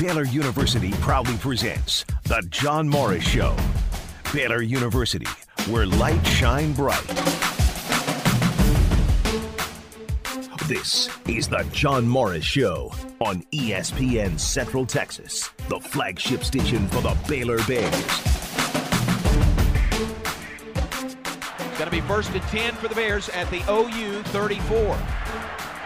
Baylor 0.00 0.24
University 0.24 0.92
proudly 1.02 1.36
presents 1.36 2.06
The 2.24 2.42
John 2.48 2.88
Morris 2.88 3.22
Show. 3.22 3.54
Baylor 4.32 4.62
University, 4.62 5.26
where 5.68 5.84
light 5.84 6.26
shine 6.26 6.72
bright. 6.72 7.06
This 10.66 11.10
is 11.28 11.48
The 11.48 11.68
John 11.70 12.08
Morris 12.08 12.46
Show 12.46 12.94
on 13.20 13.42
ESPN 13.52 14.40
Central 14.40 14.86
Texas, 14.86 15.50
the 15.68 15.78
flagship 15.78 16.44
station 16.44 16.88
for 16.88 17.02
the 17.02 17.14
Baylor 17.28 17.58
Bears. 17.64 17.92
It's 21.58 21.78
going 21.78 21.84
to 21.84 21.90
be 21.90 22.00
first 22.00 22.30
and 22.30 22.42
10 22.44 22.72
for 22.76 22.88
the 22.88 22.94
Bears 22.94 23.28
at 23.28 23.50
the 23.50 23.60
OU 23.70 24.22
34. 24.22 24.98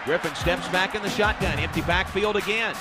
Griffin 0.05 0.35
steps 0.35 0.69
back 0.69 0.95
in 0.95 1.01
the 1.01 1.09
shotgun, 1.09 1.59
empty 1.59 1.81
backfield 1.81 2.37
again. 2.37 2.75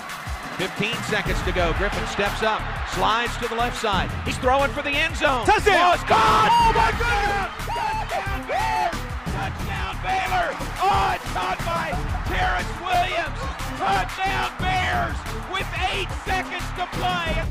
15 0.56 0.94
seconds 1.04 1.42
to 1.42 1.52
go. 1.52 1.72
Griffin 1.78 2.06
steps 2.06 2.42
up, 2.42 2.62
slides 2.90 3.36
to 3.38 3.48
the 3.48 3.54
left 3.56 3.76
side. 3.80 4.10
He's 4.24 4.38
throwing 4.38 4.70
for 4.70 4.82
the 4.82 4.90
end 4.90 5.16
zone. 5.16 5.44
Touchdown! 5.46 5.90
Oh, 5.90 5.94
it's 5.94 6.04
gone! 6.04 6.48
Oh, 6.50 6.72
my 6.74 6.90
goodness! 6.94 7.50
Touchdown, 7.74 8.46
Bears! 8.46 8.94
Touchdown, 9.34 9.96
Baylor! 10.02 10.54
Oh, 10.78 11.14
it's 11.14 11.28
caught 11.34 11.58
by 11.66 11.90
Terrance 12.30 12.70
Williams! 12.86 13.38
Touchdown, 13.78 14.54
Bears! 14.60 15.16
With 15.52 15.66
eight 15.90 16.08
seconds 16.24 16.64
to 16.78 16.86
play! 16.98 17.42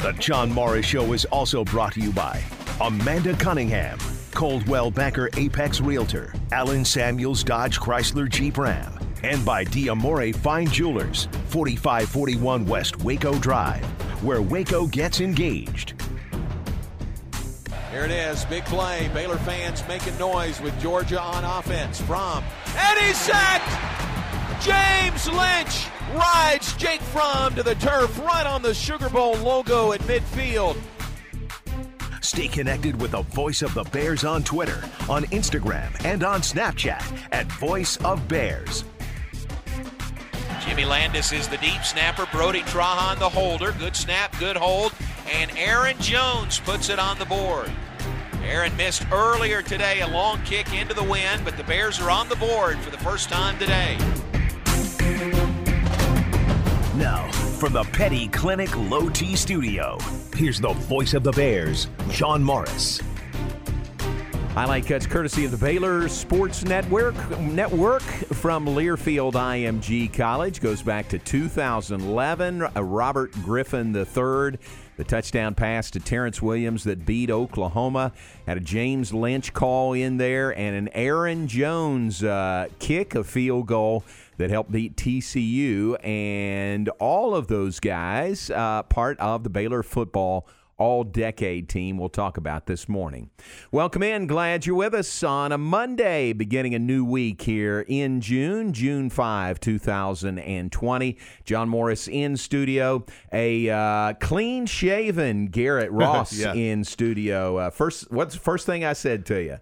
The 0.00 0.12
John 0.18 0.50
Morris 0.50 0.86
Show 0.86 1.12
is 1.12 1.26
also 1.26 1.62
brought 1.64 1.92
to 1.94 2.00
you 2.00 2.12
by 2.12 2.42
Amanda 2.80 3.34
Cunningham, 3.34 3.98
Coldwell 4.32 4.90
Banker 4.90 5.28
Apex 5.36 5.80
Realtor, 5.80 6.32
Allen 6.52 6.84
Samuels 6.84 7.44
Dodge 7.44 7.78
Chrysler 7.78 8.28
Jeep 8.30 8.56
Ram, 8.56 8.97
and 9.22 9.44
by 9.44 9.64
Diamore 9.64 10.34
Fine 10.34 10.68
Jewelers, 10.68 11.28
4541 11.48 12.66
West 12.66 13.02
Waco 13.02 13.38
Drive, 13.38 13.84
where 14.22 14.42
Waco 14.42 14.86
gets 14.86 15.20
engaged. 15.20 15.94
Here 17.90 18.04
it 18.04 18.10
is, 18.10 18.44
big 18.44 18.64
play. 18.66 19.10
Baylor 19.14 19.38
fans 19.38 19.82
making 19.88 20.16
noise 20.18 20.60
with 20.60 20.78
Georgia 20.80 21.20
on 21.20 21.44
offense. 21.44 22.00
Fromm 22.00 22.44
and 22.76 22.98
he's 23.00 23.18
sacked. 23.18 23.68
James 24.62 25.26
Lynch 25.28 25.88
rides 26.14 26.76
Jake 26.76 27.00
Fromm 27.00 27.54
to 27.54 27.62
the 27.62 27.74
turf 27.76 28.18
right 28.20 28.46
on 28.46 28.62
the 28.62 28.74
Sugar 28.74 29.08
Bowl 29.08 29.34
logo 29.36 29.92
at 29.92 30.00
midfield. 30.02 30.76
Stay 32.20 32.48
connected 32.48 33.00
with 33.00 33.12
the 33.12 33.22
voice 33.22 33.62
of 33.62 33.72
the 33.74 33.84
Bears 33.84 34.24
on 34.24 34.42
Twitter, 34.42 34.82
on 35.08 35.24
Instagram, 35.26 35.90
and 36.04 36.22
on 36.22 36.40
Snapchat 36.40 37.02
at 37.32 37.46
Voice 37.52 37.96
of 37.98 38.26
Bears. 38.28 38.84
Jimmy 40.68 40.84
Landes 40.84 41.32
is 41.32 41.48
the 41.48 41.56
deep 41.56 41.82
snapper. 41.82 42.26
Brody 42.30 42.60
Trahan 42.60 43.18
the 43.18 43.28
holder. 43.28 43.72
Good 43.72 43.96
snap, 43.96 44.38
good 44.38 44.54
hold. 44.54 44.92
And 45.26 45.50
Aaron 45.56 45.96
Jones 45.98 46.60
puts 46.60 46.90
it 46.90 46.98
on 46.98 47.18
the 47.18 47.24
board. 47.24 47.72
Aaron 48.44 48.76
missed 48.76 49.06
earlier 49.10 49.62
today 49.62 50.02
a 50.02 50.06
long 50.06 50.42
kick 50.42 50.74
into 50.74 50.92
the 50.92 51.02
wind, 51.02 51.42
but 51.42 51.56
the 51.56 51.64
Bears 51.64 51.98
are 52.00 52.10
on 52.10 52.28
the 52.28 52.36
board 52.36 52.78
for 52.80 52.90
the 52.90 52.98
first 52.98 53.30
time 53.30 53.58
today. 53.58 53.96
Now, 56.98 57.30
from 57.58 57.72
the 57.72 57.84
Petty 57.84 58.28
Clinic 58.28 58.76
Low 58.76 59.08
T 59.08 59.36
Studio, 59.36 59.96
here's 60.36 60.60
the 60.60 60.74
voice 60.74 61.14
of 61.14 61.22
the 61.22 61.32
Bears, 61.32 61.88
John 62.10 62.44
Morris. 62.44 63.00
Highlight 64.52 64.86
cuts 64.86 65.06
courtesy 65.06 65.44
of 65.44 65.50
the 65.50 65.56
Baylor 65.56 66.08
Sports 66.08 66.64
Network 66.64 67.14
Network 67.38 68.02
from 68.38 68.66
Learfield 68.66 69.32
IMG 69.32 70.12
College 70.12 70.60
goes 70.60 70.80
back 70.80 71.08
to 71.08 71.18
2011. 71.18 72.62
Uh, 72.62 72.82
Robert 72.84 73.32
Griffin 73.42 73.94
III, 73.94 74.58
the 74.96 75.04
touchdown 75.04 75.56
pass 75.56 75.90
to 75.90 75.98
Terrance 75.98 76.40
Williams 76.40 76.84
that 76.84 77.04
beat 77.04 77.32
Oklahoma, 77.32 78.12
had 78.46 78.56
a 78.56 78.60
James 78.60 79.12
Lynch 79.12 79.52
call 79.52 79.92
in 79.92 80.18
there, 80.18 80.56
and 80.56 80.76
an 80.76 80.88
Aaron 80.94 81.48
Jones 81.48 82.22
uh, 82.22 82.68
kick, 82.78 83.16
a 83.16 83.24
field 83.24 83.66
goal 83.66 84.04
that 84.36 84.50
helped 84.50 84.70
beat 84.70 84.94
TCU, 84.94 85.96
and 86.04 86.88
all 87.00 87.34
of 87.34 87.48
those 87.48 87.80
guys 87.80 88.50
uh, 88.50 88.84
part 88.84 89.18
of 89.18 89.42
the 89.42 89.50
Baylor 89.50 89.82
football 89.82 90.46
all 90.78 91.04
decade 91.04 91.68
team 91.68 91.98
we'll 91.98 92.08
talk 92.08 92.36
about 92.36 92.66
this 92.66 92.88
morning. 92.88 93.30
Welcome 93.72 94.02
in. 94.02 94.26
Glad 94.26 94.64
you're 94.64 94.76
with 94.76 94.94
us 94.94 95.22
on 95.22 95.52
a 95.52 95.58
Monday, 95.58 96.32
beginning 96.32 96.74
a 96.74 96.78
new 96.78 97.04
week 97.04 97.42
here 97.42 97.84
in 97.88 98.20
June, 98.20 98.72
June 98.72 99.10
5, 99.10 99.60
2020. 99.60 101.18
John 101.44 101.68
Morris 101.68 102.08
in 102.08 102.36
studio. 102.36 103.04
A 103.32 103.68
uh, 103.68 104.12
clean 104.14 104.66
shaven 104.66 105.46
Garrett 105.48 105.90
Ross 105.92 106.32
Yeah. 106.32 106.54
in 106.54 106.84
studio. 106.84 107.56
Uh, 107.58 107.70
first, 107.70 108.10
what's 108.10 108.34
the 108.34 108.40
first 108.40 108.64
thing 108.66 108.84
I 108.84 108.92
said 108.92 109.26
to 109.26 109.42
you? 109.42 109.58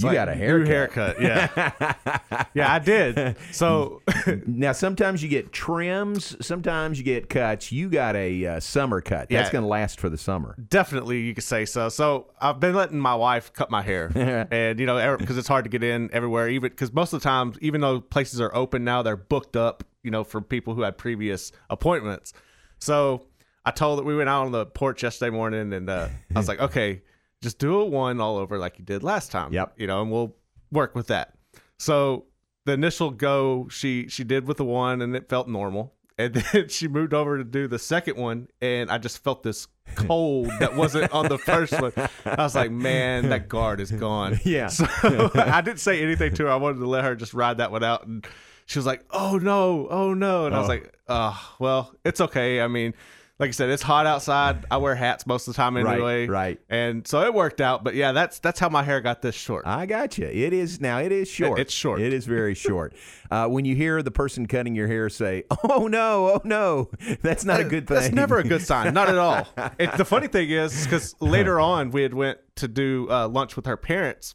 You 0.00 0.06
Like, 0.06 0.14
got 0.14 0.28
a 0.28 0.34
haircut. 0.34 1.18
haircut. 1.18 1.20
Yeah, 1.20 2.44
yeah, 2.54 2.72
I 2.72 2.78
did. 2.78 3.36
So 3.50 4.00
Now, 4.46 4.72
sometimes 4.72 5.22
you 5.22 5.28
get 5.28 5.52
trims, 5.52 6.36
sometimes 6.46 6.98
you 6.98 7.04
get 7.04 7.28
cuts. 7.28 7.72
You 7.72 7.88
got 7.88 8.14
a 8.14 8.46
uh, 8.46 8.60
summer 8.60 9.00
cut. 9.00 9.28
That's 9.28 9.48
Yeah. 9.48 9.52
going 9.52 9.62
to 9.62 9.68
last 9.68 9.98
for 10.00 10.08
the 10.08 10.18
summer. 10.18 10.54
definitely, 10.68 11.20
you 11.22 11.34
could 11.34 11.42
say 11.44 11.64
so. 11.64 11.88
So 11.88 12.28
I've 12.40 12.60
been 12.60 12.74
letting 12.74 12.98
my 13.00 13.14
wife 13.16 13.52
cut 13.52 13.70
my 13.70 13.82
hair, 13.82 14.12
and 14.50 14.78
you 14.78 14.86
know, 14.86 15.16
because 15.16 15.36
it's 15.36 15.48
hard 15.48 15.64
to 15.64 15.68
get 15.70 15.82
in 15.82 16.10
everywhere. 16.12 16.48
Even 16.48 16.70
because 16.70 16.92
most 16.92 17.12
of 17.12 17.20
the 17.20 17.24
times, 17.24 17.58
even 17.60 17.80
though 17.80 18.00
places 18.00 18.40
are 18.40 18.54
open 18.54 18.84
now, 18.84 19.02
they're 19.02 19.16
booked 19.16 19.56
up. 19.56 19.82
You 20.04 20.12
know, 20.12 20.22
for 20.22 20.40
people 20.40 20.74
who 20.74 20.82
had 20.82 20.96
previous 20.96 21.50
appointments. 21.68 22.32
So 22.78 23.26
I 23.64 23.72
told 23.72 23.98
that 23.98 24.04
we 24.04 24.16
went 24.16 24.28
out 24.28 24.46
on 24.46 24.52
the 24.52 24.64
porch 24.64 25.02
yesterday 25.02 25.30
morning, 25.30 25.72
and 25.72 25.90
uh, 25.90 26.08
I 26.34 26.38
was 26.38 26.46
like, 26.48 26.60
okay, 26.60 27.02
just 27.42 27.58
do 27.58 27.80
a 27.80 27.84
one 27.84 28.20
all 28.20 28.36
over 28.36 28.58
like 28.58 28.78
you 28.78 28.84
did 28.84 29.02
last 29.02 29.30
time. 29.30 29.52
Yep. 29.52 29.74
You 29.76 29.86
know, 29.86 30.02
and 30.02 30.10
we'll 30.10 30.34
work 30.72 30.94
with 30.94 31.06
that. 31.08 31.34
So 31.78 32.24
the 32.66 32.72
initial 32.72 33.10
go 33.10 33.68
she 33.70 34.08
she 34.08 34.24
did 34.24 34.46
with 34.46 34.56
the 34.56 34.64
one 34.64 35.00
and 35.02 35.14
it 35.16 35.28
felt 35.28 35.48
normal. 35.48 35.94
And 36.18 36.34
then 36.52 36.68
she 36.68 36.88
moved 36.88 37.14
over 37.14 37.38
to 37.38 37.44
do 37.44 37.68
the 37.68 37.78
second 37.78 38.16
one 38.16 38.48
and 38.60 38.90
I 38.90 38.98
just 38.98 39.22
felt 39.22 39.42
this 39.42 39.68
cold 39.94 40.50
that 40.58 40.74
wasn't 40.74 41.10
on 41.12 41.28
the 41.28 41.38
first 41.38 41.80
one. 41.80 41.92
I 42.26 42.42
was 42.42 42.54
like, 42.54 42.70
man, 42.70 43.28
that 43.30 43.48
guard 43.48 43.80
is 43.80 43.90
gone. 43.90 44.38
Yeah. 44.44 44.66
So 44.66 44.86
I 45.34 45.60
didn't 45.60 45.80
say 45.80 46.02
anything 46.02 46.34
to 46.34 46.44
her. 46.44 46.50
I 46.50 46.56
wanted 46.56 46.78
to 46.80 46.88
let 46.88 47.04
her 47.04 47.14
just 47.14 47.34
ride 47.34 47.58
that 47.58 47.70
one 47.70 47.84
out 47.84 48.06
and 48.06 48.26
she 48.66 48.78
was 48.78 48.84
like, 48.84 49.02
"Oh 49.10 49.38
no, 49.38 49.86
oh 49.88 50.12
no," 50.12 50.44
and 50.44 50.54
I 50.54 50.58
was 50.58 50.66
Oh. 50.68 50.72
like, 50.72 50.94
"Oh, 51.08 51.54
well, 51.58 51.94
it's 52.04 52.20
okay. 52.20 52.60
I 52.60 52.68
mean, 52.68 52.92
like 53.38 53.48
I 53.48 53.52
said, 53.52 53.70
it's 53.70 53.82
hot 53.82 54.04
outside. 54.04 54.66
I 54.68 54.78
wear 54.78 54.96
hats 54.96 55.24
most 55.24 55.46
of 55.46 55.54
the 55.54 55.56
time 55.56 55.76
anyway, 55.76 56.26
right. 56.26 56.28
right. 56.28 56.60
And 56.68 57.06
so 57.06 57.22
it 57.22 57.32
worked 57.32 57.60
out. 57.60 57.84
But 57.84 57.94
yeah, 57.94 58.10
that's 58.10 58.40
that's 58.40 58.58
how 58.58 58.68
my 58.68 58.82
hair 58.82 59.00
got 59.00 59.22
this 59.22 59.36
short. 59.36 59.64
I 59.64 59.86
got 59.86 60.18
you. 60.18 60.26
It 60.26 60.52
is 60.52 60.80
now. 60.80 60.98
It 60.98 61.12
is 61.12 61.28
short. 61.28 61.60
It's 61.60 61.72
short. 61.72 62.00
It 62.00 62.12
is 62.12 62.26
very 62.26 62.54
short. 62.54 62.94
Uh, 63.30 63.46
when 63.46 63.64
you 63.64 63.76
hear 63.76 64.02
the 64.02 64.10
person 64.10 64.46
cutting 64.46 64.74
your 64.74 64.88
hair 64.88 65.08
say, 65.08 65.44
"Oh 65.64 65.86
no, 65.86 66.30
oh 66.30 66.40
no," 66.44 66.90
that's 67.22 67.44
not 67.44 67.60
a 67.60 67.64
good 67.64 67.86
thing. 67.86 67.96
That's 67.96 68.12
never 68.12 68.38
a 68.38 68.44
good 68.44 68.62
sign. 68.62 68.92
Not 68.92 69.08
at 69.08 69.18
all. 69.18 69.46
It, 69.78 69.96
the 69.96 70.04
funny 70.04 70.28
thing 70.28 70.50
is, 70.50 70.84
because 70.84 71.14
later 71.20 71.60
on 71.60 71.90
we 71.90 72.02
had 72.02 72.14
went 72.14 72.38
to 72.56 72.66
do 72.66 73.06
uh, 73.10 73.28
lunch 73.28 73.54
with 73.54 73.66
her 73.66 73.76
parents, 73.76 74.34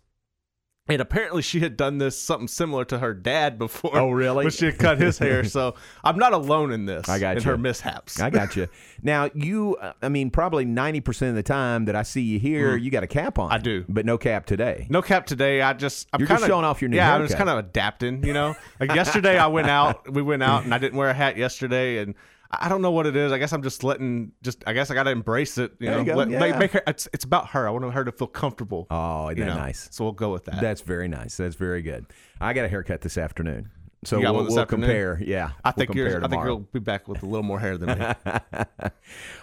and 0.89 1.01
apparently 1.01 1.41
she 1.41 1.61
had 1.61 1.77
done 1.77 1.97
this 1.97 2.21
something 2.21 2.47
similar 2.47 2.83
to 2.85 2.99
her 2.99 3.13
dad 3.13 3.57
before. 3.57 3.97
Oh, 3.97 4.11
really? 4.11 4.43
When 4.43 4.51
she 4.51 4.65
had 4.65 4.77
cut 4.77 4.97
his 4.99 5.17
hair. 5.17 5.43
So 5.53 5.75
I'm 6.03 6.17
not 6.17 6.33
alone 6.33 6.71
in 6.71 6.85
this. 6.85 7.07
I 7.07 7.19
got 7.19 7.37
in 7.37 7.43
you. 7.43 7.49
her 7.49 7.57
mishaps. 7.57 8.19
I 8.19 8.29
got 8.29 8.55
you. 8.55 8.67
Now 9.01 9.29
you, 9.33 9.75
uh, 9.75 9.93
I 10.01 10.09
mean, 10.09 10.29
probably 10.31 10.65
ninety 10.65 10.99
percent 10.99 11.29
of 11.29 11.35
the 11.35 11.43
time 11.43 11.85
that 11.85 11.95
I 11.95 12.03
see 12.03 12.21
you 12.21 12.39
here, 12.39 12.75
you 12.75 12.89
got 12.91 13.03
a 13.03 13.07
cap 13.07 13.37
on. 13.39 13.49
Mm. 13.49 13.53
I 13.53 13.57
do. 13.59 13.85
but 13.87 14.05
no 14.05 14.17
cap 14.17 14.45
today. 14.45 14.87
No 14.89 15.01
cap 15.01 15.25
today. 15.25 15.61
I 15.61 15.73
just 15.73 16.07
I'm 16.11 16.19
You're 16.19 16.27
kind 16.27 16.37
just 16.39 16.43
of 16.49 16.53
showing 16.53 16.65
off 16.65 16.81
your 16.81 16.89
new 16.89 16.97
Yeah, 16.97 17.13
I 17.15 17.19
was 17.19 17.31
haircut. 17.31 17.47
kind 17.47 17.59
of 17.59 17.65
adapting. 17.65 18.23
You 18.25 18.33
know, 18.33 18.55
like 18.79 18.93
yesterday 18.95 19.37
I 19.37 19.47
went 19.47 19.69
out. 19.69 20.11
We 20.11 20.21
went 20.21 20.43
out 20.43 20.63
and 20.63 20.73
I 20.73 20.77
didn't 20.79 20.97
wear 20.97 21.09
a 21.09 21.13
hat 21.13 21.37
yesterday, 21.37 21.97
and 21.99 22.15
I 22.61 22.69
don't 22.69 22.81
know 22.81 22.91
what 22.91 23.05
it 23.07 23.15
is. 23.15 23.31
I 23.31 23.37
guess 23.37 23.51
I'm 23.53 23.63
just 23.63 23.83
letting. 23.83 24.31
Just 24.43 24.63
I 24.67 24.73
guess 24.73 24.91
I 24.91 24.93
got 24.93 25.03
to 25.03 25.09
embrace 25.11 25.57
it. 25.57 25.71
You 25.79 25.87
There 25.87 25.97
know, 25.97 26.03
you 26.03 26.13
Let- 26.15 26.27
make, 26.29 26.51
yeah. 26.53 26.59
make 26.59 26.71
her. 26.71 26.81
It's 26.87 27.07
it's 27.13 27.23
about 27.25 27.49
her. 27.49 27.67
I 27.67 27.71
want 27.71 27.91
her 27.93 28.03
to 28.03 28.11
feel 28.11 28.27
comfortable. 28.27 28.87
Oh, 28.91 29.27
isn't 29.29 29.37
you 29.37 29.43
that 29.45 29.55
know? 29.55 29.59
nice? 29.59 29.87
So 29.91 30.03
we'll 30.03 30.13
go 30.13 30.31
with 30.31 30.45
that. 30.45 30.61
That's 30.61 30.81
very 30.81 31.07
nice. 31.07 31.37
That's 31.37 31.55
very 31.55 31.81
good. 31.81 32.05
I 32.39 32.53
got 32.53 32.65
a 32.65 32.69
haircut 32.69 33.01
this 33.01 33.17
afternoon, 33.17 33.71
so 34.05 34.19
we'll, 34.19 34.47
we'll 34.47 34.65
compare. 34.65 35.21
Yeah, 35.23 35.51
I 35.63 35.69
we'll 35.69 35.85
think 35.85 35.95
you're. 35.95 36.23
I 36.23 36.27
think 36.27 36.43
you'll 36.43 36.59
be 36.59 36.79
back 36.79 37.07
with 37.07 37.23
a 37.23 37.25
little 37.25 37.43
more 37.43 37.59
hair 37.59 37.77
than 37.77 37.99
me. 37.99 38.05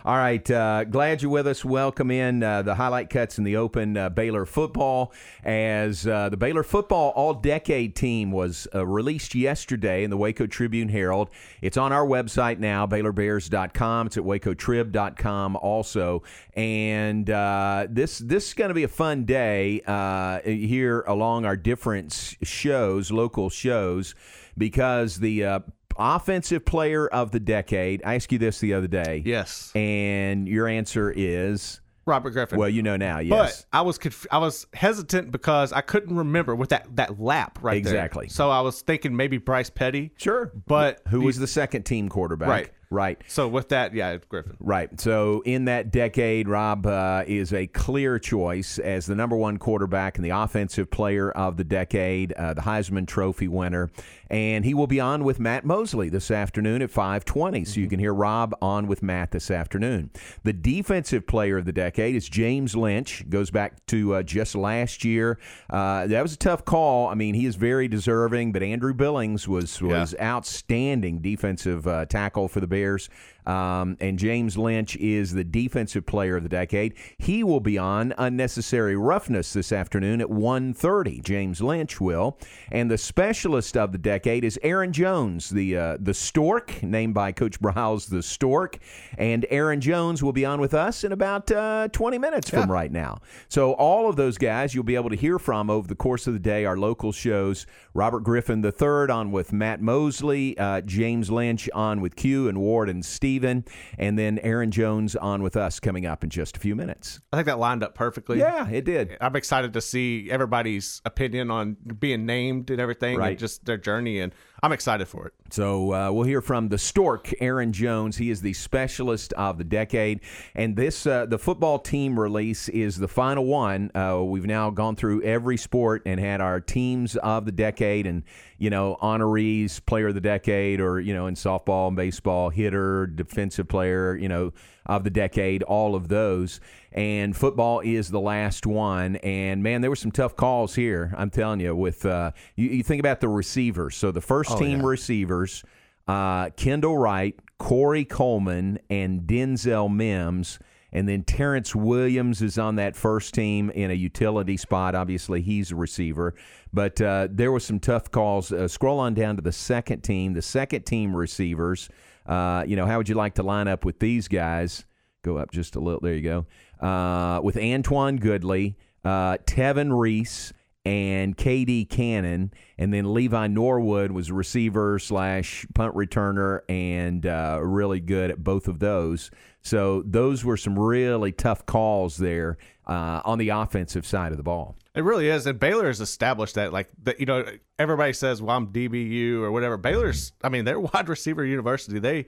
All 0.04 0.16
right. 0.16 0.50
Uh, 0.50 0.84
glad 0.84 1.22
you're 1.22 1.30
with 1.30 1.46
us. 1.46 1.64
Welcome 1.64 2.10
in 2.10 2.42
uh, 2.42 2.62
the 2.62 2.74
highlight 2.74 3.10
cuts 3.10 3.38
in 3.38 3.44
the 3.44 3.56
open 3.56 3.96
uh, 3.96 4.08
Baylor 4.08 4.46
football. 4.46 5.12
As 5.44 6.06
uh, 6.06 6.28
the 6.28 6.36
Baylor 6.36 6.62
football 6.62 7.10
all 7.10 7.34
decade 7.34 7.94
team 7.94 8.32
was 8.32 8.66
uh, 8.74 8.86
released 8.86 9.34
yesterday 9.34 10.04
in 10.04 10.10
the 10.10 10.16
Waco 10.16 10.46
Tribune 10.46 10.88
Herald. 10.88 11.30
It's 11.60 11.76
on 11.76 11.92
our 11.92 12.06
website 12.06 12.58
now, 12.58 12.86
BaylorBears.com. 12.86 14.06
It's 14.06 14.16
at 14.16 14.24
WacoTrib.com 14.24 15.56
also. 15.56 16.22
And 16.60 17.30
uh, 17.30 17.86
this 17.88 18.18
this 18.18 18.48
is 18.48 18.54
going 18.54 18.68
to 18.68 18.74
be 18.74 18.82
a 18.82 18.88
fun 18.88 19.24
day 19.24 19.80
uh, 19.86 20.40
here 20.40 21.00
along 21.06 21.46
our 21.46 21.56
different 21.56 22.36
shows, 22.42 23.10
local 23.10 23.48
shows, 23.48 24.14
because 24.58 25.20
the 25.20 25.44
uh, 25.44 25.60
offensive 25.96 26.66
player 26.66 27.06
of 27.08 27.30
the 27.30 27.40
decade. 27.40 28.02
I 28.04 28.16
asked 28.16 28.30
you 28.30 28.38
this 28.38 28.60
the 28.60 28.74
other 28.74 28.88
day. 28.88 29.22
Yes. 29.24 29.72
And 29.74 30.46
your 30.46 30.68
answer 30.68 31.10
is 31.16 31.80
Robert 32.04 32.30
Griffin. 32.32 32.58
well, 32.58 32.68
you 32.68 32.82
know 32.82 32.96
now. 32.98 33.20
Yes. 33.20 33.64
But 33.70 33.78
I 33.78 33.80
was 33.80 33.96
conf- 33.96 34.26
I 34.30 34.36
was 34.36 34.66
hesitant 34.74 35.32
because 35.32 35.72
I 35.72 35.80
couldn't 35.80 36.14
remember 36.14 36.54
with 36.54 36.68
that 36.70 36.94
that 36.96 37.18
lap 37.18 37.58
right 37.62 37.82
there. 37.82 37.94
Exactly. 37.94 38.28
So 38.28 38.50
I 38.50 38.60
was 38.60 38.82
thinking 38.82 39.16
maybe 39.16 39.38
Bryce 39.38 39.70
Petty. 39.70 40.12
sure. 40.18 40.52
But 40.66 41.00
who 41.08 41.22
was 41.22 41.38
the 41.38 41.46
second 41.46 41.84
team 41.84 42.10
quarterback? 42.10 42.48
Right. 42.48 42.70
Right. 42.92 43.22
So 43.28 43.46
with 43.46 43.68
that, 43.68 43.94
yeah, 43.94 44.16
Griffin. 44.28 44.56
Right. 44.58 45.00
So 45.00 45.42
in 45.46 45.66
that 45.66 45.92
decade, 45.92 46.48
Rob 46.48 46.86
uh, 46.86 47.22
is 47.24 47.52
a 47.52 47.68
clear 47.68 48.18
choice 48.18 48.80
as 48.80 49.06
the 49.06 49.14
number 49.14 49.36
one 49.36 49.58
quarterback 49.58 50.16
and 50.16 50.24
the 50.24 50.30
offensive 50.30 50.90
player 50.90 51.30
of 51.30 51.56
the 51.56 51.62
decade, 51.62 52.32
uh, 52.32 52.54
the 52.54 52.62
Heisman 52.62 53.06
Trophy 53.06 53.46
winner, 53.46 53.90
and 54.28 54.64
he 54.64 54.74
will 54.74 54.88
be 54.88 54.98
on 54.98 55.22
with 55.22 55.38
Matt 55.38 55.64
Mosley 55.64 56.08
this 56.08 56.32
afternoon 56.32 56.82
at 56.82 56.90
5:20. 56.90 57.64
So 57.64 57.78
you 57.78 57.86
can 57.86 58.00
hear 58.00 58.12
Rob 58.12 58.56
on 58.60 58.88
with 58.88 59.04
Matt 59.04 59.30
this 59.30 59.52
afternoon. 59.52 60.10
The 60.42 60.52
defensive 60.52 61.28
player 61.28 61.58
of 61.58 61.66
the 61.66 61.72
decade 61.72 62.16
is 62.16 62.28
James 62.28 62.74
Lynch. 62.74 63.28
Goes 63.28 63.52
back 63.52 63.86
to 63.86 64.14
uh, 64.16 64.22
just 64.24 64.56
last 64.56 65.04
year. 65.04 65.38
Uh, 65.68 66.08
that 66.08 66.22
was 66.22 66.32
a 66.32 66.38
tough 66.38 66.64
call. 66.64 67.06
I 67.06 67.14
mean, 67.14 67.34
he 67.34 67.46
is 67.46 67.54
very 67.54 67.86
deserving, 67.86 68.50
but 68.50 68.64
Andrew 68.64 68.94
Billings 68.94 69.46
was 69.46 69.80
was 69.80 70.12
outstanding 70.20 71.20
defensive 71.20 71.86
uh, 71.86 72.06
tackle 72.06 72.48
for 72.48 72.58
the 72.58 72.66
Bears. 72.66 72.79
Bears 72.80 73.10
um, 73.46 73.96
and 74.00 74.18
James 74.18 74.56
Lynch 74.58 74.96
is 74.96 75.32
the 75.32 75.44
defensive 75.44 76.06
player 76.06 76.36
of 76.36 76.42
the 76.42 76.48
decade. 76.48 76.94
He 77.18 77.42
will 77.42 77.60
be 77.60 77.78
on 77.78 78.14
Unnecessary 78.18 78.96
Roughness 78.96 79.52
this 79.52 79.72
afternoon 79.72 80.20
at 80.20 80.28
1.30. 80.28 81.22
James 81.22 81.60
Lynch 81.60 82.00
will. 82.00 82.38
And 82.70 82.90
the 82.90 82.98
specialist 82.98 83.76
of 83.76 83.92
the 83.92 83.98
decade 83.98 84.44
is 84.44 84.58
Aaron 84.62 84.92
Jones, 84.92 85.50
the 85.50 85.76
uh, 85.76 85.96
the 86.00 86.14
Stork, 86.14 86.82
named 86.82 87.14
by 87.14 87.32
Coach 87.32 87.60
Briles 87.60 88.08
the 88.08 88.22
Stork. 88.22 88.78
And 89.18 89.46
Aaron 89.50 89.80
Jones 89.80 90.22
will 90.22 90.32
be 90.32 90.44
on 90.44 90.60
with 90.60 90.74
us 90.74 91.04
in 91.04 91.12
about 91.12 91.50
uh, 91.50 91.88
20 91.88 92.18
minutes 92.18 92.50
from 92.50 92.70
right 92.70 92.92
now. 92.92 93.18
So 93.48 93.72
all 93.72 94.08
of 94.08 94.16
those 94.16 94.38
guys 94.38 94.74
you'll 94.74 94.84
be 94.84 94.94
able 94.94 95.10
to 95.10 95.16
hear 95.16 95.38
from 95.38 95.70
over 95.70 95.88
the 95.88 95.94
course 95.94 96.26
of 96.26 96.32
the 96.34 96.38
day. 96.38 96.64
Our 96.64 96.76
local 96.76 97.12
shows, 97.12 97.66
Robert 97.94 98.20
Griffin 98.20 98.64
III 98.64 99.10
on 99.10 99.32
with 99.32 99.52
Matt 99.52 99.80
Mosley, 99.80 100.56
uh, 100.58 100.80
James 100.82 101.30
Lynch 101.30 101.68
on 101.74 102.00
with 102.00 102.16
Q 102.16 102.48
and 102.48 102.58
Ward 102.58 102.88
and 102.88 103.04
Steven, 103.30 103.64
and 103.96 104.18
then 104.18 104.40
Aaron 104.40 104.72
Jones 104.72 105.14
on 105.14 105.40
with 105.40 105.56
us 105.56 105.78
coming 105.78 106.04
up 106.04 106.24
in 106.24 106.30
just 106.30 106.56
a 106.56 106.60
few 106.60 106.74
minutes. 106.74 107.20
I 107.32 107.36
think 107.36 107.46
that 107.46 107.60
lined 107.60 107.84
up 107.84 107.94
perfectly. 107.94 108.40
Yeah, 108.40 108.68
it 108.68 108.84
did. 108.84 109.16
I'm 109.20 109.36
excited 109.36 109.72
to 109.74 109.80
see 109.80 110.28
everybody's 110.30 111.00
opinion 111.04 111.48
on 111.50 111.76
being 112.00 112.26
named 112.26 112.70
and 112.72 112.80
everything, 112.80 113.18
Right. 113.18 113.30
and 113.30 113.38
just 113.38 113.66
their 113.66 113.76
journey, 113.76 114.18
and 114.18 114.32
I'm 114.62 114.72
excited 114.72 115.08
for 115.08 115.26
it. 115.26 115.32
So 115.50 115.92
uh, 115.94 116.12
we'll 116.12 116.26
hear 116.26 116.42
from 116.42 116.68
the 116.68 116.76
Stork, 116.76 117.32
Aaron 117.40 117.72
Jones. 117.72 118.18
He 118.18 118.30
is 118.30 118.42
the 118.42 118.52
specialist 118.52 119.32
of 119.32 119.56
the 119.56 119.64
decade, 119.64 120.20
and 120.54 120.76
this 120.76 121.06
uh, 121.06 121.26
the 121.26 121.38
football 121.38 121.78
team 121.78 122.18
release 122.18 122.68
is 122.68 122.98
the 122.98 123.08
final 123.08 123.46
one. 123.46 123.90
Uh, 123.94 124.22
we've 124.22 124.46
now 124.46 124.70
gone 124.70 124.96
through 124.96 125.22
every 125.22 125.56
sport 125.56 126.02
and 126.04 126.20
had 126.20 126.40
our 126.42 126.60
teams 126.60 127.16
of 127.16 127.46
the 127.46 127.52
decade, 127.52 128.06
and 128.06 128.22
you 128.58 128.68
know 128.68 128.96
honorees, 129.00 129.84
player 129.84 130.08
of 130.08 130.14
the 130.14 130.20
decade, 130.20 130.80
or 130.80 131.00
you 131.00 131.14
know 131.14 131.26
in 131.26 131.34
softball 131.34 131.88
and 131.88 131.96
baseball, 131.96 132.50
hitter, 132.50 133.06
defensive 133.06 133.66
player, 133.66 134.14
you 134.14 134.28
know 134.28 134.52
of 134.86 135.04
the 135.04 135.10
decade, 135.10 135.62
all 135.62 135.94
of 135.94 136.08
those. 136.08 136.60
And 136.92 137.36
football 137.36 137.80
is 137.80 138.10
the 138.10 138.20
last 138.20 138.66
one. 138.66 139.16
And 139.16 139.62
man, 139.62 139.80
there 139.80 139.90
were 139.90 139.96
some 139.96 140.10
tough 140.10 140.36
calls 140.36 140.74
here. 140.74 141.14
I'm 141.16 141.30
telling 141.30 141.60
you. 141.60 141.74
With 141.74 142.04
uh, 142.04 142.32
you, 142.56 142.68
you 142.68 142.82
think 142.82 143.00
about 143.00 143.20
the 143.20 143.28
receivers. 143.28 143.96
So 143.96 144.10
the 144.10 144.20
first 144.20 144.58
team 144.58 144.84
receivers, 144.84 145.62
uh, 146.08 146.50
Kendall 146.50 146.98
Wright, 146.98 147.38
Corey 147.58 148.04
Coleman, 148.04 148.78
and 148.88 149.22
Denzel 149.22 149.92
Mims. 149.92 150.58
And 150.92 151.08
then 151.08 151.22
Terrance 151.22 151.74
Williams 151.74 152.42
is 152.42 152.58
on 152.58 152.76
that 152.76 152.96
first 152.96 153.32
team 153.32 153.70
in 153.70 153.92
a 153.92 153.94
utility 153.94 154.56
spot. 154.56 154.96
Obviously, 154.96 155.40
he's 155.40 155.70
a 155.70 155.76
receiver. 155.76 156.34
But 156.72 157.00
uh, 157.00 157.28
there 157.30 157.52
were 157.52 157.60
some 157.60 157.78
tough 157.78 158.10
calls. 158.10 158.50
Uh, 158.50 158.66
scroll 158.66 158.98
on 158.98 159.14
down 159.14 159.36
to 159.36 159.42
the 159.42 159.52
second 159.52 160.02
team. 160.02 160.32
The 160.32 160.42
second 160.42 160.82
team 160.86 161.14
receivers. 161.14 161.88
Uh, 162.26 162.64
you 162.66 162.74
know, 162.74 162.86
how 162.86 162.98
would 162.98 163.08
you 163.08 163.14
like 163.14 163.34
to 163.34 163.44
line 163.44 163.68
up 163.68 163.84
with 163.84 164.00
these 164.00 164.26
guys? 164.26 164.84
Go 165.22 165.36
up 165.36 165.52
just 165.52 165.76
a 165.76 165.80
little. 165.80 166.00
There 166.00 166.14
you 166.14 166.22
go. 166.22 166.46
Uh, 166.80 167.40
with 167.42 167.56
Antoine 167.56 168.18
Goodley, 168.18 168.76
uh, 169.04 169.36
Tevin 169.46 169.98
Reese, 169.98 170.52
and 170.84 171.36
KD 171.36 171.88
Cannon, 171.88 172.52
and 172.78 172.92
then 172.92 173.12
Levi 173.12 173.48
Norwood 173.48 174.12
was 174.12 174.32
receiver 174.32 174.98
slash 174.98 175.66
punt 175.74 175.94
returner, 175.94 176.60
and 176.68 177.26
uh, 177.26 177.58
really 177.62 178.00
good 178.00 178.30
at 178.30 178.42
both 178.42 178.66
of 178.66 178.78
those. 178.78 179.30
So 179.62 180.02
those 180.06 180.44
were 180.44 180.56
some 180.56 180.78
really 180.78 181.32
tough 181.32 181.66
calls 181.66 182.16
there 182.16 182.56
uh, 182.86 183.20
on 183.24 183.38
the 183.38 183.50
offensive 183.50 184.06
side 184.06 184.32
of 184.32 184.38
the 184.38 184.42
ball. 184.42 184.76
It 184.94 185.04
really 185.04 185.28
is, 185.28 185.46
and 185.46 185.60
Baylor 185.60 185.86
has 185.86 186.00
established 186.00 186.54
that. 186.54 186.72
Like 186.72 186.88
that, 187.02 187.20
you 187.20 187.26
know, 187.26 187.44
everybody 187.78 188.12
says, 188.12 188.40
"Well, 188.40 188.56
I'm 188.56 188.68
DBU" 188.68 189.42
or 189.42 189.52
whatever. 189.52 189.76
Baylor's, 189.76 190.32
I 190.42 190.48
mean, 190.48 190.64
they're 190.64 190.80
wide 190.80 191.08
receiver 191.08 191.44
university. 191.44 191.98
They 191.98 192.26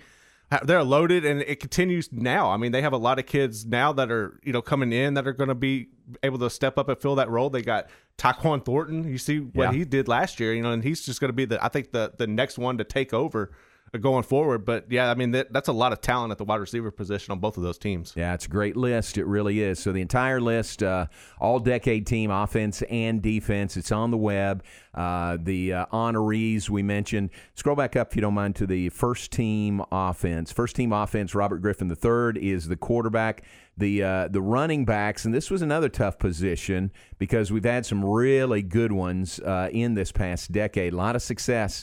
they're 0.64 0.82
loaded, 0.82 1.24
and 1.24 1.40
it 1.42 1.60
continues 1.60 2.10
now. 2.12 2.50
I 2.50 2.56
mean, 2.56 2.72
they 2.72 2.82
have 2.82 2.92
a 2.92 2.98
lot 2.98 3.18
of 3.18 3.26
kids 3.26 3.64
now 3.66 3.92
that 3.94 4.10
are 4.10 4.40
you 4.42 4.52
know 4.52 4.62
coming 4.62 4.92
in 4.92 5.14
that 5.14 5.26
are 5.26 5.32
going 5.32 5.48
to 5.48 5.54
be 5.54 5.88
able 6.22 6.38
to 6.40 6.50
step 6.50 6.78
up 6.78 6.88
and 6.88 6.98
fill 6.98 7.14
that 7.16 7.30
role. 7.30 7.50
They 7.50 7.62
got 7.62 7.88
Tyquan 8.18 8.64
Thornton. 8.64 9.04
You 9.08 9.18
see 9.18 9.38
what 9.40 9.72
Yeah. 9.72 9.78
he 9.78 9.84
did 9.84 10.08
last 10.08 10.40
year, 10.40 10.52
you 10.52 10.62
know, 10.62 10.72
and 10.72 10.82
he's 10.82 11.04
just 11.04 11.20
going 11.20 11.28
to 11.30 11.34
be 11.34 11.44
the 11.44 11.64
I 11.64 11.68
think 11.68 11.92
the 11.92 12.12
the 12.18 12.26
next 12.26 12.58
one 12.58 12.78
to 12.78 12.84
take 12.84 13.12
over 13.14 13.52
going 14.00 14.22
forward. 14.22 14.64
But 14.64 14.86
yeah, 14.90 15.10
I 15.10 15.14
mean 15.14 15.32
that, 15.32 15.52
that's 15.52 15.68
a 15.68 15.72
lot 15.72 15.92
of 15.92 16.00
talent 16.00 16.32
at 16.32 16.38
the 16.38 16.44
wide 16.44 16.60
receiver 16.60 16.90
position 16.90 17.32
on 17.32 17.38
both 17.38 17.56
of 17.56 17.62
those 17.62 17.78
teams. 17.78 18.12
Yeah, 18.16 18.34
it's 18.34 18.46
a 18.46 18.48
great 18.48 18.76
list. 18.76 19.18
It 19.18 19.26
really 19.26 19.60
is. 19.60 19.78
So 19.78 19.92
the 19.92 20.00
entire 20.00 20.40
list, 20.40 20.82
uh, 20.82 21.06
all 21.38 21.58
decade 21.58 22.06
team, 22.06 22.30
offense 22.30 22.82
and 22.82 23.20
defense. 23.20 23.76
It's 23.76 23.92
on 23.92 24.10
the 24.10 24.16
web. 24.16 24.64
Uh, 24.94 25.38
the 25.40 25.72
uh, 25.72 25.86
honorees 25.86 26.68
we 26.68 26.82
mentioned. 26.82 27.30
Scroll 27.54 27.76
back 27.76 27.96
up 27.96 28.10
if 28.10 28.16
you 28.16 28.22
don't 28.22 28.34
mind 28.34 28.56
to 28.56 28.66
the 28.66 28.88
first 28.90 29.30
team 29.30 29.82
offense. 29.90 30.52
First 30.52 30.76
team 30.76 30.92
offense. 30.92 31.34
Robert 31.34 31.58
Griffin 31.58 31.90
III 31.90 32.50
is 32.50 32.68
the 32.68 32.76
quarterback. 32.76 33.42
The 33.78 34.02
uh, 34.02 34.28
the 34.28 34.42
running 34.42 34.84
backs, 34.84 35.24
and 35.24 35.32
this 35.32 35.50
was 35.50 35.62
another 35.62 35.88
tough 35.88 36.18
position 36.18 36.92
because 37.18 37.50
we've 37.50 37.64
had 37.64 37.86
some 37.86 38.04
really 38.04 38.60
good 38.60 38.92
ones 38.92 39.40
uh, 39.40 39.70
in 39.72 39.94
this 39.94 40.12
past 40.12 40.52
decade. 40.52 40.92
A 40.92 40.96
lot 40.96 41.16
of 41.16 41.22
success 41.22 41.82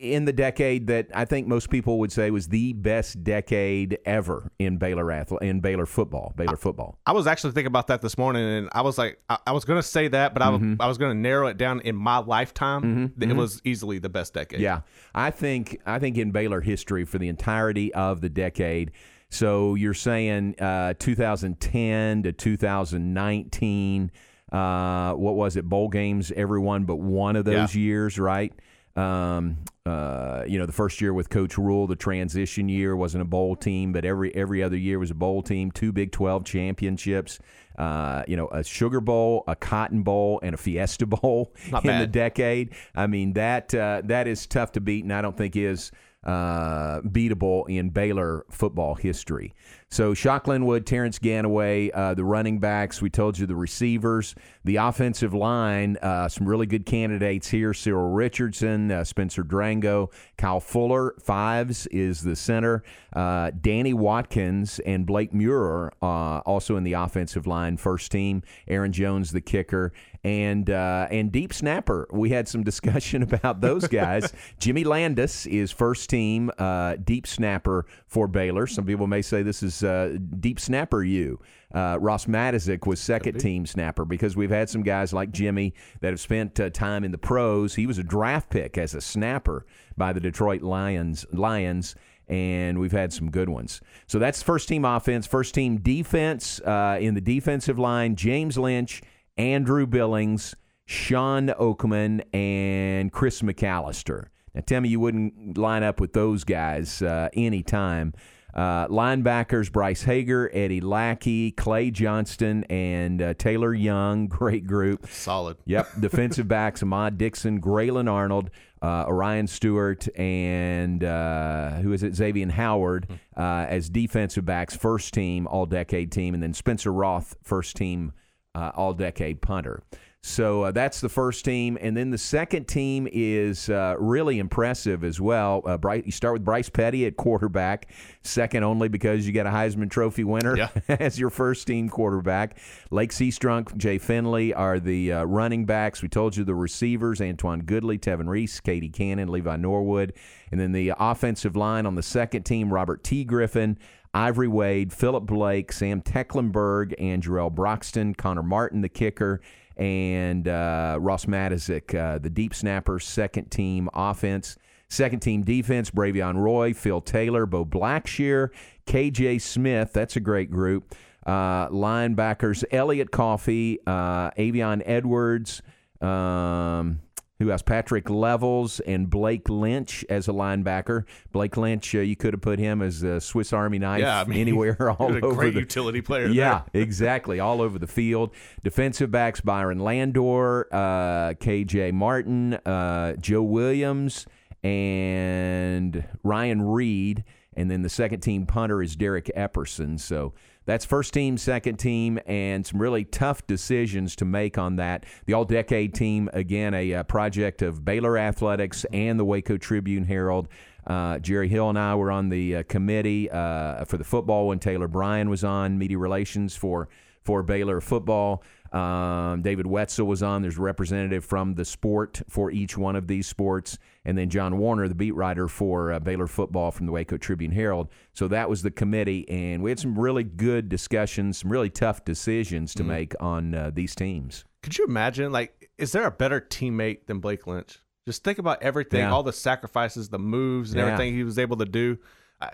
in 0.00 0.24
the 0.24 0.32
decade 0.32 0.86
that 0.86 1.08
I 1.14 1.26
think 1.26 1.46
most 1.46 1.68
people 1.68 1.98
would 1.98 2.10
say 2.10 2.30
was 2.30 2.48
the 2.48 2.72
best 2.72 3.22
decade 3.22 3.98
ever 4.06 4.50
in 4.58 4.78
Baylor 4.78 5.04
athle- 5.04 5.42
in 5.42 5.60
Baylor 5.60 5.84
football. 5.84 6.32
Baylor 6.36 6.56
football. 6.56 6.98
I 7.06 7.12
was 7.12 7.26
actually 7.26 7.52
thinking 7.52 7.66
about 7.68 7.88
that 7.88 8.00
this 8.00 8.16
morning, 8.16 8.42
and 8.44 8.68
I 8.72 8.80
was 8.80 8.96
like, 8.96 9.20
I, 9.28 9.38
I 9.48 9.52
was 9.52 9.64
going 9.66 9.78
to 9.78 9.86
say 9.86 10.08
that, 10.08 10.32
but 10.32 10.42
I, 10.42 10.48
was 10.48 10.60
I 10.80 10.86
was 10.88 10.96
going 10.98 11.12
to 11.12 11.18
narrow 11.18 11.48
it 11.48 11.58
down 11.58 11.80
in 11.80 11.94
my 11.96 12.18
lifetime. 12.18 13.12
It 13.18 13.36
was 13.36 13.60
easily 13.64 13.98
the 13.98 14.08
best 14.08 14.32
decade. 14.34 14.60
Yeah, 14.60 14.80
I 15.14 15.30
think 15.30 15.80
I 15.84 15.98
think 15.98 16.16
in 16.16 16.30
Baylor 16.30 16.60
history 16.62 17.04
for 17.04 17.18
the 17.18 17.28
entirety 17.28 17.92
of 17.92 18.22
the 18.22 18.30
decade. 18.30 18.92
So 19.28 19.74
you're 19.76 19.94
saying 19.94 20.58
uh, 20.60 20.94
2010 20.98 22.22
to 22.24 22.32
2019. 22.32 24.10
Uh, 24.50 25.12
what 25.12 25.36
was 25.36 25.56
it? 25.56 25.68
Bowl 25.68 25.88
games, 25.88 26.32
every 26.34 26.58
one 26.58 26.84
but 26.84 26.96
one 26.96 27.36
of 27.36 27.44
those 27.44 27.74
years, 27.76 28.18
right? 28.18 28.52
Um, 28.96 29.58
uh, 29.86 30.44
you 30.46 30.58
know, 30.58 30.66
the 30.66 30.72
first 30.72 31.00
year 31.00 31.14
with 31.14 31.30
Coach 31.30 31.56
Rhule, 31.56 31.86
the 31.86 31.96
transition 31.96 32.68
year 32.68 32.94
wasn't 32.94 33.22
a 33.22 33.24
bowl 33.24 33.56
team, 33.56 33.92
but 33.92 34.04
every 34.04 34.34
every 34.34 34.62
other 34.62 34.76
year 34.76 34.98
was 34.98 35.10
a 35.10 35.14
bowl 35.14 35.42
team. 35.42 35.70
Two 35.70 35.90
Big 35.90 36.12
12 36.12 36.44
championships. 36.44 37.38
Uh, 37.78 38.22
you 38.28 38.36
know, 38.36 38.48
a 38.48 38.62
Sugar 38.62 39.00
Bowl, 39.00 39.42
a 39.46 39.56
Cotton 39.56 40.02
Bowl, 40.02 40.38
and 40.42 40.54
a 40.54 40.58
Fiesta 40.58 41.06
Bowl 41.22 41.54
Not 41.70 41.84
in 41.86 41.98
the 41.98 42.06
decade. 42.06 42.74
I 42.94 43.06
mean 43.06 43.32
that 43.34 43.74
uh, 43.74 44.02
that 44.04 44.28
is 44.28 44.46
tough 44.46 44.72
to 44.72 44.80
beat, 44.80 45.04
and 45.04 45.12
I 45.14 45.22
don't 45.22 45.36
think 45.36 45.56
is 45.56 45.90
uh, 46.24 47.00
beatable 47.00 47.64
in 47.68 47.88
Baylor 47.88 48.44
football 48.50 48.94
history. 48.94 49.54
So 49.90 50.12
Shock 50.14 50.46
Linwood, 50.46 50.86
Terrance 50.86 51.18
Ganaway, 51.18 51.90
uh, 51.94 52.14
the 52.14 52.24
running 52.24 52.58
backs. 52.58 53.00
We 53.00 53.10
told 53.10 53.38
you 53.38 53.46
the 53.46 53.56
receivers, 53.56 54.34
the 54.64 54.76
offensive 54.76 55.34
line. 55.34 55.96
Uh, 56.02 56.28
some 56.28 56.48
really 56.48 56.66
good 56.66 56.86
candidates 56.86 57.48
here: 57.48 57.72
Cyril 57.72 58.10
Richardson, 58.10 58.90
uh, 58.90 59.04
Spencer 59.04 59.42
Drango, 59.42 60.12
Kyle 60.36 60.60
Fuller. 60.60 61.14
Fives 61.20 61.86
is 61.88 62.22
the 62.22 62.36
center. 62.36 62.82
Uh, 63.12 63.50
Danny 63.60 63.94
Watkins 63.94 64.78
and 64.80 65.06
Blake 65.06 65.32
Muir 65.32 65.92
uh, 66.02 66.38
also 66.40 66.76
in 66.76 66.84
the 66.84 66.92
offensive 66.94 67.46
line, 67.46 67.76
first 67.76 68.12
team. 68.12 68.42
Aaron 68.68 68.92
Jones, 68.92 69.32
the 69.32 69.40
kicker, 69.40 69.92
and 70.24 70.68
uh, 70.68 71.08
and 71.10 71.32
deep 71.32 71.52
snapper. 71.52 72.06
We 72.12 72.30
had 72.30 72.48
some 72.48 72.62
discussion 72.70 73.22
about 73.22 73.60
those 73.60 73.88
guys. 73.88 74.32
Jimmy 74.58 74.84
Landes 74.84 75.46
is 75.46 75.70
first 75.70 76.10
team 76.10 76.50
uh, 76.58 76.96
deep 77.02 77.26
snapper 77.26 77.86
for 78.06 78.28
Baylor. 78.28 78.66
Some 78.66 78.84
people 78.84 79.06
may 79.06 79.22
say 79.22 79.42
this 79.42 79.62
is 79.62 79.82
uh, 79.82 80.18
deep 80.38 80.60
snapper 80.60 81.02
you. 81.02 81.40
Uh, 81.72 81.98
Ross 82.00 82.26
Matiscik 82.26 82.86
was 82.86 83.00
second 83.00 83.38
team 83.38 83.64
snapper 83.64 84.04
because 84.04 84.36
we've 84.36 84.50
had 84.50 84.68
some 84.68 84.82
guys 84.82 85.12
like 85.12 85.30
Jimmy 85.30 85.74
that 86.00 86.10
have 86.10 86.20
spent 86.20 86.58
uh, 86.58 86.70
time 86.70 87.04
in 87.04 87.12
the 87.12 87.18
pros. 87.18 87.74
He 87.74 87.86
was 87.86 87.98
a 87.98 88.02
draft 88.02 88.50
pick 88.50 88.76
as 88.76 88.94
a 88.94 89.00
snapper 89.00 89.66
by 89.96 90.12
the 90.12 90.20
Detroit 90.20 90.62
Lions. 90.62 91.24
Lions 91.32 91.94
and 92.30 92.78
we've 92.78 92.92
had 92.92 93.12
some 93.12 93.28
good 93.28 93.48
ones. 93.48 93.80
So 94.06 94.20
that's 94.20 94.40
first 94.40 94.68
team 94.68 94.84
offense, 94.84 95.26
first 95.26 95.52
team 95.52 95.78
defense 95.78 96.60
uh, 96.60 96.96
in 97.00 97.14
the 97.14 97.20
defensive 97.20 97.78
line: 97.78 98.14
James 98.14 98.56
Lynch, 98.56 99.02
Andrew 99.36 99.86
Billings, 99.86 100.54
Shawn 100.86 101.48
Oakman, 101.48 102.22
and 102.32 103.12
Chris 103.12 103.42
McAllister. 103.42 104.28
Now, 104.54 104.62
tell 104.64 104.80
me 104.80 104.88
you 104.88 105.00
wouldn't 105.00 105.58
line 105.58 105.82
up 105.82 106.00
with 106.00 106.12
those 106.12 106.44
guys 106.44 107.02
uh, 107.02 107.28
anytime. 107.34 108.14
Uh, 108.54 108.86
linebackers 108.88 109.70
Bryce 109.70 110.02
Hager, 110.02 110.50
Eddie 110.52 110.80
Lackey, 110.80 111.52
Clay 111.52 111.90
Johnston, 111.90 112.64
and 112.64 113.22
uh, 113.22 113.34
Taylor 113.34 113.74
Young. 113.74 114.26
Great 114.28 114.66
group. 114.66 115.06
Solid. 115.08 115.56
Yep. 115.66 115.88
Defensive 116.00 116.48
backs 116.48 116.82
Ahmad 116.82 117.18
Dixon, 117.18 117.60
Grayland 117.60 118.08
Arnold, 118.08 118.50
uh, 118.82 119.04
Orion 119.06 119.46
Stewart, 119.46 120.08
and 120.18 121.04
uh, 121.04 121.72
who 121.76 121.92
is 121.92 122.02
it? 122.02 122.14
Xavier 122.14 122.50
Howard 122.50 123.08
uh, 123.36 123.66
as 123.68 123.88
defensive 123.90 124.44
backs, 124.44 124.74
first 124.74 125.12
team, 125.12 125.46
all 125.46 125.66
decade 125.66 126.10
team, 126.10 126.34
and 126.34 126.42
then 126.42 126.54
Spencer 126.54 126.92
Roth, 126.92 127.36
first 127.42 127.76
team, 127.76 128.12
uh, 128.54 128.72
all 128.74 128.94
decade 128.94 129.42
punter. 129.42 129.82
So 130.22 130.64
uh, 130.64 130.70
that's 130.72 131.00
the 131.00 131.08
first 131.08 131.46
team, 131.46 131.78
and 131.80 131.96
then 131.96 132.10
the 132.10 132.18
second 132.18 132.68
team 132.68 133.08
is 133.10 133.70
uh, 133.70 133.96
really 133.98 134.38
impressive 134.38 135.02
as 135.02 135.18
well. 135.18 135.62
Uh, 135.64 135.78
Bryce, 135.78 136.02
you 136.04 136.12
start 136.12 136.34
with 136.34 136.44
Bryce 136.44 136.68
Petty 136.68 137.06
at 137.06 137.16
quarterback, 137.16 137.88
second 138.22 138.62
only 138.62 138.88
because 138.88 139.26
you 139.26 139.32
got 139.32 139.46
a 139.46 139.50
Heisman 139.50 139.90
Trophy 139.90 140.24
winner 140.24 140.58
Yeah. 140.58 140.68
as 140.88 141.18
your 141.18 141.30
first 141.30 141.66
team 141.66 141.88
quarterback. 141.88 142.58
Lache 142.90 143.12
Seastrunk, 143.12 143.74
Jay 143.78 143.96
Finley 143.96 144.52
are 144.52 144.78
the 144.78 145.10
uh, 145.10 145.24
running 145.24 145.64
backs. 145.64 146.02
We 146.02 146.08
told 146.08 146.36
you 146.36 146.44
the 146.44 146.54
receivers: 146.54 147.22
Antoine 147.22 147.62
Goodley, 147.62 147.98
Tevin 147.98 148.28
Reese, 148.28 148.60
KD 148.60 148.92
Cannon, 148.92 149.30
Levi 149.30 149.56
Norwood, 149.56 150.12
and 150.52 150.60
then 150.60 150.72
the 150.72 150.92
offensive 150.98 151.56
line 151.56 151.86
on 151.86 151.94
the 151.94 152.02
second 152.02 152.42
team: 152.42 152.70
Robert 152.72 153.02
T. 153.02 153.24
Griffin. 153.24 153.78
Ivory 154.12 154.48
Wade, 154.48 154.92
Philip 154.92 155.24
Blake, 155.24 155.70
Sam 155.72 156.02
Tecklenburg, 156.02 156.96
and 156.98 157.22
Jarrell 157.22 157.54
Broxton, 157.54 158.14
Connor 158.14 158.42
Martin, 158.42 158.80
the 158.80 158.88
kicker, 158.88 159.40
and 159.80 160.46
uh, 160.46 160.98
Ross 161.00 161.24
Matiscik, 161.24 161.94
uh, 161.94 162.18
the 162.18 162.28
deep 162.30 162.54
snapper, 162.54 163.00
second 163.00 163.50
team 163.50 163.88
offense. 163.94 164.56
Second 164.88 165.20
team 165.20 165.42
defense, 165.42 165.90
Bravion 165.90 166.36
Roy, 166.36 166.74
Phil 166.74 167.00
Taylor, 167.00 167.46
Beau 167.46 167.64
Blackshear, 167.64 168.48
KJ 168.86 169.40
Smith. 169.40 169.92
That's 169.92 170.16
a 170.16 170.20
great 170.20 170.50
group. 170.50 170.94
Uh, 171.24 171.68
linebackers, 171.68 172.64
Elliot 172.72 173.12
Coffey, 173.12 173.78
uh, 173.86 174.32
Avion 174.32 174.82
Edwards, 174.84 175.62
um, 176.00 177.00
who 177.40 177.48
has 177.48 177.62
Patrick 177.62 178.08
Levels 178.10 178.80
and 178.80 179.08
Blake 179.08 179.48
Lynch 179.48 180.04
as 180.10 180.28
a 180.28 180.30
linebacker. 180.32 181.04
Blake 181.32 181.56
Lynch, 181.56 181.94
uh, 181.94 182.00
you 182.00 182.14
could 182.14 182.34
have 182.34 182.42
put 182.42 182.58
him 182.58 182.82
as 182.82 183.02
a 183.02 183.18
Swiss 183.18 183.52
Army 183.54 183.78
knife 183.78 184.02
Yeah, 184.02 184.20
I 184.20 184.24
mean, 184.24 184.38
anywhere 184.42 184.90
all 184.90 185.06
over 185.10 185.20
great 185.20 185.54
the 185.54 185.60
utility 185.60 186.02
player. 186.02 186.26
yeah, 186.26 186.62
exactly. 186.74 187.40
All 187.40 187.62
over 187.62 187.78
the 187.78 187.86
field. 187.86 188.34
Defensive 188.62 189.10
backs 189.10 189.40
Byron 189.40 189.78
Landor, 189.78 190.68
uh, 190.70 191.32
KJ 191.34 191.92
Morton, 191.92 192.54
uh, 192.54 193.14
Joe 193.16 193.42
Williams, 193.42 194.26
and 194.62 196.04
Ryan 196.22 196.62
Reed. 196.62 197.24
And 197.54 197.70
then 197.70 197.80
the 197.80 197.88
second 197.88 198.20
team 198.20 198.44
punter 198.44 198.82
is 198.82 198.96
Derek 198.96 199.30
Epperson. 199.34 199.98
So 199.98 200.34
that's 200.70 200.84
first 200.84 201.12
team, 201.12 201.36
second 201.36 201.78
team, 201.78 202.20
and 202.26 202.64
some 202.64 202.80
really 202.80 203.04
tough 203.04 203.46
decisions 203.46 204.14
to 204.16 204.24
make 204.24 204.56
on 204.56 204.76
that. 204.76 205.04
The 205.26 205.32
all 205.32 205.44
decade 205.44 205.94
team, 205.94 206.30
again, 206.32 206.74
a, 206.74 206.94
uh 206.94 207.02
project 207.02 207.62
of 207.62 207.84
Baylor 207.84 208.16
Athletics 208.16 208.86
and 208.92 209.18
the 209.18 209.24
Waco 209.24 209.56
Tribune 209.56 210.04
Herald. 210.04 210.48
Uh, 210.86 211.18
Jerry 211.18 211.48
Hill 211.48 211.68
and 211.68 211.78
I 211.78 211.94
were 211.94 212.10
on 212.10 212.28
the 212.28 212.56
uh, 212.56 212.62
committee 212.64 213.30
uh, 213.30 213.84
for 213.84 213.98
the 213.98 214.04
football 214.04 214.48
when 214.48 214.58
Taylor 214.58 214.88
Bryan 214.88 215.28
was 215.28 215.44
on 215.44 215.76
media 215.76 215.98
relations 215.98 216.56
for 216.56 216.88
for 217.22 217.42
Baylor 217.42 217.80
football. 217.80 218.42
Um, 218.72 219.42
David 219.42 219.66
Wetzel 219.66 220.06
was 220.06 220.22
on. 220.22 220.42
There's 220.42 220.58
a 220.58 220.62
representative 220.62 221.24
from 221.24 221.54
the 221.54 221.64
sport 221.64 222.22
for 222.28 222.50
each 222.50 222.78
one 222.78 222.96
of 222.96 223.08
these 223.08 223.26
sports, 223.26 223.78
and 224.10 224.18
then 224.18 224.28
John 224.28 224.58
Werner, 224.58 224.88
the 224.88 224.94
beat 224.94 225.14
writer 225.14 225.48
for 225.48 225.92
uh, 225.92 226.00
Baylor 226.00 226.26
football 226.26 226.70
from 226.72 226.84
the 226.86 226.92
Waco 226.92 227.16
Tribune 227.16 227.52
Herald. 227.52 227.88
So 228.12 228.28
that 228.28 228.50
was 228.50 228.60
the 228.62 228.70
committee, 228.70 229.26
and 229.30 229.62
we 229.62 229.70
had 229.70 229.78
some 229.78 229.98
really 229.98 230.24
good 230.24 230.68
discussions, 230.68 231.38
some 231.38 231.50
really 231.50 231.70
tough 231.70 232.04
decisions 232.04 232.74
to 232.74 232.84
make 232.84 233.14
on 233.20 233.54
uh, 233.54 233.70
these 233.72 233.94
teams. 233.94 234.44
Could 234.62 234.76
you 234.76 234.84
imagine? 234.84 235.32
Like, 235.32 235.70
is 235.78 235.92
there 235.92 236.04
a 236.06 236.10
better 236.10 236.40
teammate 236.40 237.06
than 237.06 237.20
Blake 237.20 237.46
Lynch? 237.46 237.78
Just 238.06 238.24
think 238.24 238.38
about 238.38 238.62
everything, 238.62 239.00
Yeah. 239.00 239.12
all 239.12 239.22
the 239.22 239.32
sacrifices, 239.32 240.08
the 240.08 240.18
moves, 240.18 240.72
and 240.72 240.80
Yeah. 240.80 240.86
everything 240.86 241.14
he 241.14 241.22
was 241.24 241.38
able 241.38 241.56
to 241.58 241.64
do. 241.64 241.98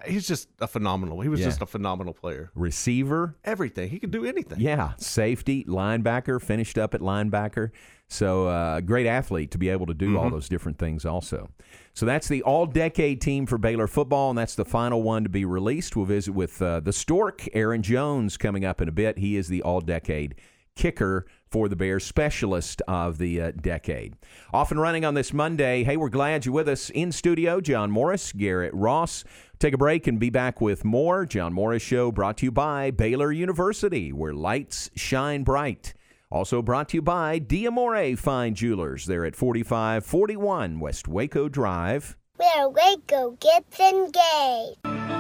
He's 0.06 0.26
just 0.26 0.48
a 0.60 0.66
phenomenal. 0.66 1.20
He 1.20 1.28
was 1.28 1.40
Yeah. 1.40 1.46
just 1.46 1.62
a 1.62 1.66
phenomenal 1.66 2.12
player. 2.12 2.50
Receiver, 2.54 3.36
Everything 3.44 3.88
he 3.88 3.98
could 4.00 4.10
do 4.10 4.24
anything. 4.24 4.58
Yeah, 4.60 4.94
safety, 4.98 5.64
linebacker, 5.64 6.40
finished 6.42 6.76
up 6.76 6.92
at 6.94 7.00
linebacker. 7.00 7.70
So, 8.08 8.46
uh, 8.48 8.80
great 8.82 9.06
athlete 9.06 9.50
to 9.52 9.58
be 9.58 9.68
able 9.68 9.86
to 9.86 9.94
do 9.94 10.16
all 10.16 10.30
those 10.30 10.48
different 10.48 10.78
things 10.78 11.04
also. 11.04 11.50
So, 11.92 12.06
that's 12.06 12.28
the 12.28 12.42
all 12.42 12.66
decade 12.66 13.20
team 13.20 13.46
for 13.46 13.58
Baylor 13.58 13.86
football, 13.88 14.30
and 14.30 14.38
that's 14.38 14.54
the 14.54 14.64
final 14.64 15.02
one 15.02 15.22
to 15.24 15.28
be 15.28 15.44
released. 15.44 15.96
We'll 15.96 16.06
visit 16.06 16.32
with 16.32 16.60
uh, 16.62 16.80
the 16.80 16.92
Stork, 16.92 17.46
Aaron 17.52 17.82
Jones, 17.82 18.36
coming 18.36 18.64
up 18.64 18.80
in 18.80 18.88
a 18.88 18.92
bit. 18.92 19.18
He 19.18 19.36
is 19.36 19.48
the 19.48 19.62
all 19.62 19.80
decade 19.80 20.36
kicker 20.76 21.26
for 21.56 21.70
the 21.70 21.74
Bears, 21.74 22.04
specialist 22.04 22.82
of 22.86 23.16
the 23.16 23.40
uh, 23.40 23.50
decade. 23.50 24.14
Off 24.52 24.70
and 24.70 24.78
running 24.78 25.06
on 25.06 25.14
this 25.14 25.32
Monday. 25.32 25.84
Hey, 25.84 25.96
we're 25.96 26.10
glad 26.10 26.44
you're 26.44 26.52
with 26.52 26.68
us 26.68 26.90
in 26.90 27.10
studio. 27.10 27.62
John 27.62 27.90
Morris, 27.90 28.30
Garrett 28.32 28.74
Ross. 28.74 29.24
Take 29.58 29.72
a 29.72 29.78
break 29.78 30.06
and 30.06 30.20
be 30.20 30.28
back 30.28 30.60
with 30.60 30.84
more. 30.84 31.24
John 31.24 31.54
Morris 31.54 31.82
Show 31.82 32.12
brought 32.12 32.36
to 32.36 32.44
you 32.44 32.52
by 32.52 32.90
Baylor 32.90 33.32
University, 33.32 34.12
where 34.12 34.34
lights 34.34 34.90
shine 34.96 35.44
bright. 35.44 35.94
Also 36.30 36.60
brought 36.60 36.90
to 36.90 36.98
you 36.98 37.02
by 37.02 37.40
Diamore 37.40 38.18
Fine 38.18 38.54
Jewelers. 38.54 39.06
They're 39.06 39.24
at 39.24 39.34
4541 39.34 40.78
West 40.78 41.08
Waco 41.08 41.48
Drive. 41.48 42.18
Where 42.36 42.68
Waco 42.68 43.38
gets 43.40 43.80
engaged. 43.80 45.15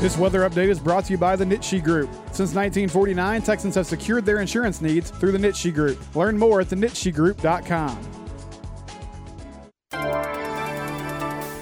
This 0.00 0.18
weather 0.18 0.40
update 0.40 0.68
is 0.68 0.78
brought 0.78 1.06
to 1.06 1.12
you 1.12 1.18
by 1.18 1.36
the 1.36 1.44
Nitsche 1.46 1.82
Group. 1.82 2.10
Since 2.26 2.54
1949, 2.54 3.40
Texans 3.40 3.74
have 3.76 3.86
secured 3.86 4.26
their 4.26 4.40
insurance 4.40 4.82
needs 4.82 5.10
through 5.10 5.32
the 5.32 5.38
Nitsche 5.38 5.72
Group. 5.72 5.98
Learn 6.14 6.38
more 6.38 6.60
at 6.60 6.66
thenitschegroup.com. 6.66 7.98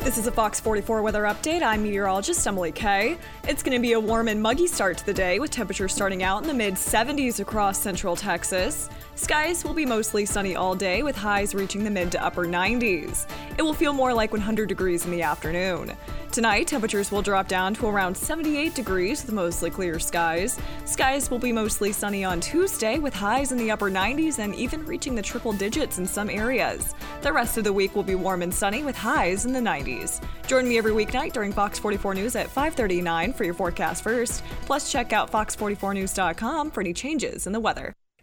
This 0.03 0.19
is 0.19 0.27
a 0.27 0.33
Fox 0.33 0.59
44 0.59 1.01
weather 1.03 1.23
update. 1.23 1.63
I'm 1.63 1.85
meteorologist 1.85 2.45
Emily 2.45 2.73
Kay. 2.73 3.19
It's 3.47 3.63
going 3.63 3.77
to 3.77 3.81
be 3.81 3.93
a 3.93 4.01
warm 4.01 4.27
and 4.27 4.43
muggy 4.43 4.67
start 4.67 4.99
to 4.99 5.07
the 5.07 5.15
day 5.15 5.39
with 5.39 5.53
temperatures 5.53 5.95
starting 5.95 6.25
out 6.25 6.43
in 6.43 6.49
the 6.49 6.55
mid 6.55 6.75
70s 6.75 7.39
across 7.39 7.81
central 7.81 8.17
Texas. 8.17 8.91
Skies 9.17 9.65
will 9.65 9.75
be 9.75 9.87
mostly 9.87 10.27
sunny 10.27 10.57
all 10.57 10.75
day 10.75 11.05
with 11.05 11.15
highs 11.17 11.55
reaching 11.55 11.85
the 11.85 11.91
mid 11.91 12.11
to 12.13 12.25
upper 12.25 12.47
90s. 12.47 13.27
It 13.57 13.63
will 13.63 13.73
feel 13.73 13.93
more 13.93 14.13
like 14.13 14.33
100 14.33 14.69
degrees 14.69 15.05
in 15.05 15.13
the 15.13 15.23
afternoon. 15.23 15.93
Tonight, 16.33 16.67
temperatures 16.67 17.13
will 17.13 17.23
drop 17.23 17.47
down 17.47 17.75
to 17.75 17.87
around 17.87 18.17
78 18.17 18.75
degrees 18.75 19.25
with 19.25 19.33
mostly 19.33 19.71
clear 19.71 20.01
skies. 20.01 20.59
Skies 20.85 21.31
will 21.31 21.39
be 21.39 21.53
mostly 21.53 21.93
sunny 21.93 22.25
on 22.25 22.41
Tuesday 22.41 22.99
with 22.99 23.15
highs 23.15 23.53
in 23.53 23.59
the 23.59 23.71
upper 23.71 23.89
90s 23.89 24.41
and 24.41 24.53
even 24.57 24.85
reaching 24.85 25.15
the 25.15 25.23
triple 25.23 25.53
digits 25.53 25.99
in 25.99 26.07
some 26.07 26.29
areas. 26.29 26.93
The 27.23 27.33
rest 27.33 27.57
of 27.57 27.63
the 27.63 27.73
week 27.73 27.95
will 27.95 28.03
be 28.03 28.17
warm 28.17 28.43
and 28.43 28.53
sunny 28.53 28.83
with 28.83 28.97
highs 28.97 29.47
in 29.47 29.53
the 29.53 29.61
90s. 29.61 30.21
Join 30.49 30.69
me 30.69 30.77
every 30.77 30.93
weeknight 30.93 31.33
during 31.33 31.53
Fox 31.53 31.79
44 31.79 32.15
News 32.15 32.35
at 32.35 32.49
5:39 32.49 33.33
for 33.33 33.45
your 33.45 33.55
forecast 33.55 34.03
first. 34.03 34.43
Plus, 34.67 34.91
check 34.91 35.13
out 35.13 35.31
fox44news.com 35.31 36.73
for 36.73 36.81
any 36.81 36.93
changes 36.93 37.47
in 37.47 37.53
the 37.53 37.61
weather. 37.61 37.95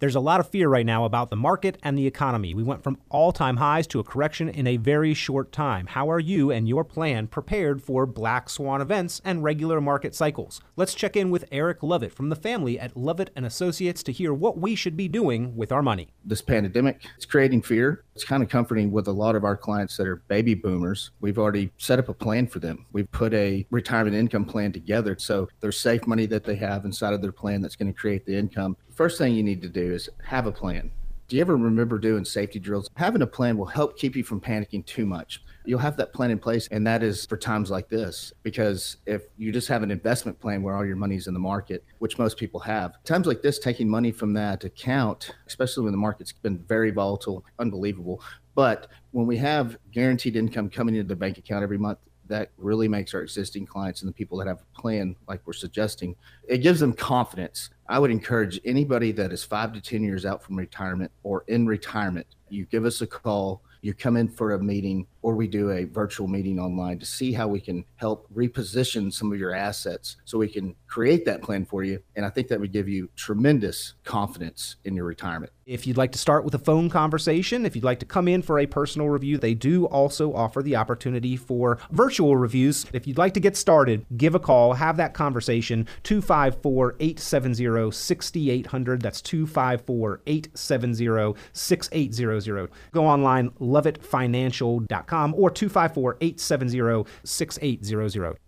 There's 0.00 0.14
a 0.14 0.20
lot 0.20 0.38
of 0.38 0.48
fear 0.48 0.68
right 0.68 0.86
now 0.86 1.04
about 1.04 1.28
the 1.28 1.34
market 1.34 1.76
and 1.82 1.98
the 1.98 2.06
economy. 2.06 2.54
We 2.54 2.62
went 2.62 2.84
from 2.84 2.98
all 3.08 3.32
time 3.32 3.56
highs 3.56 3.84
to 3.88 3.98
a 3.98 4.04
correction 4.04 4.48
in 4.48 4.64
a 4.68 4.76
very 4.76 5.12
short 5.12 5.50
time. 5.50 5.88
How 5.88 6.08
are 6.08 6.20
you 6.20 6.52
and 6.52 6.68
your 6.68 6.84
plan 6.84 7.26
prepared 7.26 7.82
for 7.82 8.06
black 8.06 8.48
swan 8.48 8.80
events 8.80 9.20
and 9.24 9.42
regular 9.42 9.80
market 9.80 10.14
cycles? 10.14 10.60
Let's 10.76 10.94
check 10.94 11.16
in 11.16 11.32
with 11.32 11.46
Eric 11.50 11.82
Lovett 11.82 12.12
from 12.12 12.28
the 12.28 12.36
family 12.36 12.78
at 12.78 12.96
Lovett 12.96 13.30
and 13.34 13.44
Associates 13.44 14.04
to 14.04 14.12
hear 14.12 14.32
what 14.32 14.56
we 14.56 14.76
should 14.76 14.96
be 14.96 15.08
doing 15.08 15.56
with 15.56 15.72
our 15.72 15.82
money. 15.82 16.10
This 16.24 16.42
pandemic 16.42 17.04
is 17.18 17.26
creating 17.26 17.62
fear. 17.62 18.04
It's 18.14 18.24
kind 18.24 18.44
of 18.44 18.48
comforting 18.48 18.92
with 18.92 19.08
a 19.08 19.12
lot 19.12 19.34
of 19.34 19.42
our 19.42 19.56
clients 19.56 19.96
that 19.96 20.06
are 20.06 20.22
baby 20.28 20.54
boomers. 20.54 21.10
We've 21.20 21.38
already 21.38 21.72
set 21.76 21.98
up 21.98 22.08
a 22.08 22.14
plan 22.14 22.46
for 22.46 22.60
them. 22.60 22.86
We've 22.92 23.10
put 23.10 23.34
a 23.34 23.66
retirement 23.70 24.14
income 24.14 24.44
plan 24.44 24.70
together. 24.70 25.16
So 25.18 25.48
there's 25.58 25.80
safe 25.80 26.06
money 26.06 26.26
that 26.26 26.44
they 26.44 26.54
have 26.56 26.84
inside 26.84 27.14
of 27.14 27.22
their 27.22 27.32
plan 27.32 27.62
that's 27.62 27.74
going 27.74 27.92
to 27.92 27.98
create 27.98 28.24
the 28.26 28.36
income 28.36 28.76
first 28.98 29.16
thing 29.16 29.32
you 29.32 29.44
need 29.44 29.62
to 29.62 29.68
do 29.68 29.94
is 29.94 30.10
have 30.24 30.48
a 30.48 30.50
plan. 30.50 30.90
Do 31.28 31.36
you 31.36 31.42
ever 31.42 31.56
remember 31.56 32.00
doing 32.00 32.24
safety 32.24 32.58
drills? 32.58 32.90
Having 32.96 33.22
a 33.22 33.28
plan 33.28 33.56
will 33.56 33.64
help 33.64 33.96
keep 33.96 34.16
you 34.16 34.24
from 34.24 34.40
panicking 34.40 34.84
too 34.86 35.06
much. 35.06 35.40
You'll 35.64 35.78
have 35.78 35.96
that 35.98 36.12
plan 36.12 36.32
in 36.32 36.40
place, 36.40 36.66
and 36.72 36.84
that 36.84 37.04
is 37.04 37.24
for 37.24 37.36
times 37.36 37.70
like 37.70 37.88
this. 37.88 38.32
Because 38.42 38.96
if 39.06 39.26
you 39.36 39.52
just 39.52 39.68
have 39.68 39.84
an 39.84 39.92
investment 39.92 40.40
plan 40.40 40.64
where 40.64 40.74
all 40.74 40.84
your 40.84 40.96
money's 40.96 41.28
in 41.28 41.34
the 41.34 41.38
market, 41.38 41.84
which 42.00 42.18
most 42.18 42.38
people 42.38 42.58
have, 42.58 43.00
times 43.04 43.28
like 43.28 43.40
this, 43.40 43.60
taking 43.60 43.88
money 43.88 44.10
from 44.10 44.32
that 44.32 44.64
account, 44.64 45.30
especially 45.46 45.84
when 45.84 45.92
the 45.92 45.98
market's 45.98 46.32
been 46.32 46.58
very 46.58 46.90
volatile, 46.90 47.44
unbelievable. 47.60 48.20
But 48.56 48.88
when 49.12 49.28
we 49.28 49.36
have 49.36 49.78
guaranteed 49.92 50.34
income 50.34 50.70
coming 50.70 50.96
into 50.96 51.06
the 51.06 51.14
bank 51.14 51.38
account 51.38 51.62
every 51.62 51.78
month, 51.78 51.98
that 52.28 52.50
really 52.58 52.88
makes 52.88 53.14
our 53.14 53.22
existing 53.22 53.66
clients 53.66 54.02
and 54.02 54.08
the 54.08 54.12
people 54.12 54.38
that 54.38 54.46
have 54.46 54.60
a 54.60 54.80
plan 54.80 55.16
like 55.26 55.40
we're 55.46 55.52
suggesting 55.52 56.14
it 56.46 56.58
gives 56.58 56.78
them 56.78 56.92
confidence 56.92 57.70
i 57.88 57.98
would 57.98 58.10
encourage 58.10 58.60
anybody 58.64 59.12
that 59.12 59.32
is 59.32 59.44
five 59.44 59.72
to 59.72 59.80
ten 59.80 60.02
years 60.02 60.24
out 60.24 60.42
from 60.42 60.56
retirement 60.56 61.10
or 61.22 61.44
in 61.48 61.66
retirement 61.66 62.26
you 62.48 62.64
give 62.66 62.84
us 62.84 63.00
a 63.00 63.06
call 63.06 63.62
you 63.82 63.94
come 63.94 64.16
in 64.16 64.28
for 64.28 64.54
a 64.54 64.62
meeting 64.62 65.06
or 65.28 65.34
we 65.34 65.46
do 65.46 65.70
a 65.72 65.84
virtual 65.84 66.26
meeting 66.26 66.58
online 66.58 66.98
to 66.98 67.04
see 67.04 67.34
how 67.34 67.46
we 67.46 67.60
can 67.60 67.84
help 67.96 68.26
reposition 68.34 69.12
some 69.12 69.30
of 69.30 69.38
your 69.38 69.54
assets 69.54 70.16
so 70.24 70.38
we 70.38 70.48
can 70.48 70.74
create 70.86 71.26
that 71.26 71.42
plan 71.42 71.66
for 71.66 71.84
you. 71.84 72.02
And 72.16 72.24
I 72.24 72.30
think 72.30 72.48
that 72.48 72.58
would 72.58 72.72
give 72.72 72.88
you 72.88 73.10
tremendous 73.14 73.92
confidence 74.04 74.76
in 74.84 74.96
your 74.96 75.04
retirement. 75.04 75.52
If 75.66 75.86
you'd 75.86 75.98
like 75.98 76.12
to 76.12 76.18
start 76.18 76.46
with 76.46 76.54
a 76.54 76.58
phone 76.58 76.88
conversation, 76.88 77.66
if 77.66 77.76
you'd 77.76 77.84
like 77.84 77.98
to 77.98 78.06
come 78.06 78.26
in 78.26 78.40
for 78.40 78.58
a 78.58 78.64
personal 78.64 79.10
review, 79.10 79.36
they 79.36 79.52
do 79.52 79.84
also 79.84 80.32
offer 80.32 80.62
the 80.62 80.76
opportunity 80.76 81.36
for 81.36 81.76
virtual 81.90 82.38
reviews. 82.38 82.86
If 82.94 83.06
you'd 83.06 83.18
like 83.18 83.34
to 83.34 83.40
get 83.40 83.54
started, 83.54 84.06
give 84.16 84.34
a 84.34 84.40
call, 84.40 84.72
have 84.72 84.96
that 84.96 85.12
conversation, 85.12 85.86
254 86.04 86.96
870 87.00 87.90
6800. 87.90 89.02
That's 89.02 89.20
254 89.20 90.22
870 90.26 91.38
6800. 91.52 92.70
Go 92.92 93.04
online, 93.04 93.50
lovettfinancial.com 93.60 95.17
or 95.34 95.50
254 95.50 96.18
870 96.20 97.10
6800. 97.24 98.38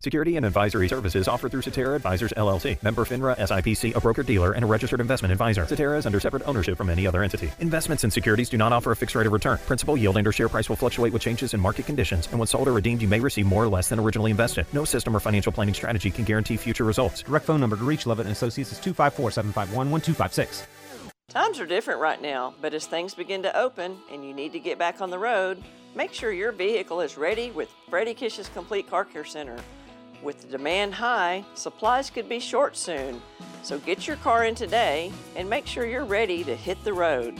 Security 0.00 0.36
and 0.36 0.46
advisory 0.46 0.88
services 0.88 1.26
offered 1.26 1.50
through 1.50 1.62
Cetera 1.62 1.96
Advisors 1.96 2.32
LLC, 2.36 2.80
member 2.84 3.04
FINRA 3.04 3.36
SIPC, 3.36 3.96
a 3.96 4.00
broker 4.00 4.22
dealer, 4.22 4.52
and 4.52 4.62
a 4.62 4.66
registered 4.66 5.00
investment 5.00 5.32
advisor. 5.32 5.66
Cetera 5.66 5.98
is 5.98 6.06
under 6.06 6.20
separate 6.20 6.46
ownership 6.46 6.78
from 6.78 6.88
any 6.88 7.04
other 7.04 7.24
entity. 7.24 7.50
Investments 7.58 8.04
in 8.04 8.10
securities 8.12 8.48
do 8.48 8.56
not 8.56 8.72
offer 8.72 8.92
a 8.92 8.96
fixed 8.96 9.16
rate 9.16 9.26
of 9.26 9.32
return. 9.32 9.58
Principal 9.66 9.96
yield 9.96 10.16
and 10.16 10.24
or 10.24 10.30
share 10.30 10.48
price 10.48 10.68
will 10.68 10.76
fluctuate 10.76 11.12
with 11.12 11.20
changes 11.20 11.52
in 11.52 11.58
market 11.58 11.84
conditions, 11.84 12.28
and 12.30 12.38
when 12.38 12.46
sold 12.46 12.68
or 12.68 12.72
redeemed, 12.72 13.02
you 13.02 13.08
may 13.08 13.18
receive 13.18 13.46
more 13.46 13.64
or 13.64 13.68
less 13.68 13.88
than 13.88 13.98
originally 13.98 14.30
invested. 14.30 14.66
No 14.72 14.84
system 14.84 15.16
or 15.16 15.18
financial 15.18 15.50
planning 15.50 15.74
strategy 15.74 16.12
can 16.12 16.24
guarantee 16.24 16.56
future 16.56 16.84
results. 16.84 17.22
Direct 17.22 17.44
phone 17.44 17.58
number 17.58 17.74
to 17.74 17.82
reach 17.82 18.06
Lovett 18.06 18.26
and 18.26 18.32
Associates 18.32 18.70
is 18.70 18.78
254 18.78 19.32
751 19.32 19.90
1256. 19.90 20.64
Times 21.30 21.58
are 21.58 21.66
different 21.66 22.00
right 22.00 22.22
now, 22.22 22.54
but 22.62 22.72
as 22.72 22.86
things 22.86 23.16
begin 23.16 23.42
to 23.42 23.58
open 23.58 23.98
and 24.12 24.24
you 24.24 24.32
need 24.32 24.52
to 24.52 24.60
get 24.60 24.78
back 24.78 25.00
on 25.00 25.10
the 25.10 25.18
road, 25.18 25.60
make 25.98 26.14
sure 26.14 26.30
your 26.30 26.52
vehicle 26.52 27.00
is 27.00 27.18
ready 27.18 27.50
with 27.50 27.68
Freddie 27.90 28.14
Kish's 28.14 28.48
Complete 28.50 28.88
Car 28.88 29.04
Care 29.04 29.24
Center. 29.24 29.56
With 30.22 30.40
the 30.40 30.46
demand 30.46 30.94
high, 30.94 31.44
supplies 31.54 32.08
could 32.08 32.28
be 32.28 32.38
short 32.38 32.76
soon. 32.76 33.20
So 33.64 33.80
get 33.80 34.06
your 34.06 34.14
car 34.18 34.44
in 34.44 34.54
today 34.54 35.10
and 35.34 35.50
make 35.50 35.66
sure 35.66 35.84
you're 35.86 36.04
ready 36.04 36.44
to 36.44 36.54
hit 36.54 36.82
the 36.84 36.92
road. 36.92 37.36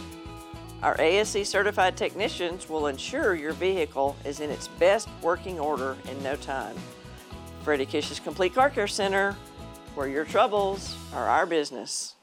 Our 0.82 1.00
ASE 1.00 1.48
certified 1.48 1.96
technicians 1.96 2.68
will 2.68 2.88
ensure 2.88 3.36
your 3.36 3.52
vehicle 3.52 4.16
is 4.24 4.40
in 4.40 4.50
its 4.50 4.66
best 4.66 5.08
working 5.22 5.60
order 5.60 5.96
in 6.10 6.20
no 6.24 6.34
time. 6.34 6.74
Freddie 7.62 7.86
Kish's 7.86 8.18
Complete 8.18 8.56
Car 8.56 8.70
Care 8.70 8.88
Center, 8.88 9.36
where 9.94 10.08
your 10.08 10.24
troubles 10.24 10.96
are 11.14 11.28
our 11.28 11.46
business. 11.46 12.16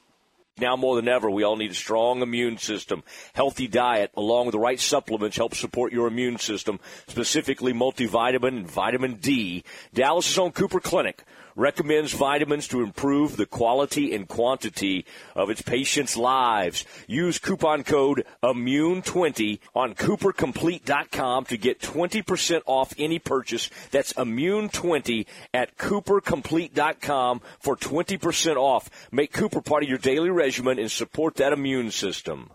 Now 0.58 0.74
more 0.74 0.96
than 0.96 1.06
ever, 1.06 1.30
we 1.30 1.42
all 1.42 1.56
need 1.56 1.72
a 1.72 1.74
strong 1.74 2.22
immune 2.22 2.56
system. 2.56 3.02
Healthy 3.34 3.68
diet, 3.68 4.10
along 4.16 4.46
with 4.46 4.52
the 4.52 4.58
right 4.58 4.80
supplements, 4.80 5.36
help 5.36 5.54
support 5.54 5.92
your 5.92 6.06
immune 6.06 6.38
system, 6.38 6.80
specifically 7.08 7.74
multivitamin 7.74 8.48
and 8.48 8.70
vitamin 8.70 9.16
D. 9.16 9.64
Dallas' 9.92 10.38
own 10.38 10.52
Cooper 10.52 10.80
Clinic 10.80 11.24
recommends 11.56 12.12
vitamins 12.12 12.68
to 12.68 12.82
improve 12.82 13.36
the 13.36 13.46
quality 13.46 14.14
and 14.14 14.28
quantity 14.28 15.04
of 15.34 15.50
its 15.50 15.62
patients' 15.62 16.16
lives. 16.16 16.84
Use 17.08 17.38
coupon 17.38 17.82
code 17.82 18.24
IMMUNE20 18.42 19.58
on 19.74 19.94
CooperComplete.com 19.94 21.46
to 21.46 21.56
get 21.56 21.80
20% 21.80 22.60
off 22.66 22.94
any 22.98 23.18
purchase. 23.18 23.70
That's 23.90 24.12
IMMUNE20 24.12 25.26
at 25.52 25.76
CooperComplete.com 25.76 27.40
for 27.58 27.76
20% 27.76 28.56
off. 28.56 28.90
Make 29.10 29.32
Cooper 29.32 29.62
part 29.62 29.82
of 29.82 29.88
your 29.88 29.98
daily 29.98 30.30
regimen 30.30 30.78
and 30.78 30.90
support 30.90 31.36
that 31.36 31.52
immune 31.52 31.90
system. 31.90 32.50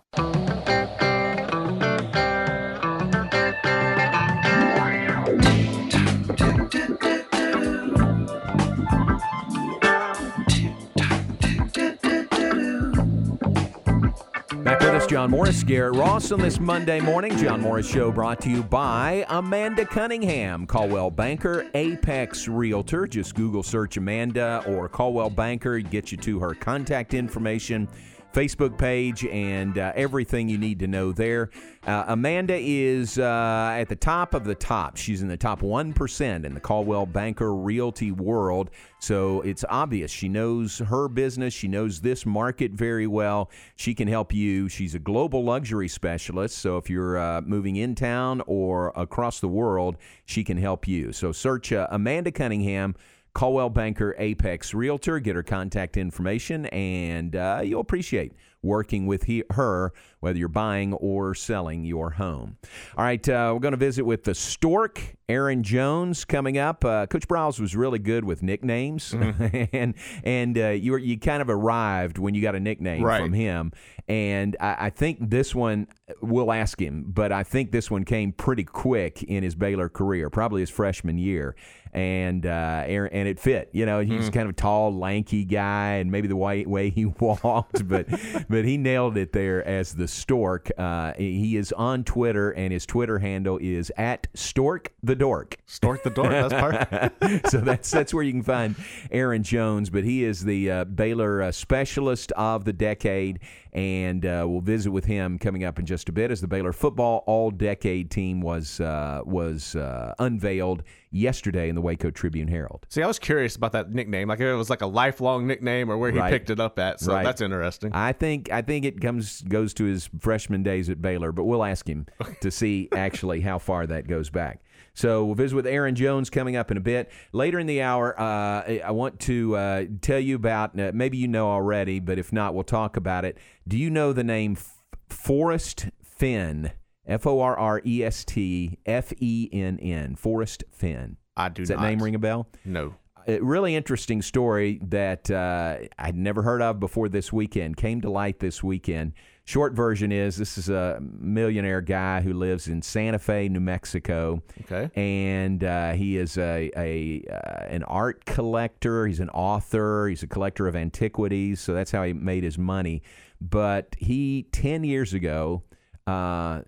John 15.11 15.29
Morris, 15.29 15.61
Garrett 15.61 15.97
Ross 15.97 16.31
on 16.31 16.39
this 16.39 16.57
Monday 16.57 17.01
morning. 17.01 17.35
John 17.37 17.59
Morris 17.59 17.85
Show 17.85 18.13
brought 18.13 18.39
to 18.43 18.49
you 18.49 18.63
by 18.63 19.25
Amanda 19.27 19.85
Cunningham, 19.85 20.65
Coldwell 20.65 21.11
Banker, 21.11 21.69
Apex 21.73 22.47
Realtor. 22.47 23.07
Just 23.07 23.35
Google 23.35 23.61
search 23.61 23.97
Amanda 23.97 24.63
or 24.65 24.87
Coldwell 24.87 25.29
Banker, 25.29 25.79
get 25.79 26.13
you 26.13 26.17
to 26.19 26.39
her 26.39 26.53
contact 26.53 27.13
information. 27.13 27.89
Facebook 28.33 28.77
page 28.77 29.25
and 29.25 29.77
uh, 29.77 29.91
everything 29.95 30.47
you 30.49 30.57
need 30.57 30.79
to 30.79 30.87
know 30.87 31.11
there. 31.11 31.49
Uh, 31.85 32.05
Amanda 32.07 32.57
is 32.59 33.17
uh, 33.17 33.75
at 33.75 33.89
the 33.89 33.95
top 33.95 34.33
of 34.33 34.43
the 34.43 34.55
top. 34.55 34.97
She's 34.97 35.21
in 35.21 35.27
the 35.27 35.37
top 35.37 35.61
1% 35.61 36.45
in 36.45 36.53
the 36.53 36.59
Coldwell 36.59 37.05
Banker 37.05 37.55
Realty 37.55 38.11
world. 38.11 38.69
So 38.99 39.41
it's 39.41 39.65
obvious. 39.67 40.11
She 40.11 40.29
knows 40.29 40.77
her 40.79 41.07
business. 41.07 41.53
She 41.53 41.67
knows 41.67 41.99
this 42.01 42.25
market 42.25 42.71
very 42.71 43.07
well. 43.07 43.49
She 43.75 43.95
can 43.95 44.07
help 44.07 44.33
you. 44.33 44.69
She's 44.69 44.93
a 44.93 44.99
global 44.99 45.43
luxury 45.43 45.87
specialist. 45.87 46.59
So 46.59 46.77
if 46.77 46.89
you're 46.89 47.17
uh, 47.17 47.41
moving 47.41 47.77
in 47.77 47.95
town 47.95 48.43
or 48.45 48.93
across 48.95 49.39
the 49.39 49.47
world, 49.47 49.97
she 50.25 50.43
can 50.43 50.57
help 50.57 50.87
you. 50.87 51.11
So 51.13 51.31
search 51.31 51.73
uh, 51.73 51.87
Amanda 51.89 52.31
Cunningham. 52.31 52.95
Coldwell 53.33 53.69
Banker 53.69 54.15
Apex 54.17 54.73
Realtor. 54.73 55.19
Get 55.19 55.35
her 55.35 55.43
contact 55.43 55.97
information, 55.97 56.65
and 56.67 57.35
uh, 57.35 57.61
you'll 57.63 57.81
appreciate 57.81 58.33
working 58.63 59.07
with 59.07 59.23
he, 59.23 59.43
her, 59.51 59.91
whether 60.19 60.37
you're 60.37 60.47
buying 60.47 60.93
or 60.93 61.33
selling 61.33 61.83
your 61.83 62.11
home. 62.11 62.57
All 62.95 63.03
right, 63.03 63.27
uh, 63.27 63.51
we're 63.53 63.59
going 63.59 63.71
to 63.71 63.77
visit 63.77 64.05
with 64.05 64.23
the 64.23 64.35
Stork, 64.35 65.15
Aaron 65.27 65.63
Jones, 65.63 66.25
coming 66.25 66.57
up. 66.57 66.85
Uh, 66.85 67.07
Coach 67.07 67.27
Briles 67.27 67.59
was 67.59 67.75
really 67.75 67.99
good 67.99 68.23
with 68.23 68.43
nicknames, 68.43 69.11
mm-hmm. 69.11 69.65
and 69.75 69.95
and 70.23 70.57
uh, 70.57 70.69
you 70.69 70.91
were, 70.91 70.99
you 70.99 71.17
kind 71.17 71.41
of 71.41 71.49
arrived 71.49 72.17
when 72.17 72.35
you 72.35 72.41
got 72.41 72.55
a 72.55 72.59
nickname 72.59 73.03
right. 73.03 73.21
from 73.21 73.33
him. 73.33 73.71
And 74.07 74.57
I, 74.59 74.75
I 74.79 74.89
think 74.89 75.29
this 75.29 75.55
one, 75.55 75.87
we'll 76.21 76.51
ask 76.51 76.79
him, 76.81 77.05
but 77.07 77.31
I 77.31 77.43
think 77.43 77.71
this 77.71 77.89
one 77.89 78.03
came 78.03 78.33
pretty 78.33 78.65
quick 78.65 79.23
in 79.23 79.41
his 79.43 79.55
Baylor 79.55 79.89
career, 79.89 80.29
probably 80.29 80.61
his 80.61 80.69
freshman 80.69 81.17
year 81.17 81.55
and 81.93 82.45
uh, 82.45 82.83
and 82.87 83.27
it 83.27 83.39
fit. 83.39 83.69
You 83.73 83.85
know, 83.85 83.99
he's 83.99 84.29
mm. 84.29 84.33
kind 84.33 84.45
of 84.45 84.51
a 84.51 84.53
tall, 84.53 84.95
lanky 84.95 85.43
guy, 85.43 85.95
and 85.95 86.11
maybe 86.11 86.27
the 86.27 86.35
way 86.35 86.65
way 86.65 86.89
he 86.89 87.05
walked, 87.19 87.87
but 87.87 88.07
but 88.49 88.65
he 88.65 88.77
nailed 88.77 89.17
it 89.17 89.33
there 89.33 89.65
as 89.67 89.93
the 89.93 90.07
Stork. 90.07 90.71
Uh, 90.77 91.13
he 91.17 91.57
is 91.57 91.71
on 91.73 92.03
Twitter, 92.03 92.51
and 92.51 92.71
his 92.71 92.85
Twitter 92.85 93.19
handle 93.19 93.57
is 93.61 93.91
at 93.97 94.27
Stork 94.33 94.93
the 95.03 95.15
dork. 95.15 95.57
Stork 95.65 96.03
the 96.03 96.09
dork. 96.09 96.31
That's 96.31 96.53
perfect. 96.53 97.49
so 97.49 97.59
that's 97.59 97.91
that's 97.91 98.13
where 98.13 98.23
you 98.23 98.31
can 98.31 98.43
find 98.43 98.75
Aaron 99.11 99.43
Jones. 99.43 99.89
But 99.89 100.03
he 100.03 100.23
is 100.23 100.43
the 100.43 100.71
uh, 100.71 100.83
Baylor 100.85 101.41
uh, 101.41 101.51
specialist 101.51 102.31
of 102.33 102.63
the 102.63 102.73
decade, 102.73 103.39
and 103.73 104.25
uh, 104.25 104.45
we'll 104.47 104.61
visit 104.61 104.91
with 104.91 105.05
him 105.05 105.37
coming 105.37 105.65
up 105.65 105.77
in 105.77 105.85
just 105.85 106.07
a 106.07 106.11
bit 106.11 106.31
as 106.31 106.39
the 106.39 106.47
Baylor 106.47 106.73
football 106.73 107.23
All 107.27 107.51
Decade 107.51 108.09
team 108.09 108.39
was 108.39 108.79
uh, 108.79 109.21
was 109.25 109.75
uh, 109.75 110.13
unveiled 110.19 110.83
yesterday 111.11 111.69
in 111.69 111.75
the 111.75 111.81
Waco 111.81 112.09
Tribune 112.09 112.47
Herald. 112.47 112.85
See, 112.89 113.03
I 113.03 113.07
was 113.07 113.19
curious 113.19 113.55
about 113.55 113.73
that 113.73 113.91
nickname. 113.91 114.29
Like 114.29 114.39
if 114.39 114.45
it 114.45 114.55
was 114.55 114.69
like 114.69 114.81
a 114.81 114.87
lifelong 114.87 115.45
nickname 115.45 115.91
or 115.91 115.97
where 115.97 116.11
he 116.11 116.17
Right. 116.19 116.31
picked 116.31 116.49
it 116.49 116.59
up 116.59 116.79
at. 116.79 116.99
So 116.99 117.13
Right. 117.13 117.23
that's 117.23 117.41
interesting. 117.41 117.91
I 117.93 118.13
think 118.13 118.51
I 118.51 118.61
think 118.61 118.85
it 118.85 119.01
comes 119.01 119.41
goes 119.41 119.73
to 119.75 119.83
his 119.83 120.09
freshman 120.19 120.63
days 120.63 120.89
at 120.89 121.01
Baylor, 121.01 121.31
but 121.31 121.43
we'll 121.43 121.63
ask 121.63 121.87
him 121.87 122.05
to 122.41 122.49
see 122.49 122.87
actually 122.93 123.41
how 123.41 123.59
far 123.59 123.85
that 123.87 124.07
goes 124.07 124.29
back. 124.29 124.61
So 124.93 125.23
we'll 125.25 125.35
visit 125.35 125.55
with 125.55 125.67
Aaron 125.67 125.95
Jones 125.95 126.29
coming 126.29 126.55
up 126.57 126.69
in 126.69 126.75
a 126.75 126.81
bit. 126.81 127.09
Later 127.31 127.59
in 127.59 127.67
the 127.67 127.81
hour, 127.81 128.17
uh, 128.19 128.79
I 128.83 128.91
want 128.91 129.19
to 129.21 129.55
uh, 129.55 129.83
tell 130.01 130.19
you 130.19 130.35
about. 130.35 130.77
Uh, 130.77 130.91
maybe 130.93 131.17
you 131.17 131.27
know 131.29 131.47
already, 131.49 131.99
but 132.01 132.19
if 132.19 132.33
not, 132.33 132.53
we'll 132.53 132.65
talk 132.65 132.97
about 132.97 133.23
it. 133.23 133.37
Do 133.67 133.77
you 133.77 133.89
know 133.89 134.11
the 134.11 134.23
name 134.25 134.53
F- 134.57 134.75
Forrest 135.07 135.87
Fenn? 136.03 136.71
F 137.07 137.25
O 137.25 137.39
R 137.41 137.57
R 137.57 137.81
E 137.85 138.03
S 138.03 138.23
T 138.25 138.77
F 138.85 139.11
E 139.19 139.49
N 139.51 139.79
N. 139.79 140.15
Forrest 140.15 140.63
Fenn. 140.71 141.17
I 141.37 141.49
do 141.49 141.61
Does 141.61 141.69
that 141.69 141.77
not. 141.79 141.87
name 141.87 142.03
ring 142.03 142.15
a 142.15 142.19
bell? 142.19 142.47
No. 142.65 142.95
a 143.27 143.39
really 143.39 143.75
interesting 143.75 144.21
story 144.21 144.79
that 144.83 145.29
uh, 145.31 145.77
I'd 145.97 146.15
never 146.15 146.41
heard 146.41 146.61
of 146.61 146.79
before 146.79 147.09
this 147.09 147.31
weekend 147.31 147.77
came 147.77 148.01
to 148.01 148.09
light 148.09 148.39
this 148.39 148.63
weekend. 148.63 149.13
Short 149.45 149.73
version 149.73 150.11
is 150.11 150.37
this 150.37 150.57
is 150.57 150.69
a 150.69 150.99
millionaire 151.01 151.81
guy 151.81 152.21
who 152.21 152.33
lives 152.33 152.67
in 152.67 152.81
Santa 152.81 153.17
Fe, 153.17 153.49
New 153.49 153.59
Mexico. 153.59 154.41
Okay. 154.61 154.89
And 154.95 155.63
uh, 155.63 155.93
he 155.93 156.17
is 156.17 156.37
a, 156.37 156.71
a 156.77 157.23
uh, 157.31 157.65
an 157.65 157.83
art 157.83 158.23
collector. 158.25 159.07
He's 159.07 159.19
an 159.19 159.29
author. 159.29 160.07
He's 160.07 160.21
a 160.21 160.27
collector 160.27 160.67
of 160.67 160.75
antiquities. 160.75 161.59
So 161.59 161.73
that's 161.73 161.91
how 161.91 162.03
he 162.03 162.13
made 162.13 162.43
his 162.43 162.57
money. 162.59 163.01
But 163.41 163.95
he 163.97 164.47
ten 164.51 164.83
years 164.83 165.13
ago 165.13 165.63
uh, 166.05 166.61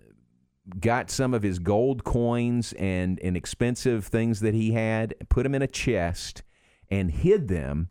got 0.80 1.10
some 1.10 1.34
of 1.34 1.42
his 1.42 1.58
gold 1.58 2.04
coins 2.04 2.72
and, 2.74 3.20
and 3.20 3.36
expensive 3.36 4.06
things 4.06 4.40
that 4.40 4.54
he 4.54 4.72
had, 4.72 5.14
put 5.28 5.42
them 5.42 5.54
in 5.54 5.62
a 5.62 5.66
chest, 5.66 6.42
and 6.90 7.10
hid 7.10 7.48
them 7.48 7.88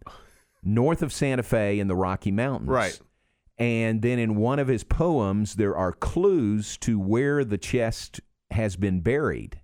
north 0.64 1.02
of 1.02 1.14
Santa 1.14 1.44
Fe 1.44 1.80
in 1.80 1.88
the 1.88 1.96
Rocky 1.96 2.32
Mountains. 2.32 2.70
Right. 2.70 3.00
And 3.58 4.02
then 4.02 4.18
in 4.18 4.36
one 4.36 4.60
of 4.60 4.68
his 4.68 4.84
poems, 4.84 5.56
there 5.56 5.76
are 5.76 5.92
clues 5.92 6.78
to 6.80 7.00
where 7.00 7.46
the 7.46 7.58
chest 7.58 8.22
has 8.52 8.76
been 8.76 9.02
buried. 9.02 9.60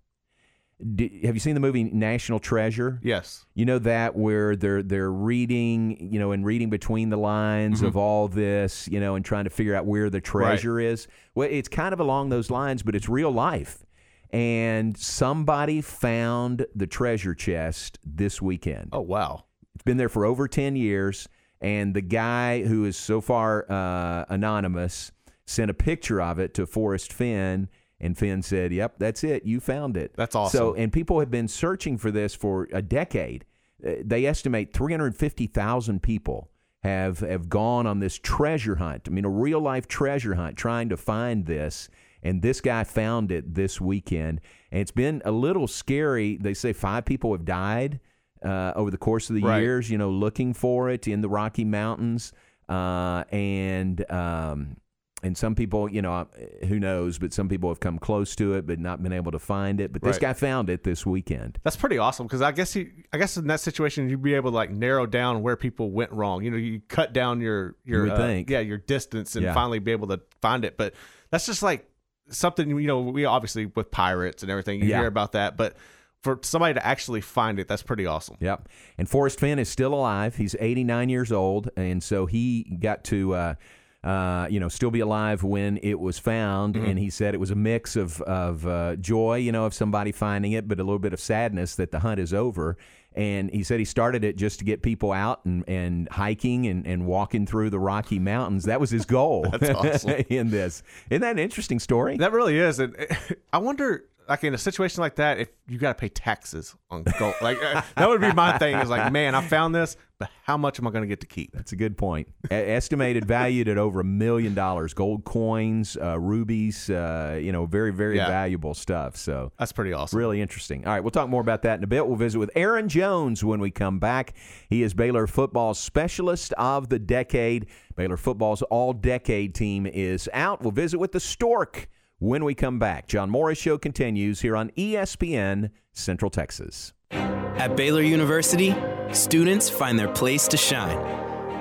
Have 0.80 1.36
you 1.36 1.40
seen 1.40 1.56
the 1.56 1.60
movie 1.60 1.84
National 1.84 2.40
Treasure? 2.40 3.00
Yes. 3.04 3.46
You 3.54 3.66
know 3.66 3.80
that 3.80 4.16
where 4.16 4.56
they're 4.56 4.82
they're 4.82 5.12
reading, 5.12 6.10
you 6.12 6.20
know, 6.20 6.32
and 6.32 6.46
reading 6.46 6.70
between 6.70 7.10
the 7.10 7.18
lines 7.18 7.82
of 7.82 7.98
all 7.98 8.30
this, 8.30 8.88
you 8.88 9.00
know, 9.00 9.16
and 9.16 9.26
trying 9.26 9.44
to 9.44 9.50
figure 9.50 9.76
out 9.76 9.86
where 9.86 10.10
the 10.10 10.22
treasure 10.22 10.80
is. 10.80 11.08
Well, 11.36 11.50
it's 11.52 11.68
kind 11.68 11.92
of 11.92 12.00
along 12.00 12.30
those 12.30 12.50
lines, 12.50 12.82
but 12.82 12.96
it's 12.96 13.10
real 13.10 13.32
life. 13.32 13.84
And 14.32 14.98
somebody 14.98 15.82
found 15.82 16.66
the 16.76 16.88
treasure 16.88 17.34
chest 17.34 18.00
this 18.04 18.42
weekend. 18.42 18.90
Oh 18.94 19.02
wow. 19.02 19.46
It's 19.76 19.84
been 19.84 19.98
there 19.98 20.10
for 20.10 20.26
over 20.26 20.48
10 20.48 20.76
years. 20.76 21.28
And 21.62 21.94
the 21.94 22.02
guy 22.02 22.64
who 22.64 22.86
is 22.86 22.96
so 22.96 23.20
far 23.22 23.70
uh, 23.70 24.26
anonymous 24.30 25.12
sent 25.46 25.72
a 25.72 25.74
picture 25.74 26.22
of 26.22 26.40
it 26.40 26.54
to 26.54 26.66
Forrest 26.66 27.12
Fenn. 27.12 27.70
And 28.02 28.18
Fenn 28.18 28.42
said, 28.42 28.72
Yep, 28.72 28.96
that's 28.98 29.24
it. 29.24 29.46
You 29.46 29.60
found 29.60 29.98
it. 29.98 30.14
That's 30.16 30.36
awesome. 30.36 30.58
So, 30.58 30.74
and 30.76 30.92
people 30.92 31.20
have 31.20 31.30
been 31.32 31.48
searching 31.48 31.98
for 31.98 32.12
this 32.12 32.34
for 32.36 32.68
a 32.72 32.82
decade. 32.82 33.46
Uh, 33.86 33.96
They 34.04 34.26
estimate 34.26 34.74
350,000 34.74 36.02
people 36.02 36.50
have 36.84 37.20
have 37.20 37.50
gone 37.50 37.86
on 37.86 38.00
this 38.00 38.18
treasure 38.18 38.76
hunt. 38.78 39.04
I 39.08 39.12
mean, 39.12 39.26
a 39.26 39.30
real 39.30 39.60
life 39.60 39.88
treasure 39.88 40.36
hunt 40.36 40.56
trying 40.58 40.90
to 40.90 40.98
find 40.98 41.46
this. 41.46 41.90
And 42.24 42.42
this 42.42 42.60
guy 42.62 42.84
found 42.84 43.32
it 43.32 43.54
this 43.56 43.80
weekend. 43.82 44.42
And 44.72 44.82
it's 44.82 44.92
been 44.92 45.22
a 45.26 45.32
little 45.32 45.68
scary. 45.68 46.38
They 46.38 46.54
say 46.54 46.74
five 46.74 47.06
people 47.06 47.32
have 47.34 47.46
died 47.46 48.00
uh, 48.44 48.74
over 48.76 48.92
the 48.92 48.98
course 48.98 49.30
of 49.30 49.36
the 49.36 49.42
Right. 49.44 49.62
years, 49.62 49.90
you 49.90 49.98
know, 49.98 50.10
looking 50.10 50.54
for 50.54 50.90
it 50.90 51.08
in 51.08 51.22
the 51.22 51.30
Rocky 51.30 51.64
Mountains. 51.66 52.32
Uh, 52.68 53.24
and 53.32 54.10
um, 54.12 54.78
and 55.22 55.38
some 55.38 55.54
people, 55.56 55.90
you 55.92 56.02
know, 56.02 56.14
uh, 56.14 56.26
who 56.68 56.80
knows, 56.80 57.18
but 57.20 57.34
some 57.34 57.50
people 57.50 57.70
have 57.70 57.80
come 57.80 58.00
close 58.00 58.36
to 58.38 58.54
it, 58.54 58.66
but 58.66 58.80
not 58.80 59.04
been 59.04 59.12
able 59.14 59.32
to 59.34 59.40
find 59.40 59.82
it. 59.82 59.92
But 59.92 60.02
this 60.02 60.16
Right. 60.16 60.22
guy 60.22 60.34
found 60.34 60.70
it 60.70 60.84
this 60.84 61.06
weekend. 61.06 61.60
That's 61.64 61.76
pretty 61.76 61.98
awesome 61.98 62.26
because 62.28 62.42
I 62.42 62.52
guess 62.52 62.76
you, 62.76 62.90
I 63.12 63.18
guess 63.18 63.36
in 63.38 63.48
that 63.48 63.60
situation 63.60 64.10
you'd 64.10 64.22
be 64.22 64.34
able 64.34 64.52
to 64.52 64.56
like 64.56 64.72
narrow 64.72 65.06
down 65.06 65.42
where 65.42 65.56
people 65.56 65.92
went 65.92 66.12
wrong. 66.12 66.44
You 66.44 66.52
know, 66.52 66.58
you 66.58 66.82
cut 66.88 67.12
down 67.14 67.42
your 67.42 67.76
your 67.84 68.04
would 68.04 68.12
uh, 68.12 68.44
yeah 68.48 68.60
your 68.60 68.78
distance 68.78 69.36
and 69.36 69.44
Yeah. 69.44 69.54
finally 69.54 69.80
be 69.80 69.92
able 69.92 70.08
to 70.08 70.22
find 70.42 70.64
it. 70.64 70.78
But 70.78 70.94
that's 71.32 71.46
just 71.46 71.62
like 71.64 71.86
something 72.30 72.70
you 72.70 72.88
know 72.88 73.02
we 73.02 73.26
obviously 73.26 73.66
with 73.66 73.92
pirates 73.92 74.44
and 74.44 74.52
everything 74.52 74.80
you 74.82 74.88
Yeah. 74.88 75.00
hear 75.00 75.08
about 75.08 75.34
that, 75.34 75.58
but 75.58 75.76
for 76.22 76.38
somebody 76.42 76.74
to 76.74 76.86
actually 76.86 77.22
find 77.22 77.60
it, 77.60 77.68
that's 77.70 77.82
pretty 77.82 78.06
awesome. 78.06 78.36
Yep. 78.42 78.68
And 78.98 79.08
Forrest 79.08 79.40
Fenn 79.40 79.58
is 79.58 79.70
still 79.70 79.94
alive. 79.94 80.36
He's 80.36 80.54
89 80.60 81.08
years 81.08 81.32
old, 81.32 81.70
and 81.78 82.04
so 82.04 82.26
he 82.26 82.78
got 82.82 83.04
to. 83.06 83.34
Uh, 83.34 83.56
uh, 84.04 84.48
you 84.50 84.60
know, 84.60 84.70
still 84.70 84.92
be 84.92 85.00
alive 85.02 85.44
when 85.44 85.78
it 85.84 86.00
was 86.00 86.18
found, 86.20 86.76
Mm-hmm. 86.76 86.86
and 86.86 87.00
he 87.00 87.10
said 87.10 87.34
it 87.34 87.40
was 87.40 87.52
a 87.52 87.56
mix 87.56 87.96
of 87.96 88.22
of 88.22 88.66
uh, 88.66 88.96
joy, 88.96 89.36
you 89.38 89.52
know, 89.52 89.66
of 89.66 89.74
somebody 89.74 90.12
finding 90.12 90.54
it, 90.54 90.68
but 90.68 90.80
a 90.80 90.84
little 90.84 91.00
bit 91.00 91.14
of 91.14 91.20
sadness 91.20 91.76
that 91.76 91.92
the 91.92 92.00
hunt 92.00 92.20
is 92.20 92.34
over. 92.34 92.78
And 93.16 93.50
he 93.50 93.64
said 93.64 93.80
he 93.80 93.86
started 93.86 94.24
it 94.24 94.38
just 94.38 94.60
to 94.60 94.66
get 94.66 94.84
people 94.84 95.12
out 95.12 95.44
and, 95.44 95.68
and 95.68 96.08
hiking 96.10 96.68
and, 96.68 96.86
and 96.86 97.08
walking 97.08 97.48
through 97.48 97.72
the 97.72 97.80
Rocky 97.80 98.20
Mountains. 98.20 98.66
That 98.66 98.80
was 98.80 98.92
his 98.92 99.04
goal. 99.06 99.48
That's 99.52 99.70
awesome. 99.72 100.12
in 100.30 100.52
this, 100.52 100.84
isn't 101.10 101.22
that 101.22 101.32
an 101.32 101.40
interesting 101.40 101.80
story? 101.80 102.18
That 102.18 102.32
really 102.32 102.58
is, 102.60 102.80
and 102.80 102.96
I 103.54 103.58
wonder, 103.58 104.06
like 104.30 104.44
in 104.44 104.54
a 104.54 104.58
situation 104.58 105.02
like 105.02 105.16
that, 105.16 105.40
if 105.40 105.50
you 105.68 105.78
got 105.80 105.98
to 105.98 106.00
pay 106.00 106.08
taxes 106.10 106.76
on 106.92 107.04
gold, 107.18 107.34
like 107.42 107.58
uh, 107.64 107.82
that 107.98 108.08
would 108.08 108.22
be 108.22 108.32
my 108.32 108.58
thing. 108.60 108.78
Is 108.78 108.90
like, 108.90 109.12
man, 109.12 109.34
I 109.36 109.42
found 109.42 109.74
this, 109.74 109.98
but 110.20 110.30
how 110.44 110.56
much 110.56 110.80
am 110.80 110.88
I 110.88 110.92
going 110.92 111.02
to 111.02 111.08
get 111.08 111.22
to 111.22 111.28
keep? 111.28 111.52
That's 111.54 111.72
a 111.72 111.76
good 111.76 111.98
point. 111.98 112.28
Estimated 112.52 113.26
valued 113.26 113.68
at 113.68 113.78
over 113.78 114.00
a 114.02 114.04
million 114.04 114.54
dollars. 114.54 114.94
Gold 114.94 115.24
coins, 115.26 115.98
uh, 116.02 116.20
rubies, 116.20 116.90
uh, 116.90 117.40
you 117.42 117.52
know, 117.52 117.66
very, 117.66 117.92
very 117.92 118.18
Yeah. 118.18 118.28
valuable 118.28 118.74
stuff. 118.74 119.16
So 119.18 119.52
That's 119.58 119.72
pretty 119.72 119.94
awesome. 119.94 120.20
really 120.20 120.42
interesting. 120.42 120.86
All 120.86 120.94
right, 120.94 121.00
we'll 121.02 121.12
talk 121.12 121.28
more 121.30 121.42
about 121.42 121.64
that 121.64 121.80
in 121.80 121.84
a 121.84 121.88
bit. 121.88 122.06
We'll 122.06 122.16
visit 122.18 122.38
with 122.40 122.52
Aaron 122.56 122.88
Jones 122.88 123.44
when 123.44 123.60
we 123.60 123.72
come 123.72 124.00
back. 124.00 124.34
He 124.70 124.84
is 124.84 124.94
Baylor 124.94 125.26
football's 125.28 125.80
specialist 125.80 126.54
of 126.54 126.90
the 126.90 127.00
decade. 127.00 127.66
Baylor 127.96 128.18
football's 128.18 128.62
all 128.64 128.94
decade 128.94 129.56
team 129.56 129.86
is 129.88 130.30
out. 130.34 130.62
We'll 130.62 130.72
visit 130.72 131.00
with 131.00 131.12
the 131.14 131.20
Stork 131.20 131.88
when 132.20 132.44
we 132.44 132.54
come 132.54 132.78
back. 132.80 133.08
John 133.08 133.30
Morris 133.30 133.58
Show 133.58 133.78
continues 133.78 134.42
here 134.42 134.56
on 134.56 134.70
ESPN 134.72 135.72
Central 135.94 136.30
Texas. 136.30 136.94
At 137.12 137.76
Baylor 137.76 138.02
University, 138.02 138.76
students 139.12 139.70
find 139.70 139.98
their 139.98 140.08
place 140.08 140.48
to 140.50 140.58
shine. 140.58 140.98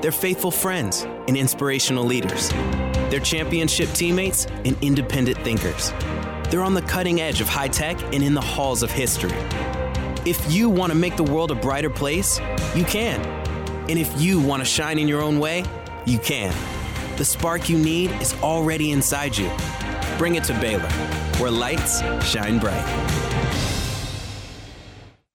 They're 0.00 0.12
faithful 0.12 0.50
friends 0.50 1.02
and 1.26 1.36
inspirational 1.36 2.04
leaders. 2.04 2.50
They're 3.10 3.20
championship 3.20 3.90
teammates 3.90 4.46
and 4.46 4.76
independent 4.82 5.38
thinkers. 5.38 5.90
They're 6.50 6.62
on 6.62 6.74
the 6.74 6.82
cutting 6.82 7.20
edge 7.20 7.40
of 7.40 7.48
high 7.48 7.68
tech 7.68 8.00
and 8.14 8.22
in 8.22 8.34
the 8.34 8.40
halls 8.40 8.82
of 8.82 8.90
history. 8.90 9.36
If 10.24 10.52
you 10.52 10.68
want 10.68 10.92
to 10.92 10.98
make 10.98 11.16
the 11.16 11.24
world 11.24 11.50
a 11.50 11.54
brighter 11.54 11.90
place, 11.90 12.38
you 12.74 12.84
can. 12.84 13.20
And 13.88 13.98
if 13.98 14.20
you 14.20 14.40
want 14.40 14.60
to 14.60 14.66
shine 14.66 14.98
in 14.98 15.08
your 15.08 15.22
own 15.22 15.38
way, 15.38 15.64
you 16.06 16.18
can. 16.18 16.54
The 17.16 17.24
spark 17.24 17.68
you 17.68 17.78
need 17.78 18.10
is 18.20 18.34
already 18.34 18.92
inside 18.92 19.36
you. 19.36 19.50
Bring 20.18 20.34
it 20.34 20.42
to 20.44 20.52
Baylor, 20.54 20.88
where 21.38 21.48
lights 21.48 22.00
shine 22.28 22.58
bright. 22.58 22.84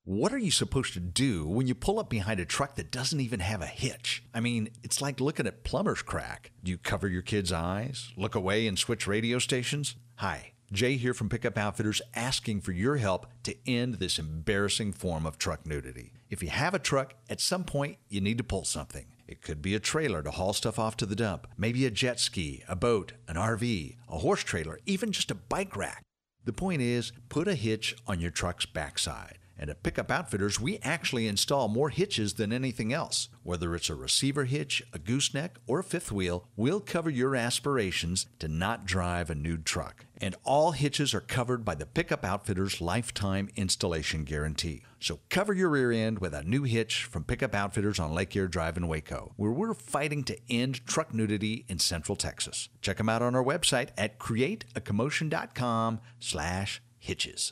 What 0.03 0.33
are 0.33 0.37
you 0.37 0.51
supposed 0.51 0.91
to 0.93 0.99
do 0.99 1.47
when 1.47 1.67
you 1.67 1.73
pull 1.73 1.99
up 1.99 2.09
behind 2.09 2.41
a 2.41 2.45
truck 2.45 2.75
that 2.75 2.91
doesn't 2.91 3.21
even 3.21 3.39
have 3.39 3.61
a 3.61 3.65
hitch? 3.65 4.25
I 4.33 4.41
mean, 4.41 4.67
it's 4.83 5.01
like 5.01 5.21
looking 5.21 5.47
at 5.47 5.63
plumber's 5.63 6.01
crack. 6.01 6.51
Do 6.61 6.69
you 6.69 6.77
cover 6.77 7.07
your 7.07 7.21
kid's 7.21 7.53
eyes, 7.53 8.11
look 8.17 8.35
away, 8.35 8.67
and 8.67 8.77
switch 8.77 9.07
radio 9.07 9.39
stations? 9.39 9.95
Hi, 10.15 10.51
Jay 10.69 10.97
here 10.97 11.13
from 11.13 11.29
Pickup 11.29 11.57
Outfitters 11.57 12.01
asking 12.13 12.59
for 12.59 12.73
your 12.73 12.97
help 12.97 13.27
to 13.43 13.55
end 13.65 13.95
this 13.95 14.19
embarrassing 14.19 14.91
form 14.91 15.25
of 15.25 15.37
truck 15.37 15.65
nudity. 15.65 16.11
If 16.29 16.43
you 16.43 16.49
have 16.49 16.73
a 16.73 16.79
truck, 16.79 17.13
at 17.29 17.39
some 17.39 17.63
point 17.63 17.99
you 18.09 18.19
need 18.19 18.37
to 18.37 18.43
pull 18.43 18.65
something. 18.65 19.05
It 19.33 19.41
could 19.41 19.63
be 19.63 19.73
a 19.73 19.79
trailer 19.79 20.21
to 20.21 20.29
haul 20.29 20.53
stuff 20.53 20.77
off 20.77 20.95
to 20.97 21.07
the 21.07 21.15
dump, 21.15 21.47
maybe 21.57 21.87
a 21.87 21.89
jet 21.89 22.19
ski, 22.19 22.63
a 22.69 22.75
boat, 22.75 23.13
an 23.27 23.35
RV, 23.35 23.95
a 24.07 24.19
horse 24.19 24.43
trailer, 24.43 24.77
even 24.85 25.11
just 25.11 25.31
a 25.31 25.35
bike 25.35 25.75
rack. 25.75 26.03
The 26.45 26.53
point 26.53 26.83
is, 26.83 27.11
put 27.29 27.47
a 27.47 27.55
hitch 27.55 27.95
on 28.05 28.19
your 28.19 28.29
truck's 28.29 28.67
backside. 28.67 29.39
And 29.57 29.71
at 29.71 29.81
Pickup 29.81 30.11
Outfitters, 30.11 30.59
we 30.59 30.77
actually 30.83 31.27
install 31.27 31.67
more 31.67 31.89
hitches 31.89 32.35
than 32.35 32.53
anything 32.53 32.93
else. 32.93 33.29
Whether 33.41 33.73
it's 33.73 33.89
a 33.89 33.95
receiver 33.95 34.45
hitch, 34.45 34.83
a 34.93 34.99
gooseneck, 34.99 35.57
or 35.65 35.79
a 35.79 35.83
fifth 35.83 36.11
wheel, 36.11 36.47
we'll 36.55 36.79
cover 36.79 37.09
your 37.09 37.35
aspirations 37.35 38.27
to 38.37 38.47
not 38.47 38.85
drive 38.85 39.31
a 39.31 39.35
nude 39.35 39.65
truck. 39.65 40.05
And 40.21 40.35
all 40.43 40.73
hitches 40.73 41.11
are 41.15 41.21
covered 41.21 41.65
by 41.65 41.73
the 41.73 41.87
Pickup 41.87 42.23
Outfitters 42.23 42.81
lifetime 42.81 43.49
installation 43.55 44.25
guarantee. 44.25 44.83
So 45.03 45.19
cover 45.29 45.51
your 45.51 45.67
rear 45.67 45.91
end 45.91 46.19
with 46.19 46.33
a 46.33 46.45
new 46.45 46.63
hitch 46.63 47.03
from 47.03 47.25
Pickup 47.25 47.53
Outfitters 47.53 47.99
on 47.99 48.13
Lake 48.13 48.33
Erie 48.37 48.47
Drive 48.47 48.77
in 48.77 48.87
Waco, 48.87 49.33
where 49.35 49.51
we're 49.51 49.73
fighting 49.73 50.23
to 50.23 50.37
end 50.49 50.85
truck 50.85 51.13
nudity 51.13 51.65
in 51.67 51.79
Central 51.79 52.15
Texas. 52.15 52.69
Check 52.81 52.99
them 52.99 53.09
out 53.09 53.21
on 53.21 53.35
our 53.35 53.43
website 53.43 53.89
at 53.97 54.17
createacommotion.com 54.17 55.99
slash 56.19 56.81
hitches. 56.99 57.51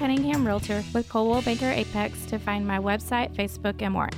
Cunningham 0.01 0.47
Realtor 0.47 0.83
with 0.95 1.07
Coldwell 1.09 1.43
Banker 1.43 1.69
Apex 1.69 2.25
to 2.25 2.39
find 2.39 2.65
my 2.65 2.79
website, 2.79 3.35
Facebook, 3.35 3.83
and 3.83 3.93
more. 3.93 4.09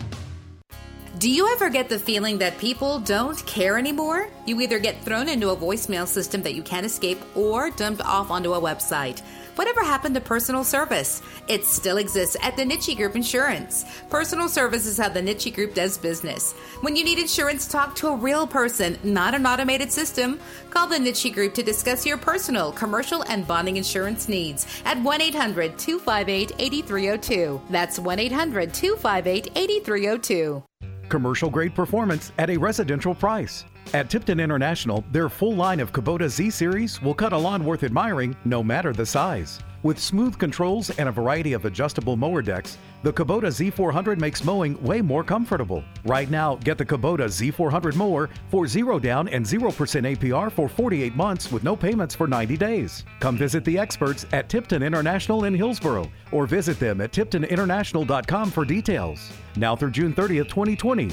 Do 1.20 1.30
you 1.30 1.52
ever 1.52 1.70
get 1.70 1.90
the 1.90 2.00
feeling 2.00 2.38
that 2.38 2.58
people 2.58 3.00
don't 3.00 3.46
care 3.46 3.78
anymore? 3.78 4.30
You 4.46 4.62
either 4.62 4.80
get 4.80 5.04
thrown 5.04 5.28
into 5.28 5.50
a 5.50 5.58
voicemail 5.58 6.08
system 6.08 6.42
that 6.44 6.56
you 6.56 6.64
can't 6.64 6.86
escape 6.86 7.20
or 7.36 7.70
dumped 7.70 8.02
off 8.02 8.32
onto 8.32 8.54
a 8.54 8.62
website. 8.62 9.22
Whatever 9.56 9.84
happened 9.84 10.16
to 10.16 10.22
personal 10.22 10.64
service? 10.64 11.22
It 11.48 11.66
still 11.66 11.98
exists 11.98 12.36
at 12.42 12.58
the 12.58 12.64
Nitsche 12.64 12.98
Group 12.98 13.16
Insurance. 13.16 13.86
Personal 14.10 14.50
service 14.50 14.88
is 14.88 14.98
how 14.98 15.10
the 15.10 15.22
Nitsche 15.22 15.54
Group 15.54 15.76
does 15.76 15.98
business. 15.98 16.54
When 16.82 16.96
you 16.96 17.04
need 17.04 17.20
insurance, 17.20 17.68
talk 17.68 17.96
to 17.98 18.08
a 18.08 18.16
real 18.16 18.48
person, 18.48 18.98
not 19.04 19.36
an 19.36 19.46
automated 19.46 19.92
system. 19.92 20.40
Call 20.72 20.88
the 20.88 20.98
Nitsche 20.98 21.34
Group 21.34 21.54
to 21.54 21.64
discuss 21.64 22.06
your 22.06 22.18
personal, 22.18 22.72
commercial, 22.72 23.24
and 23.24 23.48
bonding 23.48 23.78
insurance 23.78 24.28
needs 24.28 24.66
at 24.86 25.00
1 25.02 25.22
800 25.22 25.78
258 25.78 26.52
8302. 26.58 27.62
That's 27.70 28.00
1 28.00 28.20
800 28.20 28.74
258 28.74 29.52
8302. 29.56 30.64
Commercial 31.10 31.50
grade 31.52 31.76
performance 31.76 32.32
at 32.40 32.50
a 32.50 32.58
residential 32.58 33.14
price. 33.14 33.66
At 33.94 34.10
Tipton 34.10 34.40
International, 34.40 35.04
their 35.12 35.30
full 35.30 35.56
line 35.56 35.80
of 35.80 35.92
Kubota 35.92 36.28
Z 36.28 36.50
Series 36.50 37.02
will 37.02 37.14
cut 37.14 37.34
a 37.34 37.38
lawn 37.38 37.64
worth 37.64 37.84
admiring 37.84 38.36
no 38.46 38.64
matter 38.64 38.94
the 38.94 39.06
size. 39.06 39.60
With 39.84 40.00
smooth 40.00 40.40
controls 40.40 40.92
and 40.92 41.10
a 41.10 41.12
variety 41.12 41.52
of 41.52 41.66
adjustable 41.66 42.16
mower 42.16 42.42
decks, 42.42 42.78
the 43.04 43.12
Kubota 43.12 43.48
Z400 43.48 44.18
makes 44.18 44.46
mowing 44.46 44.82
way 44.82 45.02
more 45.02 45.26
comfortable. 45.26 45.84
Right 46.06 46.30
now, 46.32 46.56
get 46.56 46.78
the 46.78 46.86
Kubota 46.86 47.26
Z400 47.26 47.94
mower 47.96 48.30
for 48.50 48.66
zero 48.66 48.98
down 48.98 49.28
and 49.28 49.46
0% 49.46 49.70
APR 49.72 50.50
for 50.50 50.70
48 50.70 51.16
months 51.18 51.52
with 51.52 51.66
no 51.66 51.76
payments 51.76 52.16
for 52.16 52.28
90 52.28 52.56
days. 52.56 53.04
Come 53.20 53.38
visit 53.38 53.66
the 53.66 53.78
experts 53.78 54.26
at 54.32 54.48
Tipton 54.48 54.84
International 54.84 55.44
in 55.44 55.54
Hillsboro 55.54 56.10
or 56.32 56.48
visit 56.48 56.80
them 56.80 57.02
at 57.02 57.12
tiptoninternational.com 57.12 58.52
for 58.52 58.64
details. 58.64 59.32
Now 59.58 59.76
through 59.76 59.92
June 59.92 60.14
30th, 60.14 60.48
2020. 60.48 61.12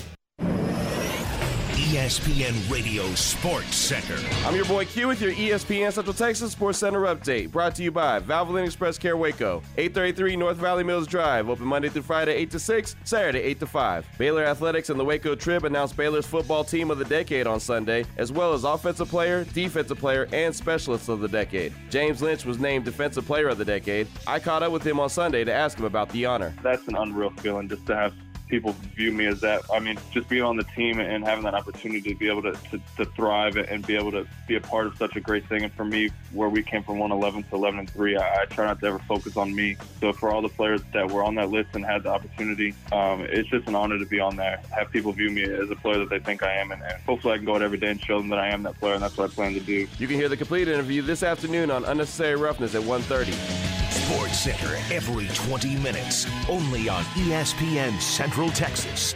ESPN 2.01 2.73
Radio 2.73 3.05
Sports 3.15 3.77
Center. 3.77 4.17
I'm 4.47 4.57
your 4.57 4.65
boy 4.65 4.87
Q 4.87 5.09
with 5.09 5.21
your 5.21 5.33
ESPN 5.33 5.93
Central 5.93 6.15
Texas 6.15 6.53
Sports 6.53 6.79
Center 6.79 7.01
update. 7.03 7.51
Brought 7.51 7.75
to 7.75 7.83
you 7.83 7.91
by 7.91 8.21
Valvoline 8.21 8.65
Express 8.65 8.97
Care 8.97 9.19
Waco, 9.19 9.63
833 9.77 10.35
North 10.35 10.57
Valley 10.57 10.83
Mills 10.83 11.07
Drive. 11.07 11.51
Open 11.51 11.67
Monday 11.67 11.91
through 11.91 12.01
Friday, 12.01 12.33
8 12.33 12.51
to 12.53 12.59
6, 12.59 12.97
Saturday, 13.05 13.41
8 13.41 13.61
to 13.61 13.67
5. 13.67 14.07
Baylor 14.17 14.47
Athletics 14.47 14.89
and 14.89 14.99
the 14.99 15.05
Waco 15.05 15.35
Trib 15.35 15.67
announced 15.67 15.95
Baylor's 15.95 16.25
football 16.25 16.65
team 16.65 16.91
of 16.91 16.97
the 16.97 17.05
decade 17.05 17.47
on 17.47 17.61
Sunday, 17.61 18.07
as 18.17 18.33
well 18.33 18.55
as 18.55 18.65
offensive 18.65 19.11
player, 19.11 19.45
defensive 19.53 19.99
player, 19.99 20.27
and 20.33 20.57
specialist 20.57 21.11
of 21.11 21.21
the 21.21 21.29
decade. 21.29 21.71
James 21.91 22.23
Lynch 22.23 22.47
was 22.47 22.59
named 22.59 22.87
defensive 22.87 23.27
player 23.27 23.49
of 23.49 23.59
the 23.59 23.65
decade. 23.67 24.09
I 24.27 24.39
caught 24.39 24.63
up 24.63 24.73
with 24.73 24.87
him 24.87 24.99
on 25.01 25.11
Sunday 25.11 25.45
to 25.45 25.53
ask 25.53 25.79
him 25.79 25.85
about 25.85 26.09
the 26.09 26.25
honor. 26.25 26.55
That's 26.63 26.89
an 26.89 26.97
unreal 26.97 27.29
feeling 27.43 27.69
just 27.69 27.85
to 27.89 27.95
have 27.95 28.15
people 28.51 28.75
view 28.97 29.13
me 29.13 29.27
as 29.27 29.41
that. 29.41 29.63
I 29.73 29.79
mean, 29.79 29.97
just 30.11 30.29
being 30.29 30.43
on 30.43 30.57
the 30.57 30.65
team 30.65 30.99
and 30.99 31.25
having 31.25 31.45
that 31.45 31.55
opportunity 31.55 32.13
to 32.13 32.15
be 32.15 32.29
able 32.29 32.43
to, 32.43 32.53
to, 32.53 32.81
to 32.97 33.05
thrive 33.13 33.57
and 33.57 33.87
be 33.87 33.97
able 33.97 34.11
to 34.11 34.27
be 34.47 34.57
a 34.57 34.61
part 34.61 34.87
of 34.87 34.97
such 34.97 35.17
a 35.17 35.21
great 35.21 35.49
thing. 35.49 35.63
And 35.63 35.73
for 35.73 35.85
me, 35.85 36.11
where 36.33 36.49
we 36.49 36.63
came 36.63 36.83
from 36.83 36.99
111 36.99 37.45
to 37.45 37.55
11 37.55 37.81
and 37.81 37.91
3, 37.91 38.17
I, 38.17 38.43
I 38.43 38.45
try 38.47 38.67
not 38.67 38.81
to 38.81 38.87
ever 38.87 38.99
focus 38.99 39.37
on 39.37 39.55
me. 39.55 39.77
So 40.01 40.13
for 40.13 40.31
all 40.31 40.43
the 40.43 40.49
players 40.49 40.83
that 40.93 41.11
were 41.11 41.23
on 41.23 41.37
that 41.37 41.51
list 41.51 41.71
and 41.75 41.85
had 41.85 42.03
the 42.03 42.11
opportunity, 42.11 42.75
um, 42.93 43.23
it's 43.23 43.49
just 43.49 43.69
an 43.69 43.75
honor 43.77 43.99
to 43.99 44.07
be 44.07 44.21
on 44.21 44.37
there. 44.37 44.61
Have 44.77 44.91
people 44.91 45.13
view 45.13 45.31
me 45.31 45.45
as 45.45 45.71
a 45.71 45.77
player 45.77 45.99
that 45.99 46.11
they 46.11 46.19
think 46.19 46.43
I 46.43 46.55
am. 46.55 46.73
And, 46.73 46.83
and 46.83 47.01
hopefully 47.03 47.35
I 47.35 47.37
can 47.37 47.47
go 47.47 47.55
out 47.55 47.63
every 47.63 47.79
day 47.79 47.91
and 47.91 48.03
show 48.03 48.19
them 48.19 48.29
that 48.31 48.41
I 48.41 48.49
am 48.49 48.65
that 48.65 48.79
player. 48.81 48.95
And 48.95 49.03
that's 49.03 49.17
what 49.17 49.31
I 49.31 49.35
plan 49.35 49.55
to 49.55 49.61
do. 49.61 49.87
You 49.99 50.09
can 50.09 50.17
hear 50.17 50.29
the 50.29 50.37
complete 50.37 50.67
interview 50.67 51.03
this 51.03 51.23
afternoon 51.23 51.71
on 51.71 51.85
Unnecessary 51.85 52.37
Roughness 52.37 52.75
at 52.75 52.83
1.30. 52.83 53.80
Sports 53.91 54.39
Center 54.39 54.77
every 54.93 55.27
20 55.29 55.77
minutes, 55.77 56.27
only 56.49 56.89
on 56.89 57.03
ESPN 57.15 58.01
Central 58.01 58.49
Texas. 58.51 59.15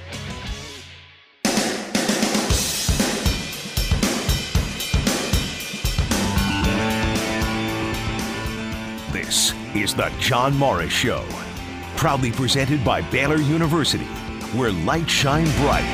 This 9.13 9.55
is 9.75 9.95
the 9.95 10.13
John 10.19 10.57
Morris 10.57 10.93
Show, 10.93 11.25
proudly 11.97 12.33
presented 12.33 12.85
by 12.85 13.01
Baylor 13.11 13.39
University, 13.39 14.05
where 14.57 14.73
light 14.73 15.09
shine 15.09 15.47
bright. 15.63 15.85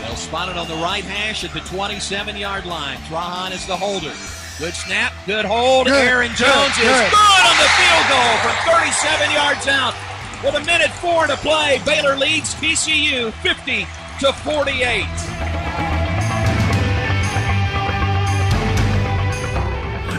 They'll 0.00 0.16
spot 0.16 0.48
it 0.48 0.56
on 0.56 0.68
the 0.68 0.74
right 0.76 1.04
hash 1.04 1.44
at 1.44 1.52
the 1.52 1.60
27 1.60 2.36
yard 2.36 2.64
line. 2.64 2.96
Trahan 3.08 3.52
is 3.52 3.66
the 3.66 3.76
holder. 3.76 4.12
Good 4.58 4.74
snap, 4.74 5.12
good 5.26 5.44
hold. 5.44 5.86
Good, 5.86 6.06
Aaron 6.06 6.28
good, 6.28 6.48
Jones 6.48 6.72
is 6.78 6.88
good. 6.88 7.10
good 7.10 7.44
on 7.44 7.56
the 7.60 7.70
field 7.76 8.06
goal 8.08 8.32
from 8.40 8.56
37 8.64 9.30
yards 9.32 9.68
out. 9.68 9.94
With 10.42 10.54
a 10.54 10.64
minute 10.64 10.90
four 10.92 11.26
to 11.26 11.36
play, 11.36 11.80
Baylor 11.84 12.16
leads 12.16 12.54
TCU 12.54 13.32
50 13.42 13.86
to 14.20 14.32
48. 14.32 15.04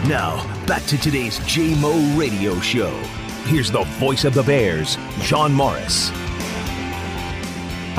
Now, 0.08 0.46
back 0.66 0.84
to 0.84 0.96
today's 0.98 1.40
JMO 1.40 2.16
Radio 2.16 2.60
Show. 2.60 2.90
Here's 3.44 3.72
the 3.72 3.82
voice 3.98 4.24
of 4.24 4.34
the 4.34 4.44
Bears, 4.44 4.96
John 5.20 5.52
Morris. 5.52 6.10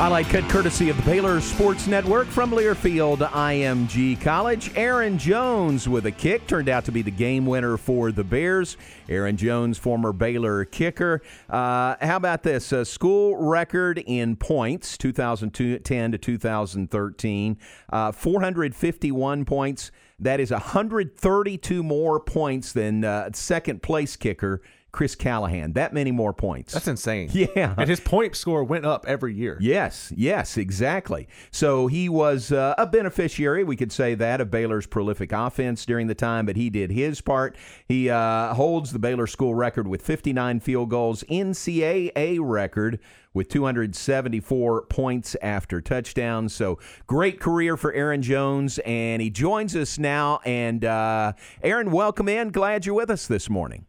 Highlight 0.00 0.30
cut 0.30 0.48
courtesy 0.48 0.88
of 0.88 0.96
the 0.96 1.02
Baylor 1.02 1.42
Sports 1.42 1.86
Network 1.86 2.26
from 2.28 2.52
Learfield 2.52 3.18
IMG 3.18 4.18
College. 4.18 4.72
Aaron 4.74 5.18
Jones 5.18 5.90
with 5.90 6.06
a 6.06 6.10
kick 6.10 6.46
turned 6.46 6.70
out 6.70 6.86
to 6.86 6.90
be 6.90 7.02
the 7.02 7.10
game 7.10 7.44
winner 7.44 7.76
for 7.76 8.10
the 8.10 8.24
Bears. 8.24 8.78
Aaron 9.10 9.36
Jones, 9.36 9.76
former 9.76 10.14
Baylor 10.14 10.64
kicker. 10.64 11.20
Uh, 11.50 11.96
how 12.00 12.16
about 12.16 12.42
this? 12.42 12.72
A 12.72 12.86
school 12.86 13.36
record 13.36 13.98
in 13.98 14.36
points, 14.36 14.96
2010 14.96 16.12
to 16.12 16.16
2013, 16.16 17.58
uh, 17.92 18.10
451 18.10 19.44
points. 19.44 19.90
That 20.18 20.40
is 20.40 20.50
132 20.50 21.82
more 21.82 22.20
points 22.20 22.72
than 22.72 23.04
uh, 23.04 23.28
second 23.34 23.82
place 23.82 24.16
kicker 24.16 24.62
Chris 24.92 25.14
Callahan. 25.14 25.72
That 25.72 25.92
many 25.92 26.10
more 26.10 26.32
points. 26.32 26.72
That's 26.72 26.88
insane. 26.88 27.30
Yeah. 27.40 27.74
And 27.76 27.88
his 27.88 28.00
point 28.00 28.36
score 28.36 28.62
went 28.62 28.84
up 28.84 29.06
every 29.08 29.34
year. 29.34 29.56
Yes, 29.60 30.12
yes, 30.14 30.56
exactly. 30.56 31.26
So 31.50 31.86
he 31.86 32.08
was 32.08 32.52
uh, 32.52 32.74
a 32.76 32.86
beneficiary, 32.86 33.64
we 33.64 33.76
could 33.76 33.92
say 33.92 34.14
that, 34.14 34.40
of 34.40 34.50
Baylor's 34.50 34.86
prolific 34.86 35.32
offense 35.32 35.86
during 35.86 36.06
the 36.06 36.14
time, 36.14 36.44
but 36.44 36.56
he 36.56 36.68
did 36.70 36.90
his 36.90 37.20
part. 37.20 37.56
He 37.88 38.10
uh, 38.10 38.54
holds 38.54 38.92
the 38.92 38.98
Baylor 38.98 39.26
school 39.26 39.54
record 39.54 39.88
with 39.88 40.02
59 40.02 40.60
field 40.60 40.90
goals, 40.90 41.24
NCAA 41.30 42.38
record 42.40 43.00
with 43.32 43.48
274 43.48 44.86
points 44.86 45.36
after 45.40 45.80
touchdowns. 45.80 46.54
So 46.54 46.78
great 47.06 47.40
career 47.40 47.76
for 47.76 47.92
Aaron 47.92 48.22
Jones, 48.22 48.78
and 48.80 49.22
he 49.22 49.30
joins 49.30 49.74
us 49.76 49.98
now. 49.98 50.40
And 50.44 50.84
uh, 50.84 51.32
Aaron, 51.62 51.90
welcome 51.90 52.28
in. 52.28 52.50
Glad 52.50 52.86
you're 52.86 52.94
with 52.94 53.10
us 53.10 53.26
this 53.26 53.48
morning. 53.48 53.86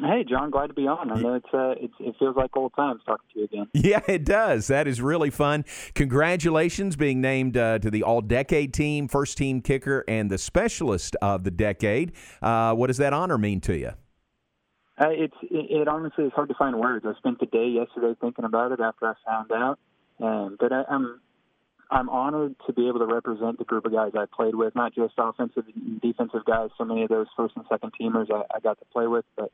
Hey, 0.00 0.24
John, 0.28 0.50
glad 0.50 0.66
to 0.66 0.74
be 0.74 0.86
on. 0.86 1.10
I 1.10 1.20
know 1.20 1.34
it's, 1.34 1.46
uh, 1.54 1.74
it's 1.80 1.94
it 2.00 2.16
feels 2.18 2.36
like 2.36 2.54
old 2.56 2.74
times 2.74 3.00
talking 3.06 3.26
to 3.32 3.38
you 3.38 3.44
again. 3.44 3.66
Yeah, 3.72 4.02
it 4.08 4.24
does. 4.24 4.66
That 4.66 4.86
is 4.88 5.00
really 5.00 5.30
fun. 5.30 5.64
Congratulations 5.94 6.96
being 6.96 7.20
named 7.20 7.56
uh, 7.56 7.78
to 7.78 7.90
the 7.90 8.02
All 8.02 8.20
Decade 8.20 8.74
team, 8.74 9.08
first 9.08 9.38
team 9.38 9.60
kicker, 9.62 10.04
and 10.08 10.30
the 10.30 10.38
specialist 10.38 11.16
of 11.22 11.44
the 11.44 11.50
decade. 11.50 12.12
Uh, 12.42 12.74
what 12.74 12.88
does 12.88 12.96
that 12.98 13.12
honor 13.12 13.38
mean 13.38 13.60
to 13.62 13.76
you? 13.76 13.92
Uh, 14.98 15.10
it's 15.10 15.36
it, 15.42 15.82
it 15.82 15.88
honestly 15.88 16.24
is 16.24 16.32
hard 16.34 16.48
to 16.48 16.54
find 16.54 16.78
words. 16.78 17.04
I 17.06 17.14
spent 17.18 17.38
the 17.38 17.46
day 17.46 17.68
yesterday 17.68 18.16
thinking 18.20 18.44
about 18.44 18.72
it 18.72 18.80
after 18.80 19.06
I 19.06 19.14
found 19.24 19.52
out, 19.52 19.78
um, 20.20 20.56
but 20.58 20.72
I, 20.72 20.84
I'm 20.90 21.20
I'm 21.90 22.08
honored 22.08 22.56
to 22.66 22.72
be 22.72 22.88
able 22.88 22.98
to 22.98 23.06
represent 23.06 23.58
the 23.58 23.64
group 23.64 23.84
of 23.84 23.92
guys 23.92 24.12
I 24.16 24.24
played 24.34 24.54
with, 24.54 24.74
not 24.74 24.94
just 24.94 25.14
offensive 25.18 25.64
and 25.74 26.00
defensive 26.00 26.44
guys. 26.44 26.70
So 26.76 26.84
many 26.84 27.02
of 27.02 27.08
those 27.08 27.26
first 27.36 27.54
and 27.56 27.64
second 27.68 27.92
teamers 28.00 28.26
I, 28.32 28.42
I 28.54 28.60
got 28.60 28.78
to 28.78 28.84
play 28.86 29.06
with, 29.06 29.24
but 29.36 29.52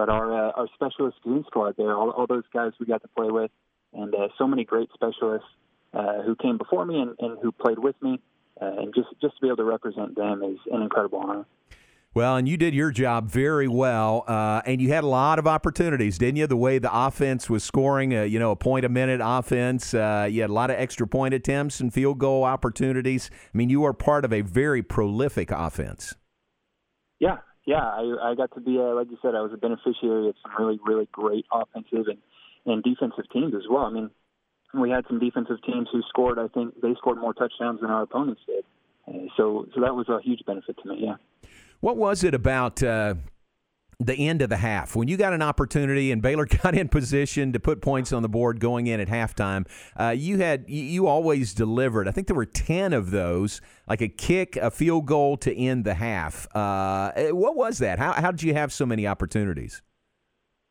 but 0.00 0.08
our 0.08 0.32
uh, 0.32 0.52
our 0.52 0.66
specialist 0.72 1.18
goon 1.22 1.44
squad 1.46 1.74
there, 1.76 1.94
all, 1.94 2.08
all 2.08 2.26
those 2.26 2.44
guys 2.54 2.72
we 2.80 2.86
got 2.86 3.02
to 3.02 3.08
play 3.08 3.30
with, 3.30 3.50
and 3.92 4.14
uh, 4.14 4.28
so 4.38 4.46
many 4.46 4.64
great 4.64 4.88
specialists 4.94 5.46
uh, 5.92 6.22
who 6.22 6.34
came 6.36 6.56
before 6.56 6.86
me 6.86 6.98
and, 6.98 7.14
and 7.18 7.38
who 7.42 7.52
played 7.52 7.78
with 7.78 7.96
me, 8.00 8.18
uh, 8.62 8.78
and 8.78 8.94
just 8.94 9.08
just 9.20 9.34
to 9.36 9.42
be 9.42 9.48
able 9.48 9.58
to 9.58 9.64
represent 9.64 10.16
them 10.16 10.42
is 10.42 10.56
an 10.72 10.80
incredible 10.80 11.18
honor. 11.18 11.44
Well, 12.14 12.36
and 12.36 12.48
you 12.48 12.56
did 12.56 12.74
your 12.74 12.90
job 12.90 13.28
very 13.28 13.68
well, 13.68 14.24
uh, 14.26 14.62
and 14.64 14.80
you 14.80 14.88
had 14.88 15.04
a 15.04 15.06
lot 15.06 15.38
of 15.38 15.46
opportunities, 15.46 16.16
didn't 16.16 16.38
you? 16.38 16.46
The 16.46 16.56
way 16.56 16.78
the 16.78 16.90
offense 16.90 17.50
was 17.50 17.62
scoring, 17.62 18.16
uh, 18.16 18.22
you 18.22 18.38
know, 18.38 18.52
a 18.52 18.56
point 18.56 18.86
a 18.86 18.88
minute 18.88 19.20
offense. 19.22 19.92
Uh, 19.92 20.26
you 20.30 20.40
had 20.40 20.48
a 20.48 20.54
lot 20.54 20.70
of 20.70 20.76
extra 20.76 21.06
point 21.06 21.34
attempts 21.34 21.78
and 21.78 21.92
field 21.92 22.18
goal 22.18 22.44
opportunities. 22.44 23.30
I 23.52 23.58
mean, 23.58 23.68
you 23.68 23.84
are 23.84 23.92
part 23.92 24.24
of 24.24 24.32
a 24.32 24.40
very 24.40 24.82
prolific 24.82 25.50
offense. 25.50 26.14
Yeah, 27.18 27.36
yeah. 27.66 27.82
I, 27.82 28.30
I 28.30 28.34
got 28.34 28.52
to 28.54 28.60
be, 28.60 28.78
uh, 28.78 28.94
like 28.94 29.10
you 29.10 29.18
said, 29.22 29.34
I 29.34 29.40
was 29.40 29.52
a 29.52 29.56
beneficiary 29.56 30.28
of 30.28 30.34
some 30.42 30.52
really, 30.58 30.78
really 30.84 31.08
great 31.12 31.46
offensive 31.52 32.06
and, 32.08 32.18
and 32.66 32.82
defensive 32.82 33.24
teams 33.32 33.54
as 33.54 33.62
well. 33.70 33.84
I 33.84 33.90
mean, 33.90 34.10
we 34.74 34.90
had 34.90 35.04
some 35.08 35.18
defensive 35.18 35.62
teams 35.64 35.88
who 35.92 36.02
scored. 36.08 36.38
I 36.38 36.48
think 36.48 36.80
they 36.80 36.94
scored 36.94 37.18
more 37.18 37.34
touchdowns 37.34 37.80
than 37.80 37.90
our 37.90 38.02
opponents 38.02 38.42
did. 38.46 38.64
Uh, 39.08 39.26
so, 39.36 39.66
so 39.74 39.80
that 39.80 39.94
was 39.94 40.08
a 40.08 40.20
huge 40.22 40.44
benefit 40.46 40.76
to 40.82 40.88
me. 40.88 40.98
Yeah. 41.00 41.16
What 41.80 41.96
was 41.96 42.22
it 42.22 42.34
about 42.34 42.82
uh, 42.82 43.14
the 44.00 44.14
end 44.28 44.40
of 44.40 44.48
the 44.48 44.56
half 44.56 44.96
when 44.96 45.08
you 45.08 45.16
got 45.18 45.32
an 45.34 45.42
opportunity 45.42 46.10
and 46.10 46.22
Baylor 46.22 46.46
got 46.62 46.74
in 46.74 46.88
position 46.88 47.52
to 47.52 47.60
put 47.60 47.82
points 47.82 48.12
on 48.12 48.22
the 48.22 48.28
board 48.28 48.58
going 48.58 48.86
in 48.86 48.98
at 48.98 49.08
halftime? 49.08 49.66
Uh, 49.98 50.08
you 50.16 50.38
had 50.38 50.64
you 50.68 51.06
always 51.06 51.52
delivered. 51.54 52.08
I 52.08 52.10
think 52.10 52.26
there 52.26 52.36
were 52.36 52.46
ten 52.46 52.92
of 52.92 53.10
those, 53.10 53.60
like 53.88 54.00
a 54.00 54.08
kick, 54.08 54.56
a 54.56 54.70
field 54.70 55.06
goal 55.06 55.36
to 55.38 55.54
end 55.54 55.84
the 55.84 55.94
half. 55.94 56.48
Uh, 56.56 57.12
what 57.30 57.54
was 57.56 57.78
that? 57.78 57.98
How 57.98 58.12
how 58.12 58.30
did 58.30 58.42
you 58.42 58.54
have 58.54 58.72
so 58.72 58.86
many 58.86 59.06
opportunities? 59.06 59.82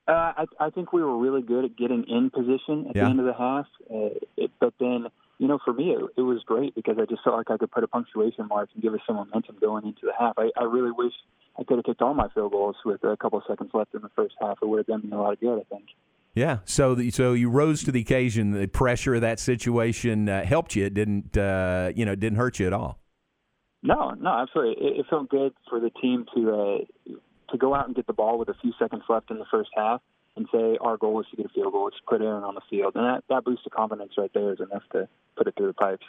Uh, 0.07 0.33
I, 0.37 0.45
I 0.59 0.69
think 0.71 0.91
we 0.91 1.03
were 1.03 1.17
really 1.17 1.43
good 1.43 1.65
at 1.65 1.77
getting 1.77 2.03
in 2.05 2.31
position 2.31 2.87
at 2.89 2.95
Yeah. 2.95 3.03
the 3.03 3.09
end 3.11 3.19
of 3.19 3.27
the 3.27 3.33
half, 3.33 3.67
uh, 3.93 4.09
it, 4.37 4.49
but 4.59 4.73
then 4.79 5.05
you 5.37 5.47
know, 5.47 5.59
for 5.63 5.71
me, 5.71 5.91
it, 5.91 6.01
it 6.17 6.21
was 6.21 6.41
great 6.45 6.73
because 6.75 6.97
I 6.99 7.05
just 7.05 7.23
felt 7.23 7.37
like 7.37 7.49
I 7.49 7.57
could 7.57 7.71
put 7.71 7.83
a 7.83 7.87
punctuation 7.87 8.47
mark 8.47 8.69
and 8.73 8.83
give 8.83 8.93
us 8.93 8.99
some 9.07 9.15
momentum 9.15 9.55
going 9.61 9.85
into 9.85 10.01
the 10.03 10.11
half. 10.19 10.33
I, 10.37 10.49
I 10.59 10.63
really 10.65 10.91
wish 10.91 11.13
I 11.59 11.63
could 11.63 11.77
have 11.77 11.85
kicked 11.85 12.01
all 12.01 12.13
my 12.13 12.29
field 12.29 12.51
goals 12.51 12.77
with 12.85 13.03
a 13.03 13.17
couple 13.17 13.39
of 13.39 13.43
seconds 13.47 13.71
left 13.73 13.93
in 13.93 14.01
the 14.01 14.09
first 14.15 14.35
half. 14.41 14.59
It 14.61 14.67
would 14.67 14.77
have 14.77 14.87
done 14.87 15.01
me 15.03 15.11
a 15.11 15.19
lot 15.19 15.33
of 15.33 15.39
good, 15.39 15.59
I 15.59 15.75
think. 15.75 15.87
Yeah, 16.33 16.59
so 16.63 16.95
the, 16.95 17.11
so 17.11 17.33
you 17.33 17.49
rose 17.49 17.83
to 17.83 17.91
the 17.91 18.01
occasion. 18.01 18.51
The 18.51 18.67
pressure 18.67 19.15
of 19.15 19.21
that 19.21 19.39
situation 19.39 20.29
uh, 20.29 20.45
helped 20.45 20.75
you. 20.75 20.85
It 20.85 20.93
didn't 20.93 21.37
uh, 21.37 21.91
you 21.95 22.05
know 22.05 22.13
it 22.13 22.19
didn't 22.19 22.37
hurt 22.37 22.59
you 22.59 22.67
at 22.67 22.73
all. 22.73 22.99
No, 23.81 24.11
no, 24.11 24.29
absolutely. 24.29 24.85
It, 24.85 24.99
it 24.99 25.05
felt 25.09 25.29
good 25.29 25.53
for 25.69 25.79
the 25.79 25.89
team 25.89 26.25
to 26.35 26.51
uh, 26.51 27.13
to 27.51 27.57
go 27.57 27.73
out 27.73 27.87
and 27.87 27.95
get 27.95 28.07
the 28.07 28.13
ball 28.13 28.37
with 28.37 28.47
a 28.47 28.53
few 28.61 28.73
seconds 28.79 29.03
left 29.09 29.31
in 29.31 29.39
the 29.39 29.45
first 29.51 29.69
half 29.75 30.01
and 30.35 30.47
say 30.51 30.77
our 30.81 30.97
goal 30.97 31.19
is 31.19 31.25
to 31.31 31.37
get 31.37 31.47
a 31.47 31.49
field 31.49 31.73
goal, 31.73 31.87
is 31.87 31.95
to 31.95 32.01
put 32.07 32.21
Aaron 32.21 32.43
on 32.43 32.55
the 32.55 32.61
field, 32.69 32.93
and 32.95 33.03
that 33.03 33.23
that 33.29 33.43
boost 33.43 33.65
of 33.65 33.71
confidence 33.71 34.13
right 34.17 34.31
there 34.33 34.53
is 34.53 34.59
enough 34.59 34.83
to 34.91 35.07
put 35.35 35.47
it 35.47 35.55
through 35.57 35.67
the 35.67 35.73
pipes. 35.73 36.05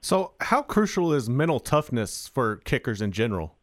So, 0.00 0.34
how 0.40 0.62
crucial 0.62 1.12
is 1.12 1.28
mental 1.28 1.58
toughness 1.58 2.28
for 2.28 2.56
kickers 2.56 3.00
in 3.00 3.10
general? 3.10 3.55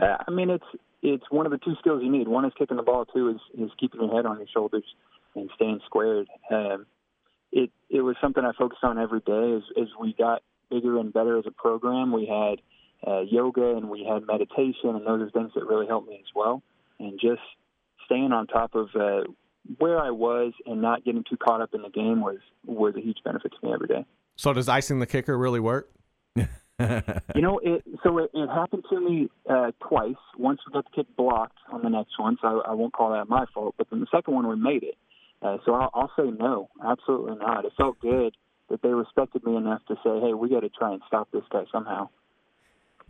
Uh, 0.00 0.16
I 0.26 0.30
mean, 0.30 0.50
it's 0.50 0.64
it's 1.02 1.24
one 1.30 1.46
of 1.46 1.52
the 1.52 1.58
two 1.58 1.74
skills 1.78 2.02
you 2.02 2.10
need. 2.10 2.28
One 2.28 2.44
is 2.44 2.52
kicking 2.58 2.76
the 2.76 2.82
ball. 2.82 3.04
Two 3.06 3.28
is 3.30 3.40
is 3.58 3.70
keeping 3.78 4.00
your 4.00 4.14
head 4.14 4.26
on 4.26 4.38
your 4.38 4.48
shoulders 4.52 4.84
and 5.34 5.50
staying 5.54 5.80
squared. 5.86 6.28
Um, 6.50 6.86
it 7.52 7.70
it 7.88 8.00
was 8.02 8.16
something 8.20 8.44
I 8.44 8.52
focused 8.58 8.84
on 8.84 8.98
every 8.98 9.20
day 9.20 9.54
as 9.56 9.62
as 9.80 9.88
we 10.00 10.14
got 10.14 10.42
bigger 10.70 10.98
and 10.98 11.12
better 11.12 11.38
as 11.38 11.44
a 11.46 11.50
program. 11.50 12.12
We 12.12 12.26
had 12.26 12.60
uh, 13.06 13.20
yoga 13.20 13.76
and 13.76 13.88
we 13.88 14.04
had 14.04 14.26
meditation, 14.26 14.90
and 14.90 15.06
those 15.06 15.22
are 15.22 15.30
things 15.30 15.52
that 15.54 15.66
really 15.66 15.86
helped 15.86 16.08
me 16.08 16.16
as 16.16 16.30
well. 16.34 16.62
And 16.98 17.18
just 17.20 17.40
staying 18.04 18.32
on 18.32 18.46
top 18.46 18.74
of 18.74 18.88
uh, 18.94 19.22
where 19.78 19.98
I 19.98 20.10
was 20.10 20.52
and 20.66 20.80
not 20.82 21.04
getting 21.04 21.24
too 21.28 21.36
caught 21.36 21.60
up 21.60 21.74
in 21.74 21.82
the 21.82 21.90
game 21.90 22.20
was 22.20 22.38
was 22.66 22.94
a 22.96 23.00
huge 23.00 23.18
benefit 23.24 23.52
to 23.52 23.66
me 23.66 23.72
every 23.72 23.88
day. 23.88 24.04
So, 24.36 24.52
does 24.52 24.68
icing 24.68 25.00
the 25.00 25.06
kicker 25.06 25.36
really 25.36 25.60
work? 25.60 25.90
you 27.34 27.42
know, 27.42 27.60
it, 27.62 27.84
so 28.02 28.18
it, 28.18 28.30
it 28.34 28.48
happened 28.48 28.84
to 28.90 29.00
me 29.00 29.28
uh, 29.48 29.72
twice. 29.80 30.14
Once 30.38 30.60
we 30.66 30.72
got 30.72 30.84
the 30.84 31.02
kick 31.02 31.16
blocked 31.16 31.58
on 31.72 31.82
the 31.82 31.90
next 31.90 32.18
one, 32.18 32.36
so 32.40 32.62
I, 32.66 32.70
I 32.70 32.74
won't 32.74 32.92
call 32.92 33.12
that 33.12 33.28
my 33.28 33.44
fault. 33.54 33.74
But 33.78 33.88
then 33.90 34.00
the 34.00 34.06
second 34.10 34.34
one, 34.34 34.48
we 34.48 34.56
made 34.56 34.82
it. 34.82 34.96
Uh, 35.42 35.58
so 35.64 35.74
I'll, 35.74 35.90
I'll 35.94 36.12
say 36.16 36.30
no, 36.30 36.68
absolutely 36.84 37.36
not. 37.36 37.64
It 37.64 37.72
felt 37.76 37.98
good 38.00 38.36
that 38.68 38.82
they 38.82 38.90
respected 38.90 39.44
me 39.44 39.56
enough 39.56 39.80
to 39.88 39.94
say, 40.04 40.20
"Hey, 40.20 40.34
we 40.34 40.48
got 40.48 40.60
to 40.60 40.68
try 40.68 40.92
and 40.92 41.02
stop 41.06 41.28
this 41.32 41.42
guy 41.50 41.64
somehow." 41.72 42.08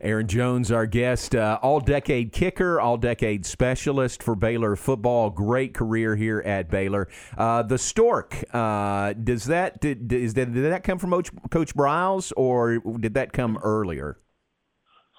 Aaron 0.02 0.26
Jones, 0.26 0.72
our 0.72 0.86
guest, 0.86 1.34
uh, 1.34 1.58
all 1.62 1.80
decade 1.80 2.32
kicker, 2.32 2.80
all 2.80 2.96
decade 2.96 3.44
specialist 3.44 4.22
for 4.22 4.34
Baylor 4.34 4.76
football. 4.76 5.30
Great 5.30 5.74
career 5.74 6.16
here 6.16 6.40
at 6.40 6.70
Baylor. 6.70 7.08
Uh, 7.36 7.62
the 7.62 7.78
Stork, 7.78 8.42
uh, 8.54 9.12
does 9.12 9.44
that 9.44 9.80
did, 9.80 10.12
is 10.12 10.34
that 10.34 10.52
did 10.52 10.64
that 10.72 10.82
come 10.84 10.98
from 10.98 11.10
Coach, 11.50 11.74
Briles 11.74 12.32
or 12.36 12.78
did 12.98 13.14
that 13.14 13.32
come 13.32 13.58
earlier? 13.58 14.18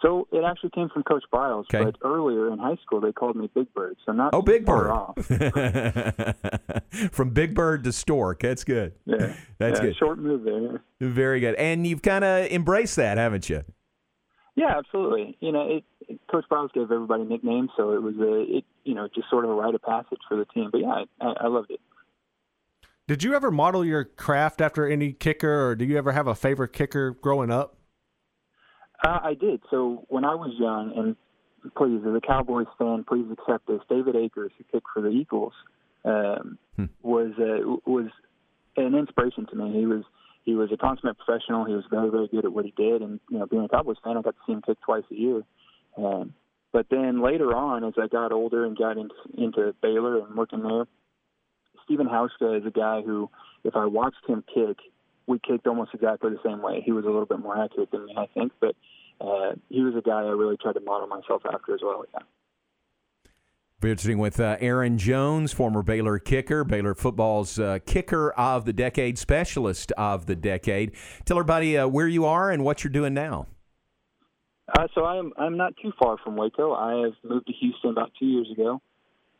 So 0.01 0.27
it 0.31 0.43
actually 0.43 0.71
came 0.71 0.89
from 0.89 1.03
Coach 1.03 1.23
Briles, 1.31 1.65
Okay. 1.71 1.83
but 1.83 1.95
earlier 2.01 2.51
in 2.51 2.57
high 2.57 2.77
school 2.83 2.99
they 3.01 3.11
called 3.11 3.35
me 3.35 3.51
Big 3.53 3.71
Bird. 3.75 3.97
So 4.03 4.11
not 4.13 4.33
Oh, 4.33 4.41
Big 4.41 4.65
Bird. 4.65 4.89
off. 4.89 5.15
from 7.11 7.29
Big 7.29 7.53
Bird 7.53 7.83
to 7.83 7.91
Stork. 7.91 8.39
That's 8.41 8.63
good. 8.63 8.93
Yeah, 9.05 9.35
That's 9.59 9.79
yeah, 9.79 9.85
good. 9.85 9.95
Short 9.97 10.17
move 10.17 10.43
there. 10.43 10.81
Very 10.99 11.39
good. 11.39 11.53
And 11.55 11.85
you've 11.85 12.01
kind 12.01 12.23
of 12.23 12.47
embraced 12.47 12.95
that, 12.95 13.19
haven't 13.19 13.47
you? 13.47 13.63
Yeah, 14.55 14.77
absolutely. 14.77 15.37
You 15.39 15.51
know, 15.51 15.67
it, 15.67 15.83
it, 16.09 16.19
Coach 16.29 16.45
Briles 16.51 16.73
gave 16.73 16.91
everybody 16.91 17.23
nicknames, 17.23 17.69
so 17.77 17.93
it 17.93 18.01
was 18.01 18.15
a, 18.17 18.57
it, 18.57 18.65
you 18.83 18.93
know, 18.93 19.07
just 19.13 19.29
sort 19.29 19.45
of 19.45 19.51
a 19.51 19.53
rite 19.53 19.75
of 19.75 19.81
passage 19.81 20.19
for 20.27 20.35
the 20.37 20.45
team. 20.45 20.69
But 20.71 20.81
yeah, 20.81 21.05
I, 21.21 21.33
I 21.41 21.47
loved 21.47 21.71
it. 21.71 21.79
Did 23.07 23.23
you 23.23 23.33
ever 23.33 23.49
model 23.51 23.83
your 23.83 24.03
craft 24.03 24.61
after 24.61 24.87
any 24.87 25.13
kicker, 25.13 25.67
or 25.67 25.75
do 25.75 25.85
you 25.85 25.97
ever 25.97 26.11
have 26.11 26.27
a 26.27 26.35
favorite 26.35 26.73
kicker 26.73 27.11
growing 27.11 27.51
up? 27.51 27.77
Uh, 29.03 29.19
I 29.23 29.33
did. 29.33 29.61
So 29.69 30.05
when 30.09 30.25
I 30.25 30.35
was 30.35 30.53
young, 30.59 30.93
and 30.95 31.15
please, 31.75 32.01
as 32.07 32.15
a 32.15 32.21
Cowboys 32.21 32.67
fan, 32.77 33.03
please 33.07 33.25
accept 33.31 33.67
this. 33.67 33.79
David 33.89 34.15
Akers, 34.15 34.51
who 34.57 34.63
kicked 34.71 34.87
for 34.93 35.01
the 35.01 35.09
Eagles, 35.09 35.53
um, 36.05 36.57
was 37.01 37.31
uh, 37.39 37.89
was 37.89 38.07
an 38.77 38.95
inspiration 38.95 39.45
to 39.47 39.55
me. 39.55 39.77
He 39.77 39.85
was 39.85 40.03
he 40.43 40.55
was 40.55 40.71
a 40.71 40.77
consummate 40.77 41.17
professional. 41.17 41.65
He 41.65 41.73
was 41.73 41.85
very 41.89 42.09
very 42.09 42.27
good 42.27 42.45
at 42.45 42.53
what 42.53 42.65
he 42.65 42.73
did, 42.75 43.01
and 43.01 43.19
you 43.29 43.39
know, 43.39 43.45
being 43.45 43.63
a 43.63 43.69
Cowboys 43.69 43.97
fan, 44.03 44.17
I 44.17 44.21
got 44.21 44.35
to 44.35 44.41
see 44.45 44.53
him 44.53 44.61
kick 44.61 44.77
twice 44.81 45.03
a 45.11 45.15
year. 45.15 45.43
Um, 45.97 46.33
but 46.71 46.87
then 46.89 47.21
later 47.21 47.53
on, 47.53 47.83
as 47.83 47.93
I 48.01 48.07
got 48.07 48.31
older 48.31 48.65
and 48.65 48.77
got 48.77 48.97
into, 48.97 49.13
into 49.37 49.75
Baylor 49.81 50.19
and 50.19 50.35
working 50.35 50.63
there, 50.63 50.85
Stephen 51.83 52.07
Hauschka 52.07 52.59
is 52.59 52.65
a 52.65 52.71
guy 52.71 53.01
who, 53.01 53.29
if 53.63 53.75
I 53.75 53.85
watched 53.85 54.25
him 54.27 54.43
kick, 54.53 54.77
we 55.27 55.39
kicked 55.39 55.67
almost 55.67 55.91
exactly 55.93 56.31
the 56.31 56.39
same 56.45 56.61
way. 56.61 56.81
He 56.83 56.91
was 56.91 57.03
a 57.03 57.09
little 57.09 57.25
bit 57.25 57.39
more 57.39 57.61
accurate 57.61 57.91
than 57.91 58.05
me, 58.05 58.15
I 58.17 58.27
think, 58.33 58.53
but 58.59 58.75
uh, 59.19 59.51
he 59.69 59.81
was 59.81 59.95
a 59.95 60.01
guy 60.01 60.21
I 60.21 60.29
really 60.29 60.57
tried 60.57 60.73
to 60.73 60.79
model 60.79 61.07
myself 61.07 61.43
after 61.45 61.75
as 61.75 61.81
well. 61.83 62.05
Yeah. 62.13 62.21
Visiting 63.81 64.19
with 64.19 64.39
uh, 64.39 64.57
Aaron 64.59 64.99
Jones, 64.99 65.51
former 65.51 65.81
Baylor 65.81 66.19
kicker, 66.19 66.63
Baylor 66.63 66.93
football's 66.93 67.57
uh, 67.57 67.79
kicker 67.83 68.31
of 68.33 68.65
the 68.65 68.73
decade, 68.73 69.17
specialist 69.17 69.91
of 69.93 70.27
the 70.27 70.35
decade. 70.35 70.91
Tell 71.25 71.37
everybody 71.37 71.79
uh, 71.79 71.87
where 71.87 72.07
you 72.07 72.25
are 72.25 72.51
and 72.51 72.63
what 72.63 72.83
you're 72.83 72.91
doing 72.91 73.15
now. 73.15 73.47
Uh, 74.71 74.87
so 74.93 75.03
I'm 75.03 75.33
I'm 75.35 75.57
not 75.57 75.73
too 75.81 75.91
far 75.99 76.17
from 76.23 76.35
Waco. 76.35 76.73
I 76.73 77.05
have 77.05 77.13
moved 77.23 77.47
to 77.47 77.53
Houston 77.53 77.89
about 77.89 78.11
two 78.19 78.27
years 78.27 78.51
ago. 78.51 78.83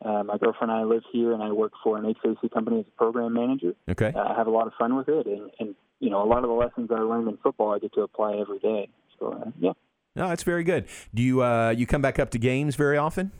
Uh, 0.04 0.24
my 0.24 0.36
girlfriend 0.38 0.72
and 0.72 0.80
I 0.80 0.82
live 0.82 1.04
here, 1.12 1.32
and 1.32 1.40
I 1.40 1.52
work 1.52 1.72
for 1.84 1.96
an 1.96 2.02
HVAC 2.02 2.50
company 2.52 2.80
as 2.80 2.86
a 2.88 2.98
program 2.98 3.34
manager. 3.34 3.74
Okay. 3.88 4.12
Uh, 4.12 4.24
I 4.24 4.34
have 4.36 4.48
a 4.48 4.50
lot 4.50 4.66
of 4.66 4.72
fun 4.76 4.96
with 4.96 5.08
it, 5.08 5.26
and, 5.26 5.52
and 5.60 5.76
you 6.00 6.10
know 6.10 6.20
a 6.20 6.26
lot 6.26 6.42
of 6.42 6.50
the 6.50 6.56
lessons 6.56 6.90
I 6.90 6.98
learned 6.98 7.28
in 7.28 7.36
football 7.36 7.72
I 7.72 7.78
get 7.78 7.94
to 7.94 8.00
apply 8.00 8.38
every 8.38 8.58
day. 8.58 8.88
So 9.20 9.34
uh, 9.34 9.50
yeah. 9.60 9.72
No, 10.16 10.28
that's 10.28 10.42
very 10.42 10.64
good. 10.64 10.86
Do 11.14 11.22
you 11.22 11.44
uh, 11.44 11.70
you 11.70 11.86
come 11.86 12.02
back 12.02 12.18
up 12.18 12.30
to 12.30 12.38
games 12.38 12.74
very 12.74 12.98
often? 12.98 13.30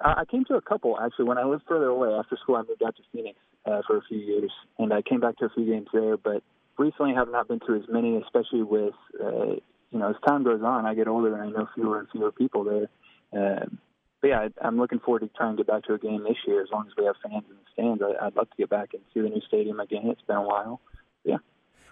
I 0.00 0.20
I 0.20 0.24
came 0.24 0.44
to 0.46 0.54
a 0.54 0.60
couple 0.60 0.98
actually 0.98 1.26
when 1.26 1.38
I 1.38 1.44
lived 1.44 1.64
further 1.68 1.86
away. 1.86 2.10
After 2.12 2.36
school, 2.42 2.56
I 2.56 2.62
moved 2.62 2.82
out 2.84 2.96
to 2.96 3.02
Phoenix 3.12 3.38
uh, 3.66 3.82
for 3.86 3.96
a 3.98 4.02
few 4.08 4.18
years, 4.18 4.50
and 4.78 4.92
I 4.92 5.02
came 5.02 5.20
back 5.20 5.36
to 5.38 5.46
a 5.46 5.50
few 5.50 5.66
games 5.66 5.88
there. 5.92 6.16
But 6.16 6.42
recently, 6.78 7.14
have 7.14 7.30
not 7.30 7.48
been 7.48 7.60
to 7.66 7.74
as 7.74 7.82
many, 7.88 8.16
especially 8.16 8.62
with 8.62 8.94
uh, 9.22 9.56
you 9.90 9.98
know 9.98 10.10
as 10.10 10.16
time 10.26 10.44
goes 10.44 10.62
on, 10.62 10.86
I 10.86 10.94
get 10.94 11.08
older 11.08 11.34
and 11.34 11.42
I 11.42 11.58
know 11.58 11.68
fewer 11.74 11.98
and 11.98 12.08
fewer 12.10 12.32
people 12.32 12.64
there. 12.64 12.88
Um, 13.32 13.78
but 14.20 14.28
yeah, 14.28 14.40
I, 14.40 14.66
I'm 14.66 14.76
looking 14.78 15.00
forward 15.00 15.20
to 15.20 15.28
trying 15.28 15.56
to 15.56 15.62
get 15.62 15.66
back 15.66 15.84
to 15.84 15.94
a 15.94 15.98
game 15.98 16.24
this 16.24 16.36
year. 16.46 16.62
As 16.62 16.68
long 16.72 16.86
as 16.86 16.92
we 16.96 17.04
have 17.04 17.16
fans 17.22 17.44
in 17.48 17.56
the 17.56 17.62
stands, 17.72 18.02
I, 18.02 18.26
I'd 18.26 18.36
love 18.36 18.50
to 18.50 18.56
get 18.56 18.68
back 18.68 18.90
and 18.92 19.02
see 19.14 19.20
the 19.20 19.28
new 19.28 19.40
stadium 19.46 19.80
again. 19.80 20.02
It's 20.06 20.22
been 20.22 20.36
a 20.36 20.42
while. 20.42 20.80
Yeah. 21.24 21.38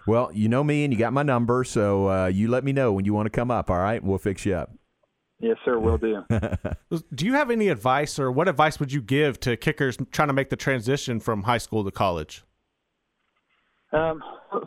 Well, 0.07 0.31
you 0.33 0.49
know 0.49 0.63
me 0.63 0.83
and 0.83 0.93
you 0.93 0.99
got 0.99 1.13
my 1.13 1.23
number, 1.23 1.63
so 1.63 2.09
uh, 2.09 2.27
you 2.27 2.47
let 2.47 2.63
me 2.63 2.71
know 2.71 2.93
when 2.93 3.05
you 3.05 3.13
want 3.13 3.27
to 3.27 3.29
come 3.29 3.51
up. 3.51 3.69
All 3.69 3.77
right, 3.77 4.03
we'll 4.03 4.17
fix 4.17 4.45
you 4.45 4.55
up. 4.55 4.71
Yes, 5.39 5.57
sir. 5.63 5.79
Will 5.79 5.97
do. 5.97 6.23
do 7.13 7.25
you 7.25 7.33
have 7.33 7.49
any 7.49 7.69
advice, 7.69 8.19
or 8.19 8.31
what 8.31 8.47
advice 8.47 8.79
would 8.79 8.91
you 8.91 9.01
give 9.01 9.39
to 9.41 9.55
kickers 9.55 9.97
trying 10.11 10.27
to 10.27 10.33
make 10.33 10.49
the 10.49 10.57
transition 10.57 11.19
from 11.19 11.43
high 11.43 11.57
school 11.57 11.83
to 11.85 11.91
college? 11.91 12.43
Um, 13.91 14.21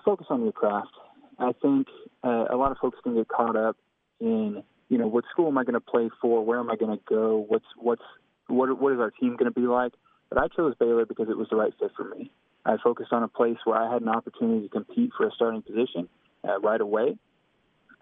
focus 0.04 0.26
on 0.30 0.42
your 0.42 0.52
craft. 0.52 0.92
I 1.38 1.52
think 1.60 1.88
uh, 2.24 2.46
a 2.50 2.56
lot 2.56 2.72
of 2.72 2.78
folks 2.78 2.98
can 3.02 3.14
get 3.14 3.28
caught 3.28 3.56
up 3.56 3.76
in, 4.20 4.62
you 4.88 4.98
know, 4.98 5.06
what 5.06 5.24
school 5.30 5.48
am 5.48 5.58
I 5.58 5.64
going 5.64 5.74
to 5.74 5.80
play 5.80 6.08
for? 6.20 6.44
Where 6.44 6.58
am 6.58 6.70
I 6.70 6.76
going 6.76 6.96
to 6.96 7.02
go? 7.08 7.44
What's 7.48 7.66
what's 7.76 8.02
what 8.46 8.80
what 8.80 8.92
is 8.92 8.98
our 8.98 9.10
team 9.10 9.36
going 9.36 9.52
to 9.52 9.60
be 9.60 9.66
like? 9.66 9.92
But 10.30 10.38
I 10.38 10.48
chose 10.48 10.74
Baylor 10.80 11.04
because 11.04 11.28
it 11.28 11.36
was 11.36 11.48
the 11.50 11.56
right 11.56 11.72
fit 11.78 11.90
for 11.96 12.04
me. 12.04 12.32
I 12.64 12.76
focused 12.82 13.12
on 13.12 13.22
a 13.22 13.28
place 13.28 13.58
where 13.64 13.76
I 13.76 13.92
had 13.92 14.02
an 14.02 14.08
opportunity 14.08 14.66
to 14.66 14.68
compete 14.68 15.10
for 15.16 15.26
a 15.26 15.30
starting 15.34 15.62
position 15.62 16.08
uh, 16.48 16.58
right 16.60 16.80
away. 16.80 17.16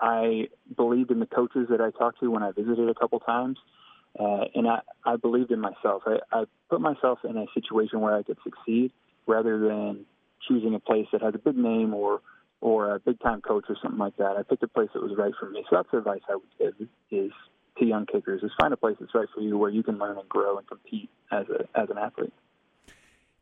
I 0.01 0.48
believed 0.76 1.11
in 1.11 1.20
the 1.20 1.26
coaches 1.26 1.68
that 1.70 1.80
I 1.80 1.90
talked 1.90 2.20
to 2.20 2.30
when 2.30 2.42
I 2.42 2.53
visited 2.53 2.88
a 2.88 2.94
couple 2.94 3.20
times, 3.20 3.59
uh, 4.18 4.44
and 4.55 4.66
I, 4.66 4.80
I 5.05 5.16
believed 5.16 5.51
in 5.51 5.61
myself. 5.61 6.03
I, 6.07 6.18
I 6.32 6.44
put 6.68 6.80
myself 6.80 7.18
in 7.28 7.36
a 7.36 7.46
situation 7.55 8.01
where 8.01 8.14
I 8.14 8.22
could 8.22 8.38
succeed 8.42 8.92
rather 9.26 9.59
than 9.59 10.07
choosing 10.48 10.74
a 10.74 10.80
place 10.80 11.07
that 11.12 11.22
has 11.22 11.34
a 11.34 11.38
big 11.38 11.57
name 11.57 11.94
or 11.94 12.20
or 12.62 12.94
a 12.94 13.01
big 13.01 13.18
time 13.20 13.40
coach 13.40 13.64
or 13.68 13.76
something 13.82 13.98
like 13.98 14.16
that. 14.18 14.36
I 14.36 14.42
picked 14.42 14.62
a 14.62 14.68
place 14.68 14.90
that 14.92 15.03
was 15.03 15.12
right 15.16 15.32
for 15.38 15.48
me. 15.48 15.64
So 15.70 15.76
that's 15.76 15.88
the 15.90 15.98
advice 15.98 16.20
I 16.28 16.36
would 16.36 16.59
give 16.59 16.88
is 17.11 17.32
to 17.78 17.86
young 17.86 18.05
kickers 18.05 18.42
is 18.42 18.51
find 18.61 18.72
a 18.74 18.76
place 18.76 18.96
that's 19.01 19.14
right 19.14 19.28
for 19.34 19.40
you 19.40 19.57
where 19.57 19.70
you 19.70 19.82
can 19.82 19.98
learn 19.98 20.18
and 20.18 20.28
grow 20.28 20.59
and 20.59 20.66
compete 20.68 21.09
as 21.32 21.46
a 21.48 21.78
as 21.78 21.88
an 21.90 21.98
athlete. 21.98 22.32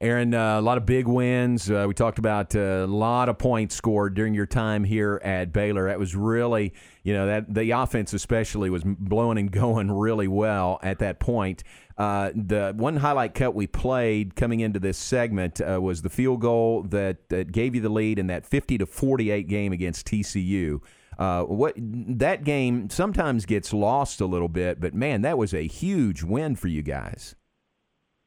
Aaron, 0.01 0.33
uh, 0.33 0.61
a 0.61 0.63
lot 0.63 0.79
of 0.79 0.87
big 0.87 1.09
wins. 1.09 1.69
Uh, 1.69 1.85
we 1.89 1.93
talked 1.93 2.21
about 2.21 2.55
uh, 2.55 2.61
a 2.61 2.87
lot 2.87 3.29
of 3.29 3.37
points 3.37 3.75
scored 3.75 4.15
during 4.15 4.33
your 4.33 4.47
time 4.47 4.85
here 4.85 5.21
at 5.25 5.53
Baylor. 5.53 5.89
That 5.89 5.99
was 5.99 6.15
really, 6.15 6.73
you 7.03 7.13
know, 7.13 7.27
that 7.27 7.53
the 7.53 7.73
offense 7.73 8.13
especially 8.13 8.71
was 8.71 8.85
blowing 8.85 9.39
and 9.39 9.51
going 9.53 9.91
really 9.91 10.29
well 10.29 10.79
at 10.85 11.01
that 11.01 11.19
point. 11.19 11.65
Uh, 11.97 12.31
the 12.33 12.73
one 12.77 12.97
highlight 12.97 13.35
cut 13.35 13.57
we 13.57 13.67
played 13.67 14.37
coming 14.37 14.61
into 14.61 14.79
this 14.79 14.97
segment 14.97 15.61
uh, 15.61 15.81
was 15.81 16.03
the 16.03 16.11
field 16.11 16.41
goal 16.41 16.85
that, 16.85 17.29
that 17.29 17.51
gave 17.51 17.75
you 17.75 17.81
the 17.81 17.89
lead 17.89 18.21
in 18.21 18.29
that 18.29 18.47
50 18.47 18.79
to 18.79 18.87
48 18.87 19.49
game 19.49 19.73
against 19.73 20.07
TCU. 20.07 20.81
Uh, 21.19 21.43
what 21.43 21.75
that 21.77 22.45
game 22.45 22.89
sometimes 22.89 23.47
gets 23.47 23.73
lost 23.73 24.21
a 24.21 24.27
little 24.27 24.49
bit, 24.49 24.81
but 24.81 24.95
man, 24.95 25.23
that 25.23 25.37
was 25.37 25.53
a 25.53 25.67
huge 25.67 26.23
win 26.23 26.55
for 26.55 26.69
you 26.69 26.83
guys. 26.83 27.35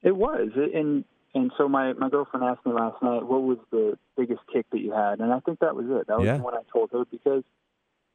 It 0.03 0.17
was, 0.17 0.49
and 0.73 1.05
and 1.33 1.51
so 1.57 1.69
my 1.69 1.93
my 1.93 2.09
girlfriend 2.09 2.45
asked 2.45 2.65
me 2.65 2.73
last 2.73 3.01
night, 3.01 3.25
what 3.25 3.43
was 3.43 3.57
the 3.71 3.97
biggest 4.17 4.41
kick 4.51 4.65
that 4.71 4.79
you 4.79 4.91
had, 4.91 5.19
and 5.19 5.31
I 5.31 5.39
think 5.39 5.59
that 5.59 5.75
was 5.75 5.85
it. 5.89 6.07
That 6.07 6.17
was 6.17 6.25
yeah. 6.25 6.37
the 6.37 6.43
one 6.43 6.55
I 6.55 6.61
told 6.71 6.91
her 6.91 7.05
because, 7.05 7.43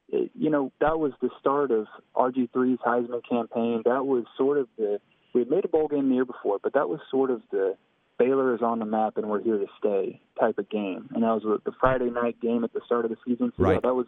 it, 0.09 0.31
you 0.35 0.49
know, 0.49 0.71
that 0.79 0.99
was 0.99 1.13
the 1.21 1.29
start 1.39 1.71
of 1.71 1.87
RG3's 2.15 2.79
Heisman 2.79 3.21
campaign. 3.27 3.81
That 3.85 4.05
was 4.05 4.25
sort 4.37 4.57
of 4.57 4.67
the 4.77 4.99
we 5.33 5.41
had 5.41 5.49
made 5.49 5.65
a 5.65 5.67
bowl 5.67 5.87
game 5.87 6.09
the 6.09 6.15
year 6.15 6.25
before, 6.25 6.59
but 6.61 6.73
that 6.73 6.89
was 6.89 6.99
sort 7.11 7.31
of 7.31 7.41
the 7.51 7.75
Baylor 8.17 8.55
is 8.55 8.61
on 8.61 8.79
the 8.79 8.85
map 8.85 9.17
and 9.17 9.29
we're 9.29 9.41
here 9.41 9.57
to 9.57 9.67
stay 9.77 10.19
type 10.39 10.57
of 10.57 10.69
game. 10.69 11.09
And 11.13 11.23
that 11.23 11.43
was 11.43 11.61
the 11.63 11.71
Friday 11.79 12.09
night 12.09 12.39
game 12.41 12.63
at 12.63 12.73
the 12.73 12.81
start 12.85 13.05
of 13.05 13.11
the 13.11 13.17
season. 13.25 13.53
So 13.57 13.63
right. 13.63 13.73
yeah, 13.73 13.79
that 13.81 13.93
was 13.93 14.07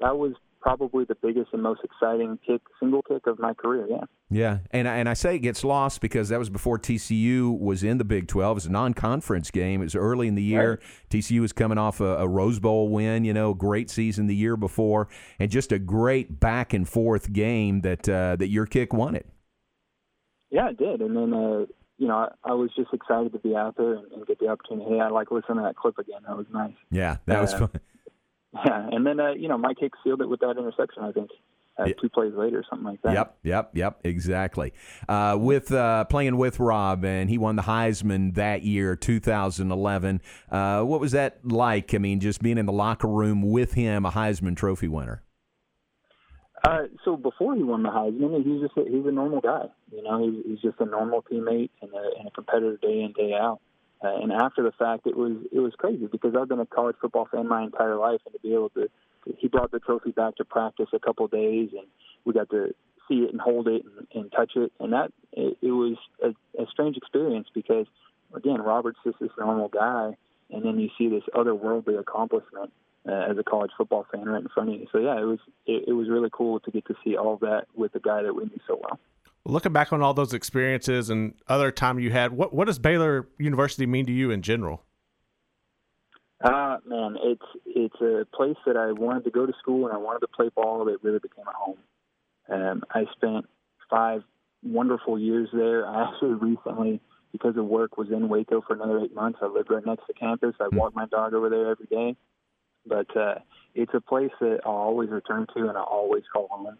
that 0.00 0.16
was 0.16 0.34
probably 0.60 1.04
the 1.04 1.14
biggest 1.14 1.52
and 1.52 1.62
most 1.62 1.80
exciting 1.84 2.38
kick, 2.46 2.60
single 2.80 3.02
kick 3.02 3.26
of 3.26 3.38
my 3.38 3.54
career. 3.54 3.86
Yeah. 3.88 4.04
Yeah, 4.30 4.58
and 4.72 4.86
and 4.86 5.08
I 5.08 5.14
say 5.14 5.36
it 5.36 5.38
gets 5.38 5.64
lost 5.64 6.02
because 6.02 6.28
that 6.28 6.38
was 6.38 6.50
before 6.50 6.78
TCU 6.78 7.58
was 7.58 7.82
in 7.82 7.96
the 7.96 8.04
Big 8.04 8.28
Twelve. 8.28 8.52
It 8.52 8.54
was 8.56 8.66
a 8.66 8.70
non-conference 8.70 9.50
game. 9.50 9.80
It 9.80 9.84
was 9.84 9.94
early 9.94 10.28
in 10.28 10.34
the 10.34 10.42
year. 10.42 10.70
Right. 10.70 10.78
TCU 11.08 11.40
was 11.40 11.54
coming 11.54 11.78
off 11.78 12.02
a, 12.02 12.18
a, 12.18 12.28
Rose 12.28 12.58
Bowl 12.58 12.90
win. 12.90 13.24
You 13.24 13.32
know, 13.32 13.54
great 13.54 13.88
season 13.88 14.26
the 14.26 14.36
year 14.36 14.58
before, 14.58 15.08
and 15.38 15.50
just 15.50 15.72
a 15.72 15.78
great 15.78 16.40
back 16.40 16.74
and 16.74 16.86
forth 16.86 17.32
game 17.32 17.80
that 17.80 18.06
uh, 18.06 18.36
that 18.36 18.48
your 18.48 18.66
kick 18.66 18.92
won 18.92 19.14
it. 19.14 19.26
Yeah, 20.50 20.68
it 20.68 20.76
did, 20.76 21.00
and 21.00 21.16
then. 21.16 21.32
Uh, 21.32 21.66
you 22.00 22.06
know, 22.06 22.14
I, 22.14 22.28
I, 22.52 22.54
was 22.54 22.70
just 22.76 22.94
excited 22.94 23.32
to 23.32 23.40
be 23.40 23.56
out 23.56 23.76
there 23.76 23.94
and, 23.94 24.12
and, 24.12 24.24
get 24.24 24.38
the 24.38 24.46
opportunity. 24.46 24.88
Hey, 24.88 25.00
I 25.00 25.08
like 25.08 25.32
listening 25.32 25.56
to 25.56 25.64
that 25.64 25.74
clip 25.74 25.98
again. 25.98 26.20
That 26.28 26.36
was 26.36 26.46
nice. 26.52 26.74
Yeah, 26.92 27.16
that 27.26 27.38
uh, 27.38 27.40
was 27.40 27.54
fun. 27.54 27.70
Yeah, 28.54 28.88
and 28.92 29.06
then 29.06 29.20
uh, 29.20 29.32
you 29.32 29.48
know, 29.48 29.58
Mike 29.58 29.76
Hicks 29.80 29.98
sealed 30.04 30.20
it 30.20 30.28
with 30.28 30.40
that 30.40 30.56
interception. 30.58 31.02
I 31.02 31.12
think. 31.12 31.30
Uh, 31.78 31.86
two 32.00 32.08
plays 32.08 32.32
later, 32.34 32.58
or 32.58 32.64
something 32.68 32.86
like 32.86 33.00
that. 33.02 33.12
Yep, 33.12 33.38
yep, 33.44 33.70
yep, 33.72 34.00
exactly. 34.02 34.72
Uh, 35.08 35.36
with 35.38 35.70
uh, 35.70 36.04
playing 36.06 36.36
with 36.36 36.58
Rob, 36.58 37.04
and 37.04 37.30
he 37.30 37.38
won 37.38 37.54
the 37.54 37.62
Heisman 37.62 38.34
that 38.34 38.64
year, 38.64 38.96
2011. 38.96 40.20
Uh, 40.50 40.82
what 40.82 41.00
was 41.00 41.12
that 41.12 41.38
like? 41.44 41.94
I 41.94 41.98
mean, 41.98 42.18
just 42.18 42.42
being 42.42 42.58
in 42.58 42.66
the 42.66 42.72
locker 42.72 43.06
room 43.06 43.42
with 43.42 43.74
him, 43.74 44.04
a 44.04 44.10
Heisman 44.10 44.56
Trophy 44.56 44.88
winner. 44.88 45.22
Uh, 46.64 46.84
so 47.04 47.16
before 47.16 47.54
he 47.54 47.62
won 47.62 47.84
the 47.84 47.90
Heisman, 47.90 48.44
he's 48.44 48.60
just 48.60 48.76
a, 48.76 48.90
he's 48.90 49.06
a 49.06 49.12
normal 49.12 49.40
guy. 49.40 49.66
You 49.92 50.02
know, 50.02 50.18
he's, 50.18 50.44
he's 50.46 50.60
just 50.60 50.80
a 50.80 50.84
normal 50.84 51.22
teammate 51.30 51.70
and 51.80 51.92
a, 51.92 52.18
and 52.18 52.26
a 52.26 52.30
competitor 52.32 52.76
day 52.82 53.02
in 53.02 53.12
day 53.12 53.34
out. 53.34 53.60
Uh, 54.02 54.16
and 54.22 54.32
after 54.32 54.62
the 54.62 54.72
fact, 54.72 55.06
it 55.06 55.16
was 55.16 55.36
it 55.52 55.58
was 55.58 55.72
crazy 55.76 56.06
because 56.06 56.34
I've 56.38 56.48
been 56.48 56.60
a 56.60 56.66
college 56.66 56.96
football 57.00 57.28
fan 57.30 57.48
my 57.48 57.64
entire 57.64 57.96
life, 57.96 58.20
and 58.26 58.32
to 58.32 58.40
be 58.40 58.54
able 58.54 58.70
to, 58.70 58.88
he 59.38 59.48
brought 59.48 59.72
the 59.72 59.80
trophy 59.80 60.12
back 60.12 60.36
to 60.36 60.44
practice 60.44 60.88
a 60.92 61.00
couple 61.00 61.26
days, 61.26 61.70
and 61.72 61.86
we 62.24 62.32
got 62.32 62.48
to 62.50 62.74
see 63.08 63.16
it 63.16 63.32
and 63.32 63.40
hold 63.40 63.66
it 63.66 63.82
and, 63.84 64.06
and 64.14 64.32
touch 64.32 64.52
it, 64.54 64.72
and 64.78 64.92
that 64.92 65.10
it, 65.32 65.58
it 65.62 65.72
was 65.72 65.96
a, 66.22 66.28
a 66.62 66.66
strange 66.70 66.96
experience 66.96 67.48
because 67.52 67.86
again, 68.34 68.60
Robert's 68.60 68.98
just 69.04 69.18
this 69.20 69.30
normal 69.38 69.68
guy, 69.68 70.16
and 70.50 70.64
then 70.64 70.78
you 70.78 70.90
see 70.96 71.08
this 71.08 71.24
otherworldly 71.34 71.98
accomplishment 71.98 72.72
uh, 73.08 73.26
as 73.30 73.38
a 73.38 73.42
college 73.42 73.70
football 73.76 74.06
fan 74.12 74.26
right 74.26 74.42
in 74.42 74.48
front 74.48 74.68
of 74.68 74.76
you. 74.76 74.86
So 74.92 74.98
yeah, 74.98 75.18
it 75.18 75.24
was 75.24 75.38
it, 75.66 75.84
it 75.88 75.92
was 75.92 76.08
really 76.08 76.30
cool 76.32 76.60
to 76.60 76.70
get 76.70 76.86
to 76.86 76.94
see 77.04 77.16
all 77.16 77.36
that 77.38 77.66
with 77.74 77.92
the 77.92 78.00
guy 78.00 78.22
that 78.22 78.34
we 78.34 78.44
knew 78.44 78.60
so 78.66 78.80
well. 78.80 78.98
Looking 79.48 79.72
back 79.72 79.94
on 79.94 80.02
all 80.02 80.12
those 80.12 80.34
experiences 80.34 81.08
and 81.08 81.32
other 81.48 81.72
time 81.72 81.98
you 81.98 82.10
had, 82.10 82.32
what 82.32 82.52
what 82.52 82.66
does 82.66 82.78
Baylor 82.78 83.26
University 83.38 83.86
mean 83.86 84.04
to 84.04 84.12
you 84.12 84.30
in 84.30 84.42
general? 84.42 84.82
Uh, 86.44 86.76
man, 86.86 87.16
it's 87.22 87.42
it's 87.64 88.00
a 88.02 88.26
place 88.36 88.58
that 88.66 88.76
I 88.76 88.92
wanted 88.92 89.24
to 89.24 89.30
go 89.30 89.46
to 89.46 89.52
school 89.58 89.86
and 89.86 89.94
I 89.94 89.98
wanted 89.98 90.20
to 90.20 90.28
play 90.28 90.50
ball. 90.54 90.86
It 90.88 91.02
really 91.02 91.18
became 91.18 91.46
a 91.46 91.56
home. 91.56 91.78
Um, 92.50 92.82
I 92.90 93.06
spent 93.16 93.46
five 93.88 94.22
wonderful 94.62 95.18
years 95.18 95.48
there. 95.54 95.86
I 95.86 96.08
actually 96.12 96.34
recently, 96.34 97.00
because 97.32 97.56
of 97.56 97.64
work, 97.64 97.96
was 97.96 98.08
in 98.10 98.28
Waco 98.28 98.60
for 98.60 98.74
another 98.74 99.00
eight 99.00 99.14
months. 99.14 99.38
I 99.40 99.46
lived 99.46 99.70
right 99.70 99.84
next 99.84 100.06
to 100.08 100.12
campus. 100.12 100.56
I 100.60 100.68
walk 100.76 100.94
my 100.94 101.06
dog 101.06 101.32
over 101.32 101.48
there 101.48 101.70
every 101.70 101.86
day. 101.86 102.16
But 102.86 103.16
uh, 103.16 103.36
it's 103.74 103.94
a 103.94 104.00
place 104.00 104.30
that 104.40 104.60
I'll 104.66 104.72
always 104.72 105.08
return 105.08 105.46
to 105.56 105.68
and 105.68 105.76
I'll 105.78 105.84
always 105.84 106.24
call 106.30 106.48
home. 106.50 106.76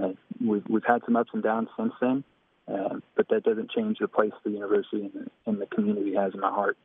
Uh, 0.00 0.08
we've 0.44 0.64
we've 0.68 0.84
had 0.86 1.02
some 1.04 1.16
ups 1.16 1.30
and 1.32 1.42
downs 1.42 1.68
since 1.76 1.92
then, 2.00 2.24
uh, 2.72 2.96
but 3.16 3.28
that 3.28 3.44
doesn't 3.44 3.70
change 3.70 3.98
the 4.00 4.08
place 4.08 4.32
the 4.44 4.50
university 4.50 5.02
and 5.02 5.12
the, 5.12 5.30
and 5.46 5.60
the 5.60 5.66
community 5.66 6.14
has 6.14 6.34
in 6.34 6.40
my 6.40 6.50
heart. 6.50 6.76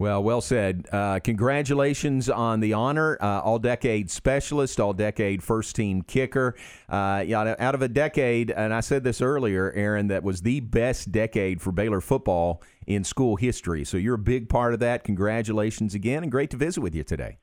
Well, 0.00 0.22
well 0.22 0.40
said. 0.40 0.86
Uh, 0.90 1.20
congratulations 1.22 2.30
on 2.30 2.60
the 2.60 2.72
honor, 2.72 3.18
uh, 3.20 3.40
all 3.40 3.58
decade 3.58 4.10
specialist, 4.10 4.80
all 4.80 4.94
decade 4.94 5.42
first 5.42 5.76
team 5.76 6.00
kicker. 6.00 6.56
Uh, 6.88 7.22
yeah, 7.26 7.54
out 7.58 7.74
of 7.74 7.82
a 7.82 7.88
decade, 7.88 8.50
and 8.50 8.72
I 8.72 8.80
said 8.80 9.04
this 9.04 9.20
earlier, 9.20 9.70
Aaron, 9.72 10.06
that 10.06 10.22
was 10.22 10.40
the 10.40 10.60
best 10.60 11.12
decade 11.12 11.60
for 11.60 11.70
Baylor 11.70 12.00
football 12.00 12.62
in 12.86 13.04
school 13.04 13.36
history. 13.36 13.84
So 13.84 13.98
you're 13.98 14.14
a 14.14 14.18
big 14.18 14.48
part 14.48 14.72
of 14.72 14.80
that. 14.80 15.04
Congratulations 15.04 15.94
again, 15.94 16.22
and 16.22 16.32
great 16.32 16.48
to 16.52 16.56
visit 16.56 16.80
with 16.80 16.94
you 16.94 17.04
today. 17.04 17.36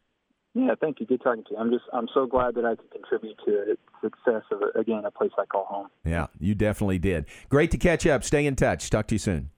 Yeah, 0.57 0.73
thank 0.81 0.99
you. 0.99 1.05
Good 1.05 1.21
talking 1.21 1.43
to 1.43 1.51
you. 1.51 1.57
I'm 1.57 1.69
just 1.69 1.83
I'm 1.93 2.07
so 2.15 2.25
glad 2.25 2.55
that 2.55 2.65
I 2.65 2.75
could 2.75 2.89
contribute 2.89 3.37
to 3.45 3.51
the 3.51 3.77
success 4.01 4.41
of 4.51 4.61
again 4.75 5.05
a 5.05 5.11
place 5.11 5.29
I 5.37 5.45
call 5.45 5.65
home. 5.65 5.87
Yeah, 6.03 6.27
you 6.39 6.55
definitely 6.55 6.97
did. 6.97 7.25
Great 7.49 7.69
to 7.71 7.77
catch 7.77 8.07
up. 8.07 8.23
Stay 8.23 8.45
in 8.47 8.55
touch. 8.55 8.89
Talk 8.89 9.05
to 9.07 9.15
you 9.15 9.19
soon. 9.19 9.51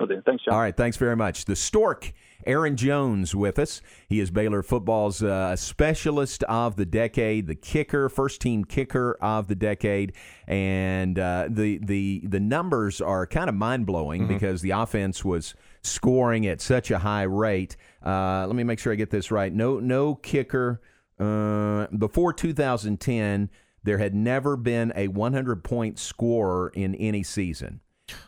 Okay, 0.00 0.16
thanks, 0.26 0.44
John. 0.44 0.54
All 0.54 0.60
right, 0.60 0.76
thanks 0.76 0.96
very 0.96 1.14
much. 1.14 1.44
The 1.44 1.54
Stork, 1.54 2.12
Aaron 2.46 2.76
Jones, 2.76 3.32
with 3.32 3.60
us. 3.60 3.80
He 4.08 4.18
is 4.18 4.32
Baylor 4.32 4.64
football's 4.64 5.22
uh, 5.22 5.54
specialist 5.54 6.42
of 6.44 6.74
the 6.74 6.84
decade, 6.84 7.46
the 7.46 7.54
kicker, 7.54 8.08
first 8.08 8.40
team 8.40 8.64
kicker 8.64 9.16
of 9.20 9.46
the 9.46 9.54
decade, 9.54 10.14
and 10.48 11.16
uh, 11.16 11.46
the 11.48 11.78
the 11.78 12.22
the 12.26 12.40
numbers 12.40 13.00
are 13.00 13.24
kind 13.24 13.48
of 13.48 13.54
mind 13.54 13.86
blowing 13.86 14.22
mm-hmm. 14.22 14.34
because 14.34 14.62
the 14.62 14.72
offense 14.72 15.24
was 15.24 15.54
scoring 15.86 16.46
at 16.46 16.60
such 16.60 16.90
a 16.90 16.98
high 16.98 17.22
rate. 17.22 17.76
Uh, 18.04 18.46
let 18.46 18.56
me 18.56 18.64
make 18.64 18.78
sure 18.78 18.92
I 18.92 18.96
get 18.96 19.10
this 19.10 19.30
right. 19.30 19.52
No, 19.52 19.78
no 19.80 20.14
kicker 20.14 20.80
uh, 21.18 21.86
before 21.96 22.32
2010. 22.32 23.50
There 23.82 23.98
had 23.98 24.14
never 24.14 24.56
been 24.56 24.92
a 24.96 25.08
100 25.08 25.62
point 25.62 25.98
scorer 25.98 26.72
in 26.74 26.94
any 26.94 27.22
season. 27.22 27.80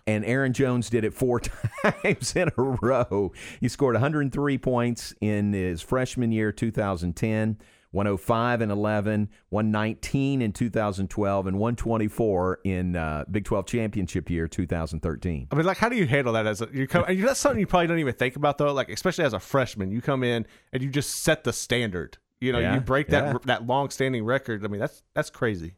And 0.06 0.24
Aaron 0.24 0.52
Jones 0.52 0.88
did 0.90 1.04
it 1.04 1.14
four 1.14 1.40
times 1.84 2.34
in 2.36 2.48
a 2.56 2.62
row. 2.62 3.32
He 3.60 3.68
scored 3.68 3.94
103 3.94 4.58
points 4.58 5.14
in 5.20 5.52
his 5.52 5.82
freshman 5.82 6.32
year, 6.32 6.52
2010. 6.52 7.58
105 7.96 8.60
and 8.60 8.70
11, 8.70 9.30
119 9.48 10.42
in 10.42 10.52
2012, 10.52 11.46
and 11.46 11.58
124 11.58 12.60
in 12.64 12.94
uh, 12.94 13.24
Big 13.30 13.44
12 13.44 13.66
championship 13.66 14.28
year 14.28 14.46
2013. 14.46 15.48
I 15.50 15.54
mean, 15.54 15.64
like, 15.64 15.78
how 15.78 15.88
do 15.88 15.96
you 15.96 16.06
handle 16.06 16.34
that 16.34 16.46
as 16.46 16.60
a, 16.60 16.68
you 16.72 16.86
come? 16.86 17.04
That's 17.08 17.40
something 17.40 17.58
you 17.58 17.66
probably 17.66 17.86
don't 17.86 17.98
even 17.98 18.14
think 18.14 18.36
about 18.36 18.58
though. 18.58 18.72
Like, 18.72 18.90
especially 18.90 19.24
as 19.24 19.32
a 19.32 19.40
freshman, 19.40 19.90
you 19.90 20.02
come 20.02 20.22
in 20.22 20.46
and 20.72 20.82
you 20.82 20.90
just 20.90 21.22
set 21.22 21.42
the 21.42 21.52
standard. 21.52 22.18
You 22.38 22.52
know, 22.52 22.58
yeah, 22.58 22.74
you 22.74 22.80
break 22.80 23.08
that 23.08 23.32
yeah. 23.32 23.38
that 23.46 23.66
long 23.66 23.88
standing 23.88 24.24
record. 24.24 24.62
I 24.62 24.68
mean, 24.68 24.80
that's 24.80 25.02
that's 25.14 25.30
crazy. 25.30 25.74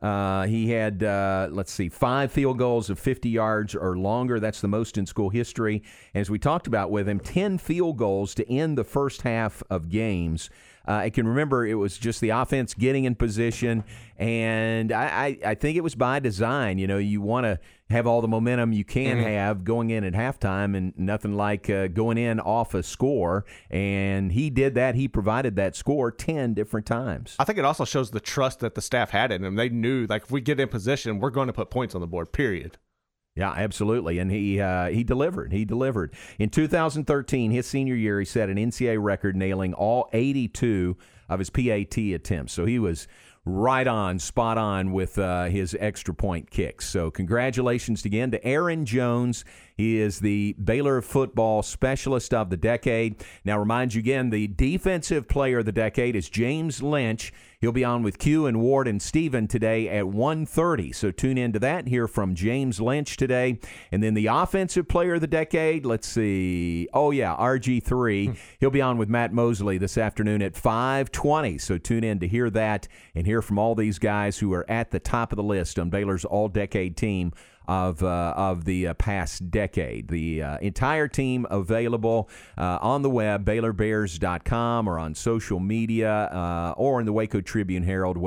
Uh, 0.00 0.46
he 0.46 0.70
had, 0.70 1.02
uh, 1.02 1.48
let's 1.50 1.70
see, 1.70 1.88
five 1.90 2.32
field 2.32 2.56
goals 2.56 2.88
of 2.88 2.98
50 2.98 3.28
yards 3.28 3.74
or 3.74 3.98
longer. 3.98 4.40
That's 4.40 4.62
the 4.62 4.68
most 4.68 4.96
in 4.96 5.04
school 5.04 5.28
history. 5.28 5.82
As 6.14 6.30
we 6.30 6.38
talked 6.38 6.66
about 6.66 6.90
with 6.90 7.06
him, 7.06 7.20
10 7.20 7.58
field 7.58 7.98
goals 7.98 8.34
to 8.36 8.50
end 8.50 8.78
the 8.78 8.84
first 8.84 9.22
half 9.22 9.62
of 9.68 9.90
games. 9.90 10.48
Uh, 10.88 10.92
I 10.92 11.10
can 11.10 11.26
remember 11.28 11.66
it 11.66 11.74
was 11.74 11.98
just 11.98 12.20
the 12.20 12.30
offense 12.30 12.74
getting 12.74 13.04
in 13.04 13.14
position, 13.14 13.84
and 14.16 14.92
I, 14.92 15.38
I, 15.44 15.50
I 15.50 15.54
think 15.54 15.76
it 15.76 15.82
was 15.82 15.94
by 15.94 16.18
design. 16.20 16.78
You 16.78 16.86
know, 16.86 16.98
you 16.98 17.20
want 17.20 17.44
to 17.44 17.58
have 17.90 18.06
all 18.06 18.20
the 18.20 18.28
momentum 18.28 18.72
you 18.72 18.84
can 18.84 19.16
Mm-hmm. 19.18 19.26
have 19.26 19.64
going 19.64 19.90
in 19.90 20.04
at 20.04 20.12
halftime, 20.14 20.76
and 20.76 20.92
nothing 20.96 21.34
like 21.34 21.68
uh, 21.70 21.88
going 21.88 22.18
in 22.18 22.40
off 22.40 22.74
a 22.74 22.82
score. 22.82 23.44
And 23.70 24.32
he 24.32 24.50
did 24.50 24.74
that. 24.74 24.94
He 24.94 25.08
provided 25.08 25.56
that 25.56 25.74
score 25.76 26.10
10 26.10 26.54
different 26.54 26.86
times. 26.86 27.36
I 27.38 27.44
think 27.44 27.58
it 27.58 27.64
also 27.64 27.84
shows 27.84 28.10
the 28.10 28.20
trust 28.20 28.60
that 28.60 28.74
the 28.74 28.82
staff 28.82 29.10
had 29.10 29.32
in 29.32 29.44
him. 29.44 29.56
They 29.56 29.68
knew, 29.68 30.06
like, 30.08 30.22
if 30.22 30.30
we 30.30 30.40
get 30.40 30.60
in 30.60 30.68
position, 30.68 31.18
we're 31.20 31.30
going 31.30 31.48
to 31.48 31.52
put 31.52 31.70
points 31.70 31.94
on 31.94 32.00
the 32.00 32.06
board. 32.06 32.32
Period. 32.32 32.78
Yeah, 33.36 33.52
absolutely, 33.52 34.18
and 34.18 34.30
he 34.30 34.60
uh, 34.60 34.88
he 34.88 35.04
delivered. 35.04 35.52
He 35.52 35.64
delivered 35.64 36.14
in 36.38 36.50
2013, 36.50 37.52
his 37.52 37.66
senior 37.66 37.94
year. 37.94 38.18
He 38.18 38.26
set 38.26 38.48
an 38.50 38.56
NCAA 38.56 39.00
record, 39.00 39.36
nailing 39.36 39.72
all 39.72 40.08
82 40.12 40.96
of 41.28 41.38
his 41.38 41.48
PAT 41.48 41.96
attempts. 41.96 42.52
So 42.52 42.66
he 42.66 42.78
was 42.78 43.06
right 43.44 43.86
on, 43.86 44.18
spot 44.18 44.58
on 44.58 44.92
with 44.92 45.18
uh, 45.18 45.44
his 45.44 45.76
extra 45.78 46.12
point 46.12 46.50
kicks. 46.50 46.88
So 46.88 47.10
congratulations 47.10 48.04
again 48.04 48.30
to 48.32 48.44
Aaron 48.44 48.84
Jones. 48.84 49.44
He 49.80 49.98
is 49.98 50.20
the 50.20 50.54
Baylor 50.62 51.00
football 51.00 51.62
specialist 51.62 52.34
of 52.34 52.50
the 52.50 52.58
decade. 52.58 53.24
Now, 53.46 53.58
remind 53.58 53.94
you 53.94 54.00
again, 54.00 54.28
the 54.28 54.46
defensive 54.46 55.26
player 55.26 55.60
of 55.60 55.64
the 55.64 55.72
decade 55.72 56.14
is 56.14 56.28
James 56.28 56.82
Lynch. 56.82 57.32
He'll 57.62 57.72
be 57.72 57.84
on 57.84 58.02
with 58.02 58.18
Q 58.18 58.44
and 58.44 58.60
Ward 58.60 58.86
and 58.86 59.00
Steven 59.00 59.48
today 59.48 59.88
at 59.88 60.04
1.30. 60.04 60.94
So 60.94 61.10
tune 61.10 61.38
in 61.38 61.54
to 61.54 61.58
that. 61.60 61.88
Hear 61.88 62.06
from 62.08 62.34
James 62.34 62.78
Lynch 62.78 63.16
today. 63.16 63.58
And 63.90 64.02
then 64.02 64.12
the 64.12 64.26
offensive 64.26 64.86
player 64.86 65.14
of 65.14 65.22
the 65.22 65.26
decade, 65.26 65.86
let's 65.86 66.06
see. 66.06 66.86
Oh, 66.92 67.10
yeah, 67.10 67.34
RG3. 67.36 68.28
Hmm. 68.28 68.32
He'll 68.60 68.70
be 68.70 68.82
on 68.82 68.98
with 68.98 69.08
Matt 69.08 69.32
Mosley 69.32 69.78
this 69.78 69.96
afternoon 69.96 70.42
at 70.42 70.52
5.20. 70.52 71.58
So 71.58 71.78
tune 71.78 72.04
in 72.04 72.18
to 72.20 72.28
hear 72.28 72.50
that 72.50 72.86
and 73.14 73.26
hear 73.26 73.40
from 73.40 73.58
all 73.58 73.74
these 73.74 73.98
guys 73.98 74.38
who 74.38 74.52
are 74.52 74.70
at 74.70 74.90
the 74.90 75.00
top 75.00 75.32
of 75.32 75.36
the 75.36 75.42
list 75.42 75.78
on 75.78 75.88
Baylor's 75.88 76.26
all-decade 76.26 76.98
team 76.98 77.32
of 77.70 78.02
uh, 78.02 78.34
of 78.36 78.64
the 78.64 78.88
uh, 78.88 78.94
past 78.94 79.48
decade. 79.48 80.08
The 80.08 80.42
uh, 80.42 80.58
entire 80.58 81.06
team 81.06 81.46
available 81.50 82.28
uh, 82.58 82.78
on 82.82 83.02
the 83.02 83.10
web, 83.10 83.44
BaylorBears.com, 83.44 84.88
or 84.88 84.98
on 84.98 85.14
social 85.14 85.60
media, 85.60 86.12
uh, 86.12 86.74
or 86.76 86.98
in 86.98 87.06
the 87.06 87.12
Waco 87.12 87.40
Tribune 87.40 87.84
Herald, 87.84 88.18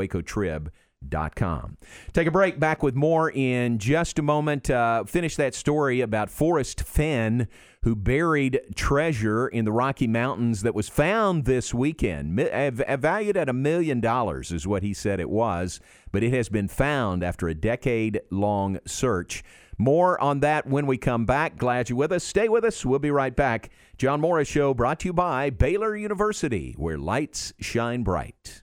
WacoTrib.com. 1.10 1.78
Take 2.12 2.28
a 2.28 2.32
break. 2.32 2.60
Back 2.60 2.84
with 2.84 2.95
more 2.95 3.32
in 3.32 3.78
just 3.80 4.20
a 4.20 4.22
moment. 4.22 4.70
Uh, 4.70 5.04
finish 5.04 5.36
that 5.36 5.56
story 5.56 6.01
about 6.01 6.30
Forrest 6.30 6.82
Fenn, 6.82 7.47
who 7.84 7.95
buried 7.95 8.60
treasure 8.76 9.47
in 9.47 9.66
the 9.66 9.72
Rocky 9.72 10.08
Mountains 10.08 10.62
that 10.64 10.76
was 10.76 10.89
found 10.89 11.45
this 11.45 11.74
weekend. 11.74 12.36
Mi- 12.36 12.70
Valued 12.70 13.38
at 13.38 13.49
a 13.49 13.54
million 13.54 13.99
dollars 13.99 14.51
is 14.51 14.68
what 14.68 14.84
he 14.84 14.93
said 14.93 15.20
it 15.20 15.30
was, 15.30 15.80
but 16.12 16.24
it 16.24 16.34
has 16.34 16.49
been 16.49 16.68
found 16.68 17.24
after 17.24 17.47
a 17.47 17.54
decade 17.54 18.22
long 18.30 18.80
search. 18.86 19.43
More 19.78 20.22
on 20.22 20.39
that 20.41 20.68
when 20.68 20.86
we 20.86 20.97
come 20.97 21.26
back. 21.26 21.58
Glad 21.58 21.89
you're 21.89 21.97
with 21.97 22.12
us. 22.12 22.24
Stay 22.24 22.47
with 22.47 22.64
us. 22.64 22.86
We'll 22.86 22.99
be 22.99 23.12
right 23.12 23.36
back. 23.36 23.70
John 23.97 24.22
Morris 24.22 24.47
Show 24.47 24.74
brought 24.74 24.99
to 25.01 25.10
you 25.10 25.14
by 25.14 25.49
Baylor 25.49 25.95
University, 25.95 26.74
where 26.78 26.97
lights 26.97 27.54
shine 27.60 28.04
bright. 28.04 28.62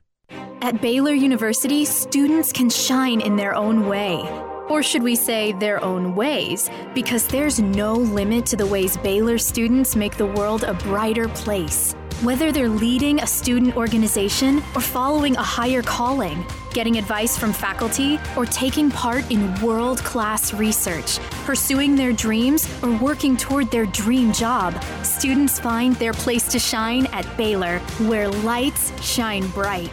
At 0.63 0.81
Baylor 0.83 1.15
University, 1.15 1.85
students 1.85 2.53
can 2.53 2.69
shine 2.69 3.21
in 3.21 3.37
their 3.37 3.55
own 3.55 3.87
way. 3.87 4.23
Or 4.69 4.83
should 4.83 5.03
we 5.03 5.17
say 5.17 5.53
their 5.53 5.83
own 5.83 6.15
ways? 6.15 6.71
Because 6.95 7.27
there's 7.27 7.59
no 7.59 7.95
limit 7.95 8.47
to 8.47 8.57
the 8.57 8.67
ways 8.67 8.97
Baylor 8.99 9.37
students 9.37 9.97
make 9.97 10.17
the 10.17 10.27
world 10.27 10.63
a 10.63 10.75
brighter 10.75 11.29
place. 11.29 11.95
Whether 12.23 12.53
they're 12.53 12.69
leading 12.69 13.21
a 13.21 13.27
student 13.27 13.77
organization 13.77 14.59
or 14.77 14.81
following 14.81 15.35
a 15.37 15.43
higher 15.43 15.83
calling, 15.83 16.47
getting 16.73 16.99
advice 16.99 17.37
from 17.37 17.53
faculty, 17.53 18.21
or 18.37 18.47
taking 18.47 18.91
part 18.91 19.29
in 19.31 19.61
world 19.61 19.99
class 19.99 20.53
research, 20.53 21.19
pursuing 21.45 21.97
their 21.97 22.13
dreams, 22.13 22.69
or 22.83 22.97
working 22.99 23.37
toward 23.37 23.71
their 23.71 23.87
dream 23.87 24.33
job, 24.33 24.81
students 25.03 25.59
find 25.59 25.97
their 25.97 26.13
place 26.13 26.47
to 26.49 26.59
shine 26.59 27.07
at 27.07 27.27
Baylor, 27.37 27.79
where 28.07 28.29
lights 28.29 28.93
shine 29.03 29.49
bright. 29.49 29.91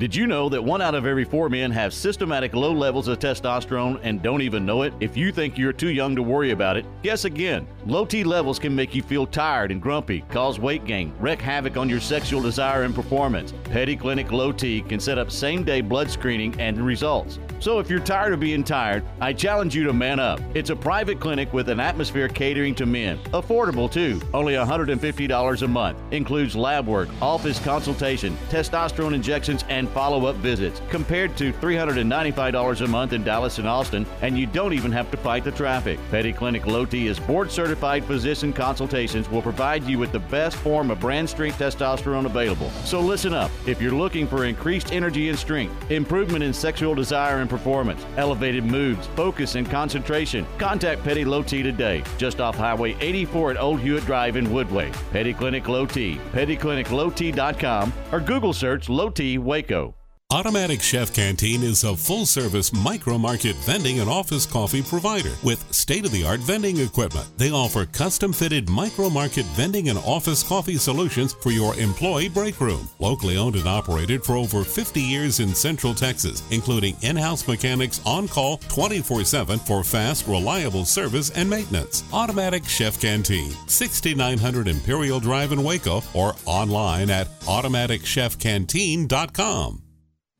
Did 0.00 0.16
you 0.16 0.26
know 0.26 0.48
that 0.48 0.64
one 0.64 0.80
out 0.80 0.94
of 0.94 1.04
every 1.04 1.26
four 1.26 1.50
men 1.50 1.70
have 1.72 1.92
systematic 1.92 2.54
low 2.54 2.72
levels 2.72 3.06
of 3.06 3.18
testosterone 3.18 4.00
and 4.02 4.22
don't 4.22 4.40
even 4.40 4.64
know 4.64 4.80
it? 4.80 4.94
If 4.98 5.14
you 5.14 5.30
think 5.30 5.58
you're 5.58 5.74
too 5.74 5.90
young 5.90 6.16
to 6.16 6.22
worry 6.22 6.52
about 6.52 6.78
it, 6.78 6.86
guess 7.02 7.26
again. 7.26 7.66
Low 7.84 8.06
T 8.06 8.24
levels 8.24 8.58
can 8.58 8.74
make 8.74 8.94
you 8.94 9.02
feel 9.02 9.26
tired 9.26 9.70
and 9.70 9.82
grumpy, 9.82 10.22
cause 10.30 10.58
weight 10.58 10.86
gain, 10.86 11.12
wreak 11.20 11.38
havoc 11.42 11.76
on 11.76 11.90
your 11.90 12.00
sexual 12.00 12.40
desire 12.40 12.84
and 12.84 12.94
performance. 12.94 13.52
Petty 13.64 13.94
Clinic 13.94 14.32
Low 14.32 14.52
T 14.52 14.80
can 14.80 15.00
set 15.00 15.18
up 15.18 15.30
same 15.30 15.64
day 15.64 15.82
blood 15.82 16.10
screening 16.10 16.58
and 16.58 16.80
results. 16.80 17.38
So 17.60 17.78
if 17.78 17.90
you're 17.90 18.00
tired 18.00 18.32
of 18.32 18.40
being 18.40 18.64
tired, 18.64 19.04
I 19.20 19.34
challenge 19.34 19.74
you 19.74 19.84
to 19.84 19.92
man 19.92 20.18
up. 20.18 20.40
It's 20.54 20.70
a 20.70 20.76
private 20.76 21.20
clinic 21.20 21.52
with 21.52 21.68
an 21.68 21.78
atmosphere 21.78 22.26
catering 22.26 22.74
to 22.76 22.86
men. 22.86 23.18
Affordable 23.34 23.92
too, 23.92 24.18
only 24.32 24.54
$150 24.54 25.62
a 25.62 25.68
month. 25.68 25.98
Includes 26.10 26.56
lab 26.56 26.86
work, 26.86 27.10
office 27.20 27.58
consultation, 27.58 28.34
testosterone 28.48 29.12
injections, 29.12 29.66
and 29.68 29.90
follow 29.90 30.24
up 30.24 30.36
visits. 30.36 30.80
Compared 30.88 31.36
to 31.36 31.52
$395 31.52 32.80
a 32.80 32.86
month 32.86 33.12
in 33.12 33.22
Dallas 33.22 33.58
and 33.58 33.68
Austin, 33.68 34.06
and 34.22 34.38
you 34.38 34.46
don't 34.46 34.72
even 34.72 34.90
have 34.90 35.10
to 35.10 35.18
fight 35.18 35.44
the 35.44 35.52
traffic. 35.52 35.98
Petty 36.10 36.32
Clinic 36.32 36.66
Low 36.66 36.86
T 36.86 37.08
is 37.08 37.20
board 37.20 37.52
certified 37.52 38.06
physician 38.06 38.54
consultations 38.54 39.28
will 39.28 39.42
provide 39.42 39.84
you 39.84 39.98
with 39.98 40.12
the 40.12 40.18
best 40.18 40.56
form 40.56 40.90
of 40.90 40.98
brand 40.98 41.28
strength 41.28 41.58
testosterone 41.58 42.24
available. 42.24 42.70
So 42.84 43.00
listen 43.02 43.34
up. 43.34 43.50
If 43.66 43.82
you're 43.82 43.92
looking 43.92 44.26
for 44.26 44.46
increased 44.46 44.94
energy 44.94 45.28
and 45.28 45.38
strength, 45.38 45.90
improvement 45.90 46.42
in 46.42 46.54
sexual 46.54 46.94
desire 46.94 47.40
and 47.40 47.49
performance, 47.50 48.06
elevated 48.16 48.64
moods, 48.64 49.06
focus, 49.08 49.56
and 49.56 49.68
concentration, 49.68 50.46
contact 50.56 51.04
Petty 51.04 51.26
Low 51.26 51.42
T 51.42 51.62
today, 51.62 52.02
just 52.16 52.40
off 52.40 52.56
Highway 52.56 52.96
84 53.00 53.50
at 53.50 53.56
Old 53.58 53.80
Hewitt 53.80 54.06
Drive 54.06 54.36
in 54.36 54.46
Woodway. 54.46 54.90
Petty 55.12 55.34
Clinic 55.34 55.68
Low 55.68 55.84
T, 55.84 56.18
pettycliniclowt.com, 56.32 57.92
or 58.12 58.20
Google 58.20 58.54
search 58.54 58.88
Low 58.88 59.10
T 59.10 59.36
Waco. 59.36 59.99
Automatic 60.32 60.80
Chef 60.80 61.12
Canteen 61.12 61.64
is 61.64 61.82
a 61.82 61.96
full 61.96 62.24
service 62.24 62.72
micro 62.72 63.18
market 63.18 63.56
vending 63.56 63.98
and 63.98 64.08
office 64.08 64.46
coffee 64.46 64.80
provider 64.80 65.32
with 65.42 65.60
state 65.74 66.04
of 66.04 66.12
the 66.12 66.24
art 66.24 66.38
vending 66.38 66.78
equipment. 66.78 67.26
They 67.36 67.50
offer 67.50 67.84
custom 67.86 68.32
fitted 68.32 68.68
micro 68.68 69.10
market 69.10 69.44
vending 69.56 69.88
and 69.88 69.98
office 69.98 70.44
coffee 70.44 70.76
solutions 70.76 71.32
for 71.32 71.50
your 71.50 71.74
employee 71.80 72.28
break 72.28 72.60
room. 72.60 72.88
Locally 73.00 73.36
owned 73.36 73.56
and 73.56 73.66
operated 73.66 74.22
for 74.22 74.36
over 74.36 74.62
50 74.62 75.00
years 75.00 75.40
in 75.40 75.52
Central 75.52 75.94
Texas, 75.94 76.44
including 76.52 76.96
in 77.02 77.16
house 77.16 77.48
mechanics 77.48 78.00
on 78.06 78.28
call 78.28 78.58
24 78.68 79.24
7 79.24 79.58
for 79.58 79.82
fast, 79.82 80.28
reliable 80.28 80.84
service 80.84 81.30
and 81.30 81.50
maintenance. 81.50 82.04
Automatic 82.12 82.64
Chef 82.66 83.00
Canteen, 83.00 83.50
6900 83.66 84.68
Imperial 84.68 85.18
Drive 85.18 85.50
in 85.50 85.64
Waco, 85.64 86.04
or 86.14 86.36
online 86.46 87.10
at 87.10 87.26
automaticchefcanteen.com. 87.40 89.79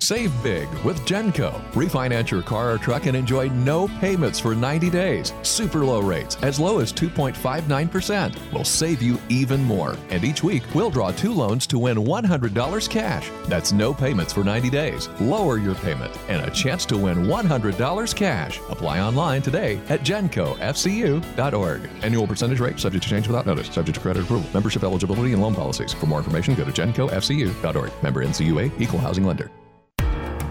Save 0.03 0.43
big 0.43 0.67
with 0.83 0.99
Genco. 1.01 1.53
Refinance 1.73 2.31
your 2.31 2.43
car 2.43 2.73
or 2.73 2.79
truck 2.79 3.05
and 3.05 3.15
enjoy 3.15 3.49
no 3.49 3.87
payments 4.01 4.41
for 4.41 4.55
90 4.55 4.89
days. 4.89 5.35
Super 5.43 5.85
low 5.85 6.01
rates, 6.01 6.37
as 6.43 6.59
low 6.59 6.79
as 6.79 6.91
2.59%, 6.91 8.53
will 8.53 8.65
save 8.65 9.03
you 9.03 9.19
even 9.29 9.63
more. 9.63 9.97
And 10.09 10.25
each 10.25 10.43
week, 10.43 10.63
we'll 10.75 10.91
draw 10.91 11.11
two 11.11 11.35
loans 11.35 11.67
to 11.69 11.79
win 11.79 11.99
$100 11.99 12.89
cash. 12.89 13.31
That's 13.45 13.73
no 13.73 13.93
payments 13.93 14.33
for 14.33 14.43
90 14.43 14.71
days. 14.71 15.09
Lower 15.21 15.59
your 15.59 15.75
payment 15.75 16.17
and 16.29 16.47
a 16.47 16.51
chance 16.51 16.87
to 16.87 16.97
win 16.97 17.27
$100 17.27 18.17
cash. 18.17 18.59
Apply 18.71 19.01
online 19.01 19.43
today 19.43 19.81
at 19.91 20.01
gencofcu.org. 20.01 21.91
Annual 22.03 22.27
percentage 22.27 22.61
rate 22.61 22.81
subject 22.81 23.05
to 23.05 23.11
change 23.11 23.27
without 23.27 23.45
notice, 23.45 23.69
subject 23.69 23.97
to 23.97 24.01
credit 24.01 24.23
approval. 24.23 24.49
Membership 24.55 24.83
eligibility 24.83 25.35
and 25.35 25.43
loan 25.43 25.55
policies. 25.55 25.93
For 25.93 26.07
more 26.07 26.19
information, 26.19 26.55
go 26.55 26.65
to 26.65 26.73
gencofcu.org. 26.73 27.93
Member 28.03 28.25
NCUA, 28.25 28.81
Equal 28.81 28.99
Housing 28.99 29.27
Lender. 29.27 29.51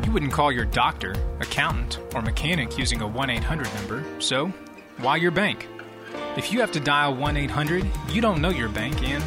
You 0.09 0.13
wouldn't 0.13 0.33
call 0.33 0.51
your 0.51 0.65
doctor, 0.65 1.13
accountant, 1.39 1.99
or 2.15 2.23
mechanic 2.23 2.79
using 2.79 2.99
a 3.01 3.07
1 3.07 3.29
800 3.29 3.71
number, 3.75 4.03
so 4.19 4.47
why 4.97 5.17
your 5.17 5.29
bank? 5.29 5.67
If 6.35 6.51
you 6.51 6.61
have 6.61 6.71
to 6.71 6.79
dial 6.79 7.13
1 7.13 7.37
800, 7.37 7.85
you 8.09 8.19
don't 8.19 8.41
know 8.41 8.49
your 8.49 8.69
bank 8.69 9.03
and 9.03 9.23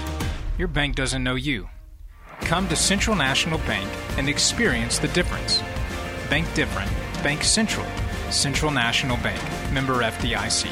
your 0.58 0.66
bank 0.66 0.96
doesn't 0.96 1.22
know 1.22 1.36
you. 1.36 1.68
Come 2.40 2.66
to 2.66 2.74
Central 2.74 3.14
National 3.14 3.58
Bank 3.58 3.88
and 4.18 4.28
experience 4.28 4.98
the 4.98 5.06
difference. 5.06 5.62
Bank 6.28 6.52
different. 6.52 6.90
Bank 7.22 7.44
Central. 7.44 7.86
Central 8.32 8.72
National 8.72 9.16
Bank. 9.18 9.40
Member 9.72 10.02
FDIC. 10.02 10.68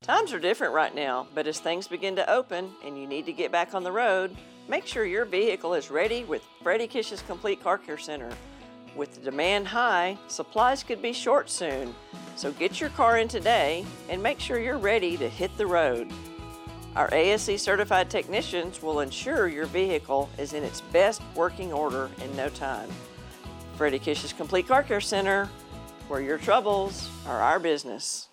Times 0.00 0.32
are 0.32 0.38
different 0.38 0.74
right 0.74 0.94
now, 0.94 1.26
but 1.34 1.48
as 1.48 1.58
things 1.58 1.88
begin 1.88 2.14
to 2.14 2.30
open 2.30 2.70
and 2.84 2.96
you 2.96 3.08
need 3.08 3.26
to 3.26 3.32
get 3.32 3.50
back 3.50 3.74
on 3.74 3.82
the 3.82 3.90
road, 3.90 4.36
make 4.68 4.86
sure 4.86 5.04
your 5.04 5.24
vehicle 5.24 5.74
is 5.74 5.90
ready 5.90 6.22
with 6.22 6.46
Freddie 6.62 6.86
Kish's 6.86 7.20
Complete 7.22 7.60
Car 7.60 7.78
Care 7.78 7.98
Center. 7.98 8.30
With 8.96 9.14
the 9.14 9.30
demand 9.30 9.68
high, 9.68 10.16
supplies 10.26 10.82
could 10.82 11.02
be 11.02 11.12
short 11.12 11.50
soon. 11.50 11.94
So 12.34 12.50
get 12.52 12.80
your 12.80 12.88
car 12.90 13.18
in 13.18 13.28
today 13.28 13.84
and 14.08 14.22
make 14.22 14.40
sure 14.40 14.58
you're 14.58 14.78
ready 14.78 15.18
to 15.18 15.28
hit 15.28 15.54
the 15.58 15.66
road. 15.66 16.10
Our 16.94 17.12
ASE 17.12 17.60
certified 17.60 18.08
technicians 18.08 18.82
will 18.82 19.00
ensure 19.00 19.48
your 19.48 19.66
vehicle 19.66 20.30
is 20.38 20.54
in 20.54 20.64
its 20.64 20.80
best 20.80 21.20
working 21.34 21.74
order 21.74 22.08
in 22.24 22.34
no 22.36 22.48
time. 22.48 22.88
Freddie 23.76 23.98
Kish's 23.98 24.32
Complete 24.32 24.66
Car 24.66 24.82
Care 24.82 25.02
Center, 25.02 25.50
where 26.08 26.22
your 26.22 26.38
troubles 26.38 27.10
are 27.26 27.42
our 27.42 27.58
business. 27.58 28.28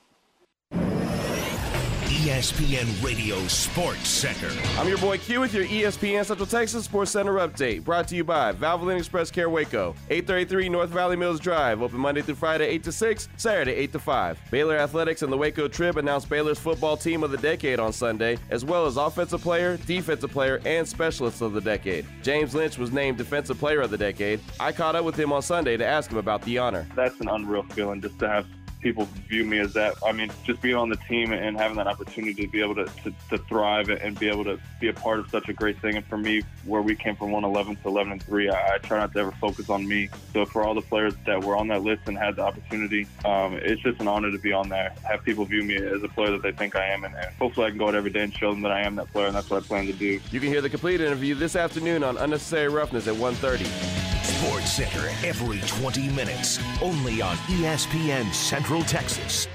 ESPN 2.23 3.03
Radio 3.03 3.37
Sports 3.47 4.07
Center. 4.07 4.49
I'm 4.79 4.87
your 4.87 4.97
boy 4.99 5.17
Q 5.17 5.41
with 5.41 5.53
your 5.53 5.65
ESPN 5.65 6.23
Central 6.23 6.47
Texas 6.47 6.85
Sports 6.85 7.11
Center 7.11 7.33
update. 7.33 7.83
Brought 7.83 8.07
to 8.07 8.15
you 8.15 8.23
by 8.23 8.53
Valvoline 8.53 8.97
Express 8.97 9.29
Care 9.29 9.49
Waco. 9.49 9.93
833 10.09 10.69
North 10.69 10.89
Valley 10.89 11.17
Mills 11.17 11.41
Drive. 11.41 11.81
Open 11.81 11.99
Monday 11.99 12.21
through 12.21 12.35
Friday, 12.35 12.65
8 12.65 12.83
to 12.85 12.91
6, 12.93 13.27
Saturday, 13.35 13.73
8 13.73 13.91
to 13.91 13.99
5. 13.99 14.39
Baylor 14.51 14.77
Athletics 14.77 15.21
and 15.21 15.33
the 15.33 15.37
Waco 15.37 15.67
Trib 15.67 15.97
announced 15.97 16.29
Baylor's 16.29 16.57
football 16.59 16.95
team 16.95 17.23
of 17.23 17.31
the 17.31 17.37
decade 17.37 17.77
on 17.77 17.91
Sunday, 17.91 18.37
as 18.51 18.63
well 18.63 18.85
as 18.85 18.95
offensive 18.95 19.41
player, 19.41 19.75
defensive 19.85 20.31
player, 20.31 20.61
and 20.63 20.87
specialist 20.87 21.41
of 21.41 21.51
the 21.51 21.59
decade. 21.59 22.05
James 22.21 22.55
Lynch 22.55 22.77
was 22.77 22.93
named 22.93 23.17
defensive 23.17 23.59
player 23.59 23.81
of 23.81 23.91
the 23.91 23.97
decade. 23.97 24.39
I 24.61 24.71
caught 24.71 24.95
up 24.95 25.03
with 25.03 25.19
him 25.19 25.33
on 25.33 25.41
Sunday 25.41 25.75
to 25.75 25.85
ask 25.85 26.09
him 26.09 26.19
about 26.19 26.41
the 26.43 26.57
honor. 26.57 26.87
That's 26.95 27.19
an 27.19 27.27
unreal 27.27 27.63
feeling 27.63 27.99
just 27.99 28.17
to 28.19 28.29
have 28.29 28.47
people 28.83 29.07
view 29.27 29.45
me 29.45 29.59
as 29.59 29.73
that. 29.73 29.95
I 30.05 30.11
mean, 30.11 30.29
just 30.43 30.61
being 30.61 30.75
on 30.75 30.89
the 30.89 30.97
team 30.97 31.31
and 31.31 31.57
having 31.57 31.77
that 31.77 31.87
opportunity 31.87 32.45
to 32.45 32.47
be 32.47 32.61
able 32.61 32.75
to, 32.75 32.85
to, 32.85 33.13
to 33.29 33.37
thrive 33.45 33.89
and 33.89 34.19
be 34.19 34.27
able 34.27 34.43
to 34.43 34.59
be 34.79 34.89
a 34.89 34.93
part 34.93 35.19
of 35.19 35.29
such 35.29 35.47
a 35.49 35.53
great 35.53 35.79
thing. 35.79 35.95
And 35.95 36.05
for 36.05 36.17
me, 36.17 36.43
where 36.65 36.81
we 36.81 36.95
came 36.95 37.15
from 37.15 37.31
111 37.31 37.77
to 37.77 37.87
11 37.87 38.11
and 38.11 38.21
3, 38.23 38.49
I, 38.49 38.75
I 38.75 38.77
try 38.79 38.99
not 38.99 39.13
to 39.13 39.19
ever 39.19 39.31
focus 39.31 39.69
on 39.69 39.87
me. 39.87 40.09
So 40.33 40.45
for 40.45 40.63
all 40.63 40.75
the 40.75 40.81
players 40.81 41.13
that 41.25 41.43
were 41.43 41.55
on 41.55 41.69
that 41.69 41.81
list 41.81 42.01
and 42.07 42.17
had 42.17 42.35
the 42.35 42.43
opportunity, 42.43 43.07
um, 43.25 43.53
it's 43.53 43.81
just 43.81 44.01
an 44.01 44.07
honor 44.07 44.29
to 44.29 44.37
be 44.37 44.51
on 44.51 44.69
there. 44.69 44.93
Have 45.09 45.23
people 45.23 45.45
view 45.45 45.63
me 45.63 45.77
as 45.77 46.03
a 46.03 46.09
player 46.09 46.31
that 46.31 46.43
they 46.43 46.51
think 46.51 46.75
I 46.75 46.87
am. 46.87 47.05
And, 47.05 47.15
and 47.15 47.33
hopefully 47.35 47.67
I 47.67 47.69
can 47.69 47.79
go 47.79 47.87
out 47.87 47.95
every 47.95 48.11
day 48.11 48.23
and 48.23 48.33
show 48.33 48.51
them 48.51 48.61
that 48.63 48.71
I 48.71 48.81
am 48.81 48.95
that 48.95 49.11
player. 49.13 49.27
And 49.27 49.35
that's 49.35 49.49
what 49.49 49.63
I 49.63 49.65
plan 49.65 49.87
to 49.87 49.93
do. 49.93 50.19
You 50.31 50.39
can 50.39 50.49
hear 50.49 50.61
the 50.61 50.69
complete 50.69 50.99
interview 50.99 51.35
this 51.35 51.55
afternoon 51.55 52.03
on 52.03 52.17
Unnecessary 52.17 52.67
Roughness 52.67 53.07
at 53.07 53.15
1.30. 53.15 54.03
Sports 54.23 54.71
Center 54.73 55.09
every 55.25 55.59
20 55.61 56.09
minutes, 56.09 56.59
only 56.81 57.21
on 57.21 57.35
ESPN 57.47 58.33
Central 58.33 58.72
Texas. 58.81 59.47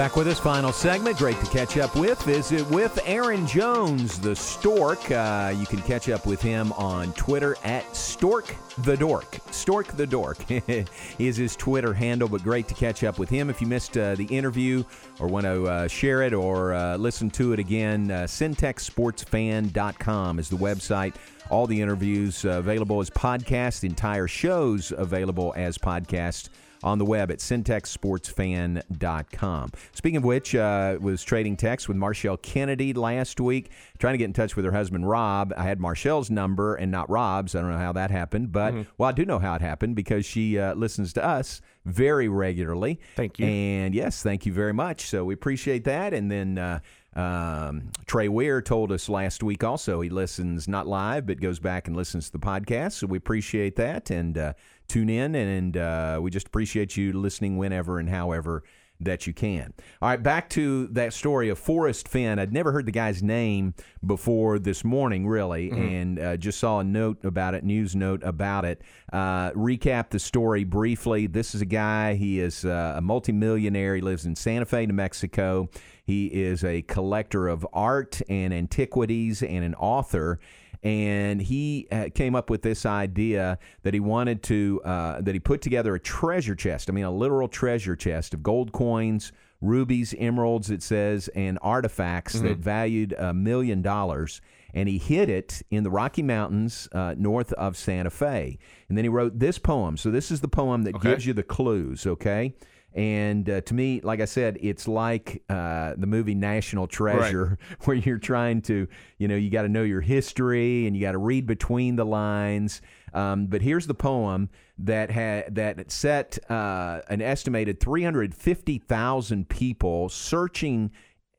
Back 0.00 0.16
with 0.16 0.28
us, 0.28 0.40
final 0.40 0.72
segment. 0.72 1.18
Great 1.18 1.38
to 1.40 1.46
catch 1.50 1.76
up 1.76 1.94
with. 1.94 2.18
Visit 2.22 2.66
with 2.70 2.98
Aaron 3.04 3.46
Jones, 3.46 4.18
the 4.18 4.34
Stork. 4.34 5.10
Uh, 5.10 5.52
you 5.54 5.66
can 5.66 5.82
catch 5.82 6.08
up 6.08 6.24
with 6.24 6.40
him 6.40 6.72
on 6.72 7.12
Twitter 7.12 7.54
at 7.64 7.94
Stork 7.94 8.56
the 8.78 8.96
Dork. 8.96 9.38
Stork 9.60 9.88
the 9.88 10.06
Dork 10.06 10.38
is 11.18 11.36
his 11.36 11.54
Twitter 11.54 11.92
handle, 11.92 12.28
but 12.28 12.42
great 12.42 12.66
to 12.68 12.74
catch 12.74 13.04
up 13.04 13.18
with 13.18 13.28
him. 13.28 13.50
If 13.50 13.60
you 13.60 13.66
missed 13.66 13.98
uh, 13.98 14.14
the 14.14 14.24
interview 14.24 14.84
or 15.18 15.26
want 15.26 15.44
to 15.44 15.66
uh, 15.66 15.86
share 15.86 16.22
it 16.22 16.32
or 16.32 16.72
uh, 16.72 16.96
listen 16.96 17.28
to 17.32 17.52
it 17.52 17.58
again, 17.58 18.10
uh, 18.10 18.22
centexsportsfan.com 18.22 20.38
is 20.38 20.48
the 20.48 20.56
website. 20.56 21.14
All 21.50 21.66
the 21.66 21.78
interviews 21.78 22.46
uh, 22.46 22.52
available 22.52 23.00
as 23.00 23.10
podcast, 23.10 23.84
entire 23.84 24.28
shows 24.28 24.94
available 24.96 25.52
as 25.54 25.76
podcast 25.76 26.48
on 26.82 26.98
the 26.98 27.04
web 27.04 27.30
at 27.30 27.38
centexsportsfan.com. 27.38 29.70
Speaking 29.92 30.16
of 30.16 30.24
which, 30.24 30.54
uh, 30.54 30.98
was 31.00 31.22
trading 31.22 31.56
text 31.56 31.88
with 31.88 31.96
Marshall 31.96 32.36
Kennedy 32.38 32.92
last 32.92 33.40
week, 33.40 33.70
trying 33.98 34.14
to 34.14 34.18
get 34.18 34.24
in 34.24 34.32
touch 34.32 34.56
with 34.56 34.64
her 34.64 34.72
husband 34.72 35.08
Rob. 35.08 35.52
I 35.56 35.62
had 35.64 35.80
Marshall's 35.80 36.30
number 36.30 36.74
and 36.74 36.90
not 36.90 37.08
Rob's. 37.10 37.54
I 37.54 37.60
don't 37.60 37.70
know 37.70 37.78
how 37.78 37.92
that 37.92 38.10
happened, 38.10 38.52
but 38.52 38.74
Mhm. 38.74 38.86
well, 38.98 39.08
I 39.08 39.12
do 39.12 39.24
know 39.24 39.38
how 39.38 39.54
it 39.54 39.60
happened 39.60 39.96
because 39.96 40.24
she 40.26 40.58
uh, 40.58 40.74
listens 40.74 41.12
to 41.14 41.24
us 41.24 41.60
very 41.84 42.28
regularly. 42.28 43.00
Thank 43.16 43.38
you. 43.38 43.46
And 43.46 43.94
yes, 43.94 44.22
thank 44.22 44.46
you 44.46 44.52
very 44.52 44.72
much. 44.74 45.08
So 45.08 45.24
we 45.24 45.34
appreciate 45.34 45.84
that. 45.84 46.12
And 46.14 46.30
then. 46.30 46.58
Uh, 46.58 46.80
um, 47.16 47.90
Trey 48.06 48.28
Weir 48.28 48.62
told 48.62 48.92
us 48.92 49.08
last 49.08 49.42
week 49.42 49.64
also 49.64 50.00
he 50.00 50.08
listens 50.08 50.68
not 50.68 50.86
live 50.86 51.26
but 51.26 51.40
goes 51.40 51.58
back 51.58 51.88
and 51.88 51.96
listens 51.96 52.26
to 52.26 52.32
the 52.32 52.38
podcast. 52.38 52.92
So 52.92 53.08
we 53.08 53.18
appreciate 53.18 53.74
that 53.76 54.10
and 54.10 54.38
uh, 54.38 54.52
tune 54.90 55.08
in 55.08 55.34
and 55.34 55.76
uh, 55.76 56.18
we 56.20 56.30
just 56.30 56.48
appreciate 56.48 56.96
you 56.96 57.12
listening 57.12 57.56
whenever 57.56 57.98
and 57.98 58.08
however 58.08 58.62
that 59.02 59.26
you 59.26 59.32
can. 59.32 59.72
All 60.02 60.10
right, 60.10 60.22
back 60.22 60.50
to 60.50 60.86
that 60.88 61.14
story 61.14 61.48
of 61.48 61.58
Forrest 61.58 62.06
Fenn. 62.06 62.38
I'd 62.38 62.52
never 62.52 62.70
heard 62.70 62.84
the 62.84 62.92
guy's 62.92 63.22
name 63.22 63.72
before 64.04 64.58
this 64.58 64.84
morning, 64.84 65.26
really, 65.26 65.70
Mhm. 65.70 65.90
and 66.02 66.18
uh, 66.18 66.36
just 66.36 66.58
saw 66.60 66.80
a 66.80 66.84
note 66.84 67.24
about 67.24 67.54
it, 67.54 67.64
news 67.64 67.96
note 67.96 68.22
about 68.22 68.66
it. 68.66 68.82
Uh, 69.10 69.52
recap 69.52 70.10
the 70.10 70.18
story 70.18 70.64
briefly. 70.64 71.26
This 71.26 71.54
is 71.54 71.62
a 71.62 71.66
guy. 71.66 72.12
He 72.14 72.40
is 72.40 72.66
uh, 72.66 72.94
a 72.96 73.00
multimillionaire. 73.00 73.94
He 73.94 74.02
lives 74.02 74.26
in 74.26 74.36
Santa 74.36 74.66
Fe, 74.66 74.84
New 74.84 74.92
Mexico. 74.92 75.70
He 76.04 76.26
is 76.26 76.62
a 76.62 76.82
collector 76.82 77.48
of 77.48 77.66
art 77.72 78.20
and 78.28 78.52
antiquities 78.52 79.42
and 79.42 79.64
an 79.64 79.74
author 79.76 80.40
and 80.82 81.42
he 81.42 81.86
uh, 81.92 82.08
came 82.14 82.34
up 82.34 82.48
with 82.50 82.62
this 82.62 82.86
idea 82.86 83.58
that 83.82 83.92
he 83.94 84.00
wanted 84.00 84.42
to 84.44 84.80
uh, 84.84 85.20
that 85.20 85.34
he 85.34 85.40
put 85.40 85.60
together 85.60 85.94
a 85.94 86.00
treasure 86.00 86.54
chest 86.54 86.88
i 86.88 86.92
mean 86.92 87.04
a 87.04 87.10
literal 87.10 87.48
treasure 87.48 87.94
chest 87.96 88.32
of 88.34 88.42
gold 88.42 88.72
coins 88.72 89.32
rubies 89.60 90.14
emeralds 90.18 90.70
it 90.70 90.82
says 90.82 91.28
and 91.34 91.58
artifacts 91.60 92.40
that 92.40 92.58
Mhm. 92.58 92.62
valued 92.62 93.12
a 93.18 93.34
million 93.34 93.82
dollars 93.82 94.40
and 94.72 94.88
he 94.88 94.96
hid 94.98 95.28
it 95.28 95.62
in 95.70 95.82
the 95.84 95.90
rocky 95.90 96.22
mountains 96.22 96.88
uh, 96.92 97.14
north 97.18 97.52
of 97.54 97.76
santa 97.76 98.08
fe 98.10 98.58
and 98.88 98.96
then 98.96 99.04
he 99.04 99.08
wrote 99.10 99.38
this 99.38 99.58
poem 99.58 99.96
so 99.98 100.10
this 100.10 100.30
is 100.30 100.40
the 100.40 100.48
poem 100.48 100.84
that 100.84 100.94
Okay. 100.94 101.10
gives 101.10 101.26
you 101.26 101.34
the 101.34 101.42
clues 101.42 102.06
okay 102.06 102.54
and 102.94 103.48
uh, 103.48 103.60
to 103.62 103.74
me, 103.74 104.00
like 104.02 104.20
I 104.20 104.24
said, 104.24 104.58
it's 104.60 104.88
like 104.88 105.42
uh, 105.48 105.94
the 105.96 106.06
movie 106.06 106.34
National 106.34 106.88
Treasure, 106.88 107.56
where 107.84 107.96
you're 107.96 108.18
trying 108.18 108.62
to, 108.62 108.88
you 109.18 109.28
know, 109.28 109.36
you 109.36 109.48
got 109.50 109.62
to 109.62 109.68
know 109.68 109.84
your 109.84 110.00
history 110.00 110.86
and 110.86 110.96
you 110.96 111.02
got 111.02 111.12
to 111.12 111.18
read 111.18 111.46
between 111.46 111.96
the 111.96 112.04
lines. 112.04 112.82
Um, 113.14 113.46
but 113.46 113.62
here's 113.62 113.86
the 113.86 113.94
poem 113.94 114.50
that 114.78 115.10
had 115.10 115.54
that 115.54 115.90
set 115.90 116.38
uh, 116.50 117.02
an 117.08 117.22
estimated 117.22 117.80
350,000 117.80 119.48
people 119.48 120.08
searching 120.08 120.90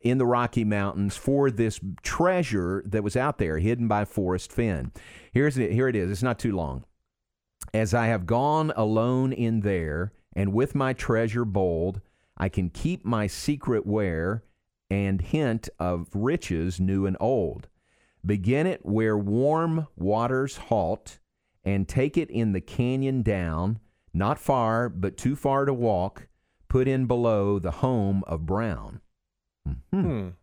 in 0.02 0.18
the 0.18 0.26
Rocky 0.26 0.64
Mountains 0.64 1.16
for 1.16 1.52
this 1.52 1.80
treasure 2.02 2.82
that 2.88 3.04
was 3.04 3.16
out 3.16 3.38
there, 3.38 3.60
hidden 3.60 3.88
by 3.88 4.06
Forrest 4.06 4.52
Fenn. 4.52 4.92
Here's 5.32 5.58
it. 5.58 5.72
Here 5.72 5.88
it 5.88 5.96
is. 5.96 6.10
It's 6.10 6.24
not 6.24 6.40
too 6.40 6.54
long. 6.54 6.86
As 7.74 7.94
I 7.94 8.08
have 8.08 8.26
gone 8.26 8.74
alone 8.76 9.32
in 9.32 9.62
there, 9.62 10.12
and 10.34 10.54
with 10.54 10.76
my 10.76 10.94
treasure 10.94 11.46
bold, 11.46 12.02
I 12.38 12.50
can 12.50 12.70
keep 12.70 13.06
my 13.06 13.28
secret 13.28 13.86
where, 13.86 14.44
and 14.90 15.22
hint 15.22 15.70
of 15.80 16.10
riches 16.14 16.80
new 16.80 17.06
and 17.06 17.18
old. 17.20 17.68
Begin 18.26 18.68
it 18.68 18.86
where 18.86 19.18
warm 19.18 19.88
waters 19.96 20.58
halt, 20.58 21.20
and 21.64 21.88
take 21.88 22.18
it 22.18 22.30
in 22.30 22.52
the 22.52 22.62
canyon 22.62 23.22
down, 23.22 23.80
not 24.14 24.40
far, 24.40 24.90
but 24.90 25.18
too 25.18 25.36
far 25.36 25.66
to 25.66 25.74
walk, 25.74 26.28
put 26.68 26.88
in 26.88 27.06
below 27.06 27.60
the 27.60 27.72
home 27.72 28.24
of 28.28 28.46
Brown. 28.46 29.02
Mhm. 29.94 30.34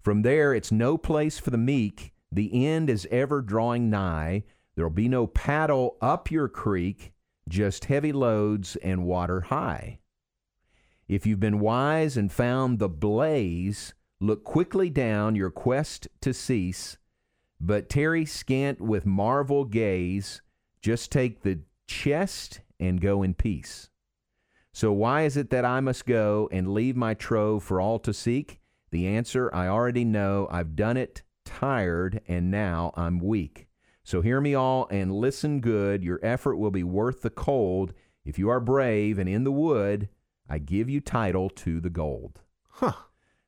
From 0.00 0.22
there, 0.22 0.54
it's 0.54 0.72
no 0.72 0.96
place 0.98 1.38
for 1.38 1.50
the 1.50 1.58
meek. 1.58 2.12
The 2.30 2.66
end 2.66 2.88
is 2.88 3.06
ever 3.10 3.42
drawing 3.42 3.90
nigh. 3.90 4.44
There'll 4.74 4.90
be 4.90 5.08
no 5.08 5.26
paddle 5.26 5.96
up 6.00 6.30
your 6.30 6.48
creek, 6.48 7.11
just 7.48 7.86
heavy 7.86 8.12
loads 8.12 8.76
and 8.76 9.04
water 9.04 9.42
high. 9.42 9.98
If 11.08 11.26
you've 11.26 11.40
been 11.40 11.60
wise 11.60 12.16
and 12.16 12.32
found 12.32 12.78
the 12.78 12.88
blaze, 12.88 13.94
look 14.20 14.44
quickly 14.44 14.88
down 14.88 15.34
your 15.34 15.50
quest 15.50 16.08
to 16.20 16.32
cease, 16.32 16.96
but 17.60 17.88
tarry 17.88 18.24
scant 18.24 18.80
with 18.80 19.04
marvel 19.04 19.64
gaze, 19.64 20.42
just 20.80 21.12
take 21.12 21.42
the 21.42 21.60
chest 21.86 22.60
and 22.80 23.00
go 23.00 23.22
in 23.22 23.34
peace. 23.34 23.90
So 24.72 24.90
why 24.92 25.22
is 25.22 25.36
it 25.36 25.50
that 25.50 25.64
I 25.64 25.80
must 25.80 26.06
go 26.06 26.48
and 26.50 26.72
leave 26.72 26.96
my 26.96 27.14
trove 27.14 27.62
for 27.62 27.80
all 27.80 27.98
to 28.00 28.14
seek? 28.14 28.58
The 28.90 29.06
answer 29.06 29.54
I 29.54 29.68
already 29.68 30.04
know. 30.04 30.48
I've 30.50 30.76
done 30.76 30.96
it, 30.96 31.22
tired, 31.44 32.20
and 32.26 32.50
now 32.50 32.92
I'm 32.96 33.18
weak. 33.18 33.66
So 34.04 34.20
hear 34.20 34.40
me 34.40 34.54
all 34.54 34.88
and 34.90 35.12
listen 35.12 35.60
good. 35.60 36.02
Your 36.02 36.20
effort 36.22 36.56
will 36.56 36.70
be 36.70 36.82
worth 36.82 37.22
the 37.22 37.30
cold. 37.30 37.94
If 38.24 38.38
you 38.38 38.48
are 38.48 38.60
brave 38.60 39.18
and 39.18 39.28
in 39.28 39.44
the 39.44 39.52
wood, 39.52 40.08
I 40.48 40.58
give 40.58 40.88
you 40.88 41.00
title 41.00 41.48
to 41.50 41.80
the 41.80 41.90
gold. 41.90 42.40
Huh. 42.68 42.92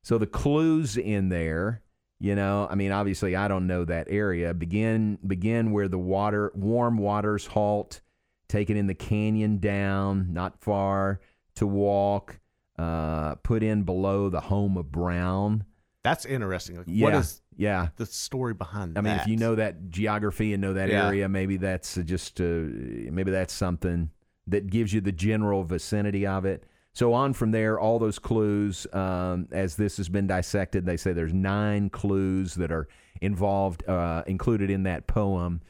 So 0.03 0.19
the 0.19 0.27
clues 0.27 0.97
in 0.97 1.29
there, 1.29 1.83
you 2.21 2.35
know, 2.35 2.69
I 2.71 2.75
mean, 2.75 2.93
obviously 2.93 3.35
I 3.35 3.49
don't 3.49 3.67
know 3.67 3.85
that 3.85 4.07
area. 4.11 4.55
Begin 4.55 5.19
begin 5.27 5.73
where 5.73 5.89
the 5.89 5.99
water 5.99 6.53
warm 6.55 6.99
waters 6.99 7.47
halt. 7.47 8.01
Take 8.49 8.71
it 8.71 8.77
in 8.77 8.87
the 8.87 8.95
canyon 8.95 9.59
down, 9.59 10.33
not 10.33 10.61
far. 10.61 11.21
to 11.57 11.67
walk, 11.67 12.39
uh, 12.79 13.37
put 13.37 13.63
in 13.63 13.83
below 13.83 14.29
the 14.29 14.41
home 14.41 14.77
of 14.77 14.91
Brown. 14.91 15.65
That's 16.05 16.27
interesting. 16.27 16.77
Like, 16.77 16.85
Yeah, 16.87 17.05
What 17.05 17.15
is 17.15 17.41
yeah. 17.57 17.89
the 17.97 18.07
story 18.07 18.53
behind 18.55 18.95
that? 18.95 19.01
I 19.01 19.03
mean, 19.03 19.19
if 19.19 19.27
you 19.27 19.37
know 19.37 19.55
that 19.57 19.89
geography 19.91 20.53
and 20.53 20.61
know 20.61 20.75
that 20.75 20.91
Yeah. 20.91 21.07
area, 21.07 21.29
maybe 21.29 21.57
that's 21.57 21.97
just 22.05 22.41
uh, 22.41 22.45
maybe 22.45 23.31
that's 23.33 23.55
something 23.55 24.11
that 24.47 24.69
gives 24.69 24.93
you 24.93 25.01
the 25.01 25.13
general 25.13 25.65
vicinity 25.65 26.27
of 26.27 26.45
it. 26.45 26.65
So 26.93 27.15
on 27.15 27.33
from 27.33 27.51
there, 27.51 27.81
all 27.81 27.99
those 27.99 28.19
clues, 28.19 28.87
um, 28.93 29.49
as 29.51 29.77
this 29.77 29.97
has 29.97 30.09
been 30.11 30.27
dissected, 30.27 30.85
they 30.85 30.99
say 30.99 31.13
there's 31.15 31.33
nine 31.33 31.89
clues 31.89 32.55
that 32.57 32.71
are 32.71 32.87
involved, 33.23 33.83
uh, 33.89 34.23
included 34.27 34.69
in 34.71 34.83
that 34.85 35.07
poem. 35.07 35.63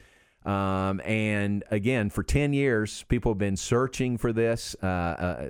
Um, 0.45 1.01
and 1.07 1.65
again, 1.71 2.11
for 2.11 2.23
10 2.23 2.53
years, 2.53 3.03
people 3.09 3.33
have 3.33 3.39
been 3.39 3.57
searching 3.57 4.19
for 4.19 4.33
this. 4.33 4.77
Uh, 4.83 4.87
uh, 4.87 5.49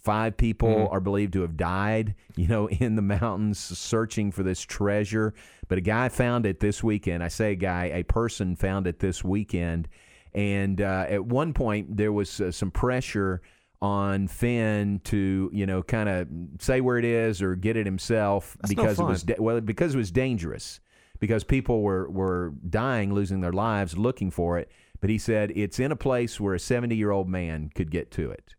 five 0.00 0.36
people 0.36 0.68
Mhm. 0.68 0.92
are 0.92 1.00
believed 1.00 1.32
to 1.32 1.40
have 1.42 1.56
died, 1.56 2.14
you 2.36 2.46
know, 2.46 2.68
in 2.80 2.94
the 2.94 3.02
mountains 3.02 3.58
searching 3.58 4.30
for 4.30 4.42
this 4.44 4.60
treasure. 4.60 5.34
But 5.68 5.78
a 5.78 5.80
guy 5.80 6.08
found 6.08 6.46
it 6.46 6.60
this 6.60 6.84
weekend. 6.84 7.22
I 7.24 7.28
say 7.28 7.52
a 7.52 7.56
guy, 7.56 7.86
a 7.86 8.04
person 8.04 8.54
found 8.54 8.86
it 8.86 9.00
this 9.00 9.24
weekend. 9.24 9.88
And 10.34 10.80
uh, 10.80 11.06
at 11.08 11.24
one 11.24 11.52
point, 11.52 11.96
there 11.96 12.12
was 12.12 12.40
uh, 12.40 12.52
some 12.52 12.70
pressure 12.70 13.42
on 13.82 14.28
Fenn 14.28 15.00
to, 15.04 15.50
you 15.52 15.66
know, 15.66 15.82
kind 15.82 16.08
of 16.08 16.28
say 16.60 16.80
where 16.80 16.96
it 16.98 17.04
is 17.04 17.42
or 17.42 17.56
get 17.56 17.76
it 17.76 17.84
himself 17.84 18.56
That's 18.60 18.76
no 18.76 18.82
because 18.82 19.00
it 19.00 19.04
was 19.04 19.22
da- 19.24 19.34
well 19.40 19.60
because 19.60 19.96
it 19.96 19.98
was 19.98 20.12
dangerous 20.12 20.78
because 21.22 21.44
people 21.44 21.82
were 21.82 22.10
were 22.10 22.52
dying, 22.68 23.14
losing 23.14 23.40
their 23.42 23.52
lives 23.52 23.96
looking 23.96 24.32
for 24.32 24.58
it. 24.58 24.68
But 25.00 25.08
he 25.08 25.18
said 25.18 25.52
it's 25.54 25.78
in 25.78 25.92
a 25.92 25.96
place 25.96 26.40
where 26.40 26.52
a 26.54 26.58
70 26.58 26.96
year 26.96 27.12
old 27.12 27.28
man 27.28 27.70
could 27.76 27.92
get 27.92 28.10
to 28.12 28.32
it. 28.32 28.56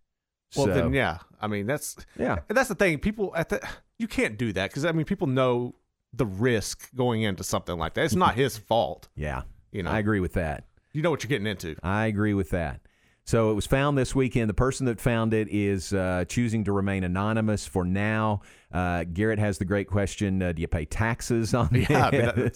Well, 0.56 0.68
So- 0.68 0.74
then 0.74 0.94
yeah. 0.94 1.18
I 1.42 1.48
mean, 1.48 1.68
that's 1.68 1.98
Yeah. 2.18 2.38
That's 2.48 2.70
the 2.70 2.76
thing. 2.76 3.00
People 3.00 3.34
at 3.36 3.50
the 3.50 3.60
you 4.00 4.08
can't 4.08 4.38
do 4.38 4.54
that 4.54 4.70
because 4.70 4.86
I 4.86 4.94
mean, 4.94 5.06
people 5.06 5.28
know 5.28 5.76
the 6.14 6.26
risk 6.26 6.88
going 6.96 7.24
into 7.24 7.44
something 7.44 7.78
like 7.78 7.96
that. 7.96 8.06
It's 8.06 8.16
not 8.16 8.36
his 8.36 8.58
fault. 8.70 9.10
Yeah, 9.16 9.42
you 9.74 9.84
know. 9.84 9.92
I 9.92 10.00
agree 10.00 10.22
with 10.22 10.34
that. 10.34 10.64
You 10.94 11.02
know 11.02 11.10
what 11.12 11.22
you're 11.22 11.30
getting 11.30 11.48
into. 11.48 11.76
I 11.84 12.06
agree 12.06 12.34
with 12.34 12.52
that. 12.52 12.80
So 13.26 13.52
it 13.52 13.54
was 13.56 13.66
found 13.66 13.98
this 13.98 14.14
weekend. 14.14 14.50
The 14.50 14.54
person 14.54 14.86
that 14.86 15.00
found 15.02 15.34
it 15.34 15.48
is 15.50 15.92
uh, 15.94 16.26
choosing 16.30 16.64
to 16.66 16.72
remain 16.72 17.04
anonymous 17.04 17.66
for 17.66 17.84
now. 17.86 18.42
Uh, 18.74 19.04
Garrett 19.04 19.38
has 19.38 19.60
the 19.60 19.66
great 19.66 19.88
question: 19.88 20.42
uh, 20.42 20.52
Do 20.52 20.62
you 20.62 20.68
pay 20.68 20.86
taxes 20.86 21.54
on 21.54 21.70
Yeah, 21.90 22.10
I 22.12 22.36
mean. 22.36 22.52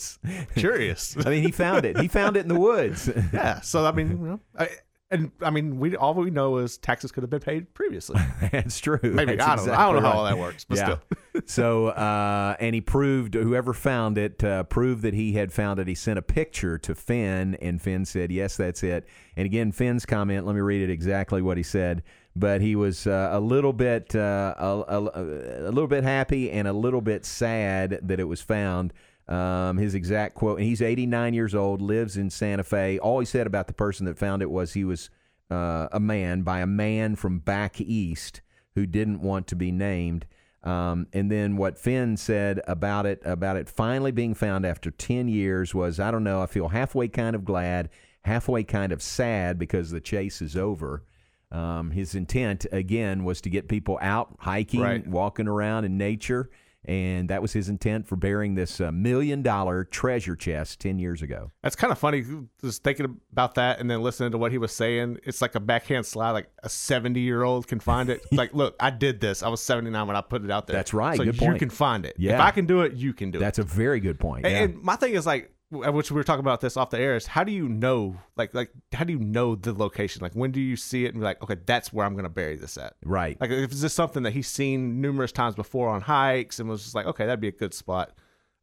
Curious. 0.55 1.15
I 1.25 1.29
mean, 1.29 1.43
he 1.43 1.51
found 1.51 1.85
it. 1.85 1.99
He 1.99 2.07
found 2.07 2.35
it 2.37 2.41
in 2.41 2.47
the 2.47 2.59
woods. 2.59 3.09
yeah. 3.33 3.61
So 3.61 3.85
I 3.85 3.91
mean, 3.91 4.09
you 4.09 4.17
know, 4.17 4.39
I, 4.57 4.69
and 5.09 5.31
I 5.41 5.51
mean, 5.51 5.79
we 5.79 5.95
all 5.95 6.13
we 6.13 6.31
know 6.31 6.57
is 6.57 6.77
taxes 6.77 7.11
could 7.11 7.23
have 7.23 7.29
been 7.29 7.39
paid 7.39 7.73
previously. 7.73 8.19
That's 8.51 8.79
true. 8.79 8.99
Maybe 9.01 9.35
That's 9.37 9.47
I 9.47 9.55
don't. 9.55 9.65
know. 9.67 9.73
I 9.73 9.77
don't 9.77 9.93
know 9.93 9.97
exactly 9.99 10.11
how 10.11 10.17
all 10.17 10.25
that 10.25 10.37
works, 10.37 10.65
but 10.65 10.77
yeah. 10.77 10.83
still. 10.83 11.41
so, 11.45 11.87
uh, 11.87 12.55
and 12.59 12.75
he 12.75 12.81
proved 12.81 13.33
whoever 13.35 13.73
found 13.73 14.17
it 14.17 14.43
uh, 14.43 14.63
proved 14.63 15.03
that 15.03 15.13
he 15.13 15.33
had 15.33 15.53
found 15.53 15.79
it. 15.79 15.87
He 15.87 15.95
sent 15.95 16.19
a 16.19 16.21
picture 16.21 16.77
to 16.79 16.93
Fenn, 16.93 17.55
and 17.61 17.81
Fenn 17.81 18.03
said, 18.03 18.31
"Yes, 18.31 18.57
that's 18.57 18.83
it." 18.83 19.07
And 19.37 19.45
again, 19.45 19.71
Fenn's 19.71 20.05
comment. 20.05 20.45
Let 20.45 20.55
me 20.55 20.61
read 20.61 20.81
it 20.81 20.89
exactly 20.89 21.41
what 21.41 21.55
he 21.57 21.63
said. 21.63 22.03
But 22.35 22.61
he 22.61 22.75
was 22.75 23.07
uh, 23.07 23.29
a 23.31 23.39
little 23.39 23.73
bit, 23.73 24.15
uh, 24.15 24.53
a, 24.59 24.83
a, 24.87 25.69
a 25.69 25.71
little 25.71 25.87
bit 25.87 26.03
happy 26.03 26.51
and 26.51 26.67
a 26.67 26.73
little 26.73 27.01
bit 27.01 27.25
sad 27.25 27.99
that 28.03 28.19
it 28.19 28.25
was 28.25 28.41
found. 28.41 28.93
Um, 29.27 29.77
his 29.77 29.93
exact 29.93 30.35
quote, 30.35 30.59
and 30.59 30.67
he's 30.67 30.81
89 30.81 31.33
years 31.33 31.53
old, 31.53 31.81
lives 31.81 32.15
in 32.15 32.29
Santa 32.29 32.63
Fe. 32.63 32.97
All 32.99 33.19
he 33.19 33.25
said 33.25 33.45
about 33.45 33.67
the 33.67 33.73
person 33.73 34.05
that 34.05 34.17
found 34.17 34.41
it 34.41 34.49
was 34.49 34.73
he 34.73 34.85
was 34.85 35.09
uh, 35.51 35.87
a 35.91 35.99
man 35.99 36.43
by 36.43 36.59
a 36.61 36.67
man 36.67 37.15
from 37.17 37.39
back 37.39 37.81
east 37.81 38.41
who 38.75 38.85
didn't 38.85 39.21
want 39.21 39.47
to 39.47 39.55
be 39.55 39.71
named. 39.71 40.25
Um, 40.63 41.07
and 41.13 41.29
then 41.31 41.57
what 41.57 41.77
Fenn 41.77 42.15
said 42.17 42.61
about 42.67 43.05
it, 43.05 43.21
about 43.25 43.57
it 43.57 43.67
finally 43.69 44.11
being 44.11 44.33
found 44.33 44.65
after 44.65 44.91
10 44.91 45.27
years 45.27 45.73
was, 45.75 45.99
I 45.99 46.09
don't 46.11 46.23
know, 46.23 46.41
I 46.41 46.45
feel 46.45 46.69
halfway 46.69 47.07
kind 47.07 47.35
of 47.35 47.43
glad, 47.45 47.89
halfway 48.23 48.63
kind 48.63 48.91
of 48.91 49.01
sad 49.01 49.57
because 49.59 49.91
the 49.91 50.01
chase 50.01 50.41
is 50.41 50.55
over. 50.55 51.03
Um, 51.51 51.91
his 51.91 52.15
intent, 52.15 52.65
again, 52.71 53.23
was 53.23 53.39
to 53.41 53.49
get 53.49 53.69
people 53.69 53.97
out 54.01 54.35
hiking, 54.39 54.81
Right. 54.81 55.07
walking 55.07 55.47
around 55.47 55.85
in 55.85 55.97
nature. 55.97 56.49
And 56.85 57.29
that 57.29 57.41
was 57.41 57.51
his 57.51 57.67
intent 57.67 58.07
for 58.07 58.15
burying 58.15 58.55
this 58.55 58.79
uh, 58.79 58.91
million 58.91 59.41
dollar 59.41 59.83
treasure 59.83 60.35
chest 60.37 60.79
10 60.79 60.99
years 60.99 61.21
ago. 61.21 61.51
That's 61.61 61.75
kind 61.75 61.91
of 61.91 61.99
funny. 61.99 62.23
Just 62.61 62.83
thinking 62.83 63.19
about 63.31 63.55
that 63.55 63.79
and 63.79 63.91
then 63.91 64.01
listening 64.01 64.31
to 64.31 64.37
what 64.37 64.53
he 64.53 64.57
was 64.57 64.71
saying. 64.71 65.19
It's 65.23 65.41
like 65.41 65.55
a 65.55 65.59
backhand 65.59 66.05
slide. 66.05 66.31
Like 66.31 66.49
a 66.63 66.69
seventy-year-old 66.69 67.67
can 67.67 67.79
find 67.79 68.09
it. 68.09 68.21
like, 68.31 68.53
look, 68.53 68.75
I 68.79 68.89
did 68.89 69.19
this. 69.19 69.43
I 69.43 69.49
was 69.49 69.61
seventy-nine 69.61 70.07
when 70.07 70.15
I 70.15 70.21
put 70.21 70.45
it 70.45 70.51
out 70.51 70.67
there. 70.67 70.75
That's 70.75 70.93
right. 70.93 71.17
So 71.17 71.25
Good 71.25 71.35
you 71.35 71.47
point. 71.47 71.59
can 71.59 71.69
find 71.69 72.05
it. 72.05 72.15
Yeah. 72.17 72.35
If 72.35 72.39
I 72.41 72.51
can 72.51 72.65
do 72.65 72.81
it, 72.81 72.93
you 72.93 73.13
can 73.13 73.31
do 73.31 73.39
it. 73.39 73.41
That's 73.41 73.59
a 73.59 73.63
very 73.63 73.99
good 73.99 74.19
point. 74.19 74.45
And, 74.45 74.53
yeah. 74.53 74.63
and 74.63 74.81
my 74.81 74.95
thing 74.95 75.13
is 75.13 75.25
like, 75.25 75.51
which 75.69 76.11
we 76.11 76.15
were 76.15 76.23
talking 76.23 76.39
about 76.39 76.61
this 76.61 76.77
off 76.77 76.89
the 76.91 76.99
air, 76.99 77.15
is 77.15 77.27
how 77.27 77.43
do 77.43 77.51
you 77.51 77.67
know, 77.67 78.15
like, 78.37 78.53
like 78.53 78.71
how 78.93 79.03
do 79.03 79.11
you 79.13 79.19
know 79.19 79.55
the 79.55 79.73
location? 79.73 80.21
Like, 80.21 80.33
when 80.33 80.51
do 80.51 80.61
you 80.61 80.75
see 80.77 81.05
it 81.05 81.09
and 81.09 81.19
be 81.19 81.23
like, 81.25 81.41
okay, 81.43 81.57
that's 81.65 81.91
where 81.91 82.05
I'm 82.05 82.13
going 82.13 82.23
to 82.23 82.29
bury 82.29 82.55
this 82.55 82.77
at? 82.77 82.93
Right. 83.03 83.39
Like, 83.41 83.49
if 83.49 83.71
it's 83.71 83.81
just 83.81 83.95
something 83.95 84.23
that 84.23 84.31
he's 84.33 84.47
seen 84.47 85.01
numerous 85.01 85.31
times 85.31 85.55
before 85.55 85.89
on 85.89 86.01
hikes 86.01 86.59
and 86.59 86.69
was 86.69 86.83
just 86.83 86.95
like, 86.95 87.05
okay, 87.05 87.25
that'd 87.25 87.41
be 87.41 87.49
a 87.49 87.51
good 87.51 87.73
spot. 87.73 88.13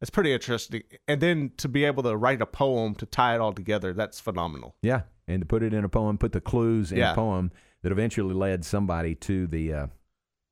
It's 0.01 0.09
pretty 0.09 0.33
interesting. 0.33 0.83
And 1.07 1.21
then 1.21 1.51
to 1.57 1.69
be 1.69 1.85
able 1.85 2.03
to 2.03 2.17
write 2.17 2.41
a 2.41 2.45
poem 2.45 2.95
to 2.95 3.05
tie 3.05 3.35
it 3.35 3.41
all 3.41 3.53
together, 3.53 3.93
that's 3.93 4.19
phenomenal. 4.19 4.75
Yeah, 4.81 5.01
and 5.27 5.41
to 5.41 5.45
put 5.45 5.63
it 5.63 5.73
in 5.73 5.85
a 5.85 5.89
poem, 5.89 6.17
put 6.17 6.31
the 6.33 6.41
clues 6.41 6.91
in 6.91 6.97
Yeah. 6.97 7.11
a 7.13 7.15
poem 7.15 7.51
that 7.81 7.91
eventually 7.91 8.33
led 8.33 8.65
somebody 8.65 9.15
to 9.15 9.47
the 9.47 9.73
uh, 9.73 9.87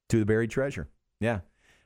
to 0.09 0.19
the 0.19 0.25
buried 0.25 0.51
treasure. 0.51 0.87
Yeah. 1.19 1.39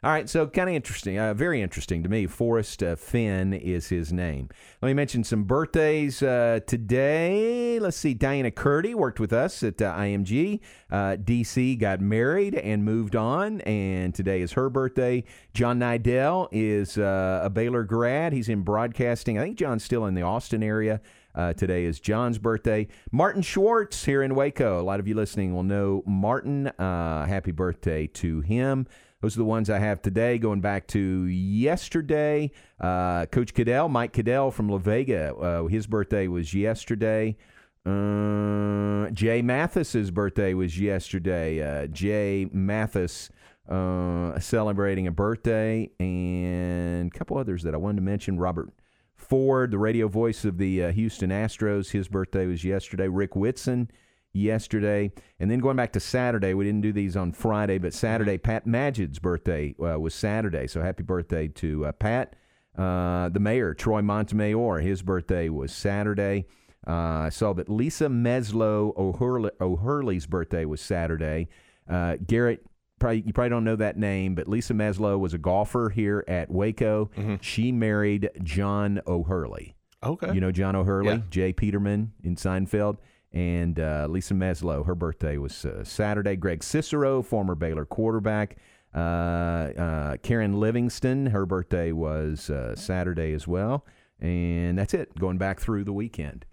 All 0.04 0.12
right, 0.12 0.30
so 0.30 0.46
kind 0.46 0.70
of 0.70 0.76
interesting, 0.76 1.18
uh, 1.18 1.34
very 1.34 1.60
interesting 1.60 2.04
to 2.04 2.10
me. 2.10 2.28
Forrest 2.28 2.84
uh, 2.84 2.96
Fenn 2.96 3.52
is 3.52 3.90
his 3.90 4.14
name. 4.14 4.48
Let 4.80 4.90
me 4.90 4.94
mention 4.94 5.24
some 5.24 5.46
birthdays 5.46 6.22
uh, 6.22 6.60
today. 6.68 7.80
Let's 7.80 7.98
see, 7.98 8.14
Diana 8.14 8.52
Curdy 8.52 8.94
worked 8.94 9.20
with 9.20 9.34
us 9.34 9.64
at 9.64 9.82
uh, 9.82 9.96
IMG. 9.96 10.60
Uh, 10.92 11.18
DC 11.18 11.80
got 11.80 12.00
married 12.00 12.54
and 12.54 12.86
moved 12.86 13.16
on, 13.16 13.62
and 13.62 14.14
today 14.14 14.42
is 14.42 14.52
her 14.52 14.70
birthday. 14.70 15.24
John 15.56 15.80
Nidell 15.80 16.48
is 16.52 17.00
uh, 17.00 17.42
a 17.44 17.50
Baylor 17.50 17.84
grad. 17.84 18.34
He's 18.34 18.50
in 18.50 18.62
broadcasting. 18.62 19.40
I 19.40 19.42
think 19.42 19.58
John's 19.58 19.84
still 19.84 20.06
in 20.06 20.14
the 20.14 20.22
Austin 20.22 20.62
area. 20.62 21.02
Uh, 21.34 21.54
today 21.54 21.86
is 21.86 22.00
John's 22.00 22.38
birthday. 22.38 22.88
Martin 23.12 23.42
Schwartz 23.42 24.06
here 24.06 24.22
in 24.22 24.36
Waco. 24.36 24.80
A 24.80 24.82
lot 24.82 25.00
of 25.00 25.08
you 25.08 25.16
listening 25.16 25.56
will 25.56 25.64
know 25.64 26.04
Martin. 26.06 26.68
Uh, 26.68 27.26
happy 27.26 27.52
birthday 27.52 28.06
to 28.08 28.42
him. 28.42 28.86
Those 29.22 29.36
are 29.36 29.40
the 29.40 29.46
ones 29.46 29.70
I 29.70 29.80
have 29.80 30.02
today. 30.02 30.38
Going 30.38 30.62
back 30.62 30.86
to 30.90 31.26
yesterday, 31.26 32.52
uh, 32.80 33.26
Coach 33.26 33.56
Cadell, 33.56 33.90
Mike 33.90 34.14
Cadell 34.14 34.52
from 34.52 34.70
La 34.70 34.78
Vega. 34.78 35.36
Uh, 35.36 35.66
his 35.66 35.88
birthday 35.88 36.28
was 36.28 36.54
yesterday. 36.54 37.36
Uh, 37.84 39.10
Jay 39.10 39.42
Mathis's 39.42 40.12
birthday 40.12 40.54
was 40.54 40.80
yesterday. 40.80 41.62
Uh, 41.62 41.88
Jay 41.88 42.48
Mathis 42.52 43.32
uh, 43.68 44.38
celebrating 44.40 45.08
a 45.08 45.12
birthday, 45.12 45.90
and 46.00 47.12
a 47.14 47.18
couple 47.18 47.38
others 47.38 47.64
that 47.64 47.74
I 47.74 47.78
wanted 47.78 47.98
to 47.98 48.02
mention. 48.04 48.38
Robert 48.38 48.70
Ford, 49.16 49.72
the 49.72 49.80
radio 49.80 50.08
voice 50.08 50.46
of 50.46 50.60
the 50.60 50.84
uh, 50.84 50.92
Houston 50.92 51.32
Astros, 51.32 51.90
his 51.90 52.08
birthday 52.08 52.46
was 52.46 52.64
yesterday. 52.64 53.08
Rick 53.08 53.36
Whitson 53.36 53.90
yesterday, 54.34 55.12
and 55.40 55.50
then 55.50 55.60
going 55.60 55.76
back 55.78 55.94
to 55.94 56.00
Saturday, 56.00 56.54
we 56.54 56.66
didn't 56.66 56.82
do 56.82 56.92
these 56.94 57.16
on 57.18 57.32
Friday, 57.32 57.78
but 57.78 57.94
Saturday, 57.94 58.38
Pat 58.38 58.66
Magid's 58.66 59.20
birthday 59.20 59.76
uh, 59.80 60.00
was 60.00 60.14
Saturday. 60.14 60.68
So 60.68 60.82
happy 60.82 61.04
birthday 61.04 61.48
to 61.50 61.86
uh, 61.88 61.92
Pat. 61.94 62.36
Uh, 62.78 63.30
the 63.30 63.40
mayor, 63.40 63.74
Troy 63.74 64.02
Montemayor, 64.02 64.80
his 64.80 65.02
birthday 65.02 65.50
was 65.50 65.72
Saturday. 65.72 66.46
Uh, 66.88 66.92
I 67.26 67.30
saw 67.30 67.52
that 67.54 67.68
Lisa 67.70 68.06
Meslow 68.06 68.96
O'Hurley, 68.98 69.50
O'Hurley's 69.60 70.26
birthday 70.28 70.64
was 70.64 70.80
Saturday. 70.80 71.50
Uh, 71.90 72.18
Garrett, 72.26 72.64
probably 73.00 73.24
you 73.26 73.34
probably 73.34 73.50
don't 73.50 73.64
know 73.64 73.76
that 73.76 73.98
name, 73.98 74.36
but 74.36 74.48
Lisa 74.48 74.74
Meslow 74.74 75.20
was 75.20 75.34
a 75.34 75.38
golfer 75.40 75.90
here 75.90 76.24
at 76.28 76.52
Waco. 76.52 77.10
She 77.42 77.72
married 77.72 78.30
John 78.44 79.02
O'Hurley. 79.08 79.76
Okay. 80.04 80.32
You 80.34 80.40
know 80.40 80.52
John 80.52 80.76
O'Hurley, 80.76 81.14
Yeah. 81.16 81.22
J. 81.32 81.54
Peterman 81.54 82.14
in 82.24 82.36
Seinfeld, 82.36 82.98
and 83.34 83.80
uh, 83.80 84.08
Lisa 84.10 84.34
Meslow. 84.34 84.86
Her 84.86 84.96
birthday 84.96 85.38
was 85.38 85.66
uh, 85.66 85.84
Saturday. 85.84 86.36
Greg 86.36 86.64
Cicero, 86.64 87.22
former 87.22 87.56
Baylor 87.56 87.86
quarterback. 87.86 88.58
Uh, 88.94 88.98
uh, 88.98 90.18
Karen 90.18 90.60
Livingston, 90.60 91.28
her 91.28 91.46
birthday 91.46 91.92
was 91.92 92.50
uh, 92.50 92.76
Saturday 92.76 93.34
as 93.34 93.48
well. 93.48 93.86
And 94.20 94.78
that's 94.78 94.94
it, 94.94 95.14
going 95.20 95.38
back 95.38 95.60
through 95.60 95.84
the 95.84 95.94
weekend. 95.94 96.46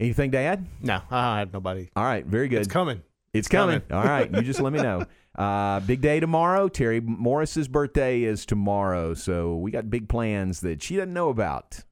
Anything 0.00 0.30
to 0.32 0.38
add? 0.38 0.66
No, 0.82 1.00
I 1.10 1.38
had 1.40 1.52
nobody. 1.52 1.88
All 1.96 2.04
right, 2.04 2.24
very 2.24 2.48
good. 2.48 2.60
It's 2.60 2.68
coming. 2.68 3.02
It's 3.32 3.48
coming. 3.48 3.80
coming. 3.88 4.04
All 4.04 4.08
right, 4.08 4.30
you 4.32 4.42
just 4.42 4.60
let 4.60 4.72
me 4.72 4.80
know. 4.80 5.04
Uh, 5.38 5.78
big 5.78 6.00
day 6.00 6.18
tomorrow. 6.18 6.66
Terry 6.66 7.00
Morris's 7.00 7.68
birthday 7.68 8.24
is 8.24 8.44
tomorrow, 8.44 9.14
so 9.14 9.54
we 9.54 9.70
got 9.70 9.88
big 9.88 10.08
plans 10.08 10.62
that 10.62 10.82
she 10.82 10.96
doesn't 10.96 11.12
know 11.12 11.28
about. 11.28 11.84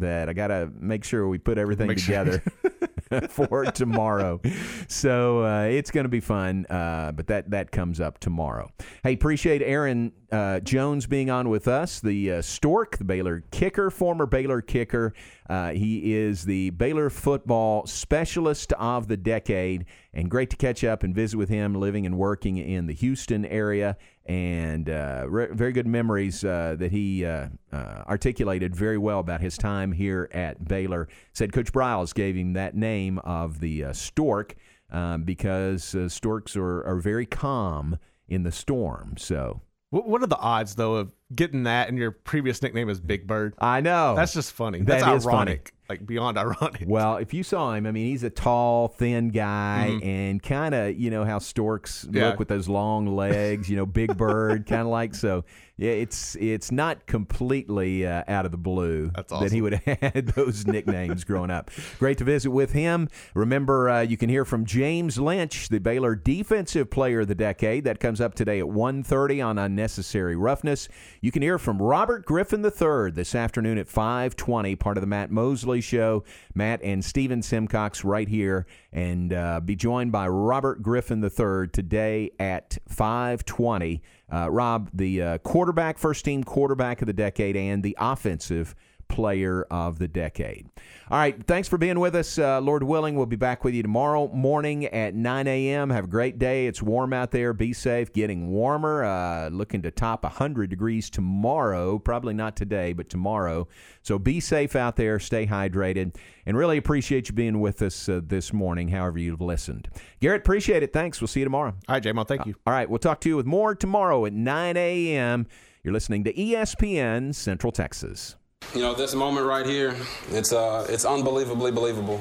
That 0.00 0.28
I 0.28 0.32
got 0.32 0.48
to 0.48 0.68
make 0.74 1.04
sure 1.04 1.28
we 1.28 1.38
put 1.38 1.58
everything 1.58 1.86
Make 1.86 2.00
sure. 2.00 2.42
for 3.28 3.64
tomorrow. 3.66 4.40
So 4.88 5.44
uh, 5.44 5.62
it's 5.64 5.90
going 5.90 6.04
to 6.04 6.10
be 6.10 6.20
fun, 6.20 6.66
uh, 6.66 7.12
but 7.12 7.26
that 7.28 7.50
that 7.50 7.72
comes 7.72 8.00
up 8.00 8.18
tomorrow. 8.18 8.70
Hey, 9.02 9.14
appreciate 9.14 9.62
Aaron 9.62 10.12
uh, 10.30 10.60
Jones 10.60 11.06
being 11.06 11.30
on 11.30 11.48
with 11.48 11.68
us, 11.68 12.00
the 12.00 12.32
uh, 12.32 12.42
Stork, 12.42 12.96
the 12.96 13.04
Baylor 13.04 13.44
kicker, 13.50 13.90
former 13.90 14.26
Baylor 14.26 14.62
kicker. 14.62 15.12
Uh, 15.48 15.70
he 15.72 16.14
is 16.14 16.44
the 16.44 16.70
Baylor 16.70 17.10
football 17.10 17.86
specialist 17.86 18.72
of 18.74 19.08
the 19.08 19.16
decade, 19.16 19.84
and 20.14 20.30
great 20.30 20.50
to 20.50 20.56
catch 20.56 20.84
up 20.84 21.02
and 21.02 21.14
visit 21.14 21.36
with 21.36 21.48
him, 21.48 21.74
living 21.74 22.06
and 22.06 22.16
working 22.16 22.56
in 22.56 22.86
the 22.86 22.94
Houston 22.94 23.44
area 23.44 23.96
and 24.26 24.88
uh, 24.88 25.24
re- 25.28 25.48
very 25.50 25.72
good 25.72 25.86
memories 25.86 26.44
uh, 26.44 26.76
that 26.78 26.92
he 26.92 27.24
uh, 27.24 27.48
uh, 27.72 28.02
articulated 28.06 28.74
very 28.74 28.98
well 28.98 29.18
about 29.18 29.40
his 29.40 29.58
time 29.58 29.92
here 29.92 30.28
at 30.32 30.66
Baylor. 30.66 31.08
Said 31.32 31.52
Coach 31.52 31.72
Briles 31.72 32.14
gave 32.14 32.36
him 32.36 32.52
that 32.52 32.76
name 32.76 33.18
of 33.20 33.60
the 33.60 33.84
uh, 33.84 33.92
stork 33.92 34.54
um, 34.90 35.24
because 35.24 35.94
uh, 35.94 36.08
storks 36.08 36.56
are, 36.56 36.82
are 36.84 37.00
very 37.00 37.26
calm 37.26 37.98
in 38.28 38.42
the 38.42 38.52
storm. 38.52 39.14
So. 39.16 39.60
What 39.90 40.22
are 40.22 40.26
the 40.26 40.38
odds 40.38 40.76
though 40.76 40.94
of 40.94 41.12
getting 41.34 41.64
that 41.64 41.88
and 41.88 41.98
your 41.98 42.10
previous 42.12 42.62
nickname 42.62 42.88
is 42.88 43.00
Big 43.00 43.26
Bird? 43.26 43.54
I 43.58 43.80
know. 43.80 44.14
That's 44.16 44.32
just 44.34 44.52
funny. 44.52 44.78
That 44.80 45.00
That's 45.00 45.18
is 45.18 45.24
funny. 45.24 45.36
ironic. 45.52 45.72
Like 45.88 46.06
beyond 46.06 46.38
ironic. 46.38 46.84
Well, 46.86 47.16
if 47.18 47.34
you 47.34 47.42
saw 47.42 47.74
him, 47.74 47.86
I 47.86 47.92
mean, 47.92 48.06
he's 48.06 48.22
a 48.22 48.30
tall, 48.30 48.88
thin 48.88 49.28
guy, 49.28 49.88
Mhm. 49.90 50.06
and 50.06 50.42
kind 50.42 50.74
of, 50.74 50.96
you 50.96 51.10
know, 51.10 51.24
how 51.24 51.38
storks 51.38 52.06
Yeah. 52.10 52.28
look 52.30 52.38
with 52.38 52.48
those 52.48 52.66
long 52.68 53.06
legs, 53.08 53.68
you 53.68 53.76
know, 53.76 53.84
big 53.84 54.16
bird, 54.16 54.64
kind 54.68 54.82
of 54.82 54.86
like 54.88 55.14
so. 55.14 55.44
Yeah, 55.76 55.90
it's 55.90 56.36
it's 56.36 56.70
not 56.70 57.06
completely 57.06 58.06
uh, 58.06 58.22
out 58.28 58.44
of 58.46 58.52
the 58.52 58.58
blue 58.58 59.10
that 59.14 59.50
he 59.52 59.60
would 59.60 59.72
have 59.86 59.98
had 60.14 60.26
those 60.28 60.66
nicknames 60.66 61.24
growing 61.24 61.50
up. 61.50 61.70
Great 61.98 62.18
to 62.18 62.24
visit 62.24 62.50
with 62.50 62.72
him. 62.72 63.08
Remember, 63.34 63.88
uh, 63.90 64.00
you 64.02 64.16
can 64.16 64.28
hear 64.28 64.44
from 64.44 64.64
James 64.64 65.18
Lynch, 65.18 65.68
the 65.70 65.80
Baylor 65.80 66.14
Defensive 66.14 66.90
Player 66.90 67.20
of 67.20 67.28
the 67.28 67.34
Decade. 67.34 67.84
That 67.84 68.00
comes 68.00 68.20
up 68.20 68.34
today 68.34 68.60
at 68.60 68.66
1.30 68.66 69.44
on 69.44 69.58
Unnecessary 69.58 70.36
Roughness. 70.36 70.88
You 71.24 71.30
can 71.30 71.40
hear 71.40 71.56
from 71.56 71.80
Robert 71.80 72.24
Griffin 72.26 72.64
III 72.64 73.12
this 73.12 73.36
afternoon 73.36 73.78
at 73.78 73.86
5.20, 73.86 74.76
part 74.76 74.96
of 74.96 75.02
the 75.02 75.06
Matt 75.06 75.30
Mosley 75.30 75.80
Show. 75.80 76.24
Matt 76.52 76.82
and 76.82 77.04
Steven 77.04 77.42
Simcox 77.42 78.02
right 78.02 78.26
here, 78.26 78.66
and 78.92 79.32
uh, 79.32 79.60
be 79.60 79.76
joined 79.76 80.10
by 80.10 80.26
Robert 80.26 80.82
Griffin 80.82 81.22
III 81.22 81.68
today 81.68 82.32
at 82.40 82.76
5.20. 82.90 84.00
Uh, 84.32 84.50
Rob, 84.50 84.90
the 84.92 85.22
uh, 85.22 85.38
quarterback, 85.38 85.96
first 85.96 86.24
team 86.24 86.42
quarterback 86.42 87.00
of 87.02 87.06
the 87.06 87.12
decade, 87.12 87.56
and 87.56 87.84
the 87.84 87.96
offensive 88.00 88.74
player 89.08 89.66
of 89.70 89.98
the 89.98 90.08
decade. 90.08 90.68
All 91.10 91.18
right, 91.18 91.46
thanks 91.46 91.68
for 91.68 91.76
being 91.76 92.00
with 92.00 92.14
us. 92.14 92.38
Uh, 92.38 92.60
Lord 92.60 92.82
willing, 92.82 93.16
we'll 93.16 93.26
be 93.26 93.36
back 93.36 93.64
with 93.64 93.74
you 93.74 93.82
tomorrow 93.82 94.28
morning 94.28 94.86
at 94.86 95.14
9 95.14 95.46
a.m. 95.46 95.90
Have 95.90 96.04
a 96.04 96.08
great 96.08 96.38
day. 96.38 96.66
It's 96.66 96.82
warm 96.82 97.12
out 97.12 97.30
there. 97.30 97.52
Be 97.52 97.72
safe. 97.72 98.12
Getting 98.12 98.48
warmer. 98.48 99.04
Uh, 99.04 99.48
looking 99.50 99.82
to 99.82 99.90
top 99.90 100.22
100 100.22 100.70
degrees 100.70 101.10
tomorrow. 101.10 101.98
Probably 101.98 102.32
not 102.32 102.56
today, 102.56 102.94
but 102.94 103.10
tomorrow. 103.10 103.68
So 104.02 104.18
be 104.18 104.40
safe 104.40 104.74
out 104.74 104.96
there. 104.96 105.18
Stay 105.18 105.46
hydrated. 105.46 106.16
And 106.46 106.56
really 106.56 106.78
appreciate 106.78 107.28
you 107.28 107.34
being 107.34 107.60
with 107.60 107.82
us 107.82 108.08
uh, 108.08 108.20
this 108.24 108.52
morning, 108.52 108.88
however 108.88 109.18
you've 109.18 109.40
listened. 109.40 109.88
Garrett, 110.20 110.40
appreciate 110.40 110.82
it. 110.82 110.92
Thanks. 110.92 111.20
We'll 111.20 111.28
see 111.28 111.40
you 111.40 111.46
tomorrow. 111.46 111.74
All 111.88 111.94
right, 111.94 112.02
J-Mo, 112.02 112.24
thank 112.24 112.46
you. 112.46 112.54
all 112.66 112.72
right, 112.72 112.88
we'll 112.88 112.98
talk 112.98 113.20
to 113.20 113.28
you 113.28 113.36
with 113.36 113.46
more 113.46 113.74
tomorrow 113.74 114.24
at 114.24 114.32
9 114.32 114.76
a.m. 114.76 115.46
You're 115.82 115.92
listening 115.92 116.24
to 116.24 116.32
ESPN 116.32 117.34
Central 117.34 117.72
Texas. 117.72 118.36
You 118.74 118.80
know, 118.80 118.94
this 118.94 119.14
moment 119.14 119.46
right 119.46 119.66
here, 119.66 119.94
it's 120.30 120.52
uh, 120.52 120.86
it's 120.88 121.04
unbelievably 121.04 121.72
believable. 121.72 122.20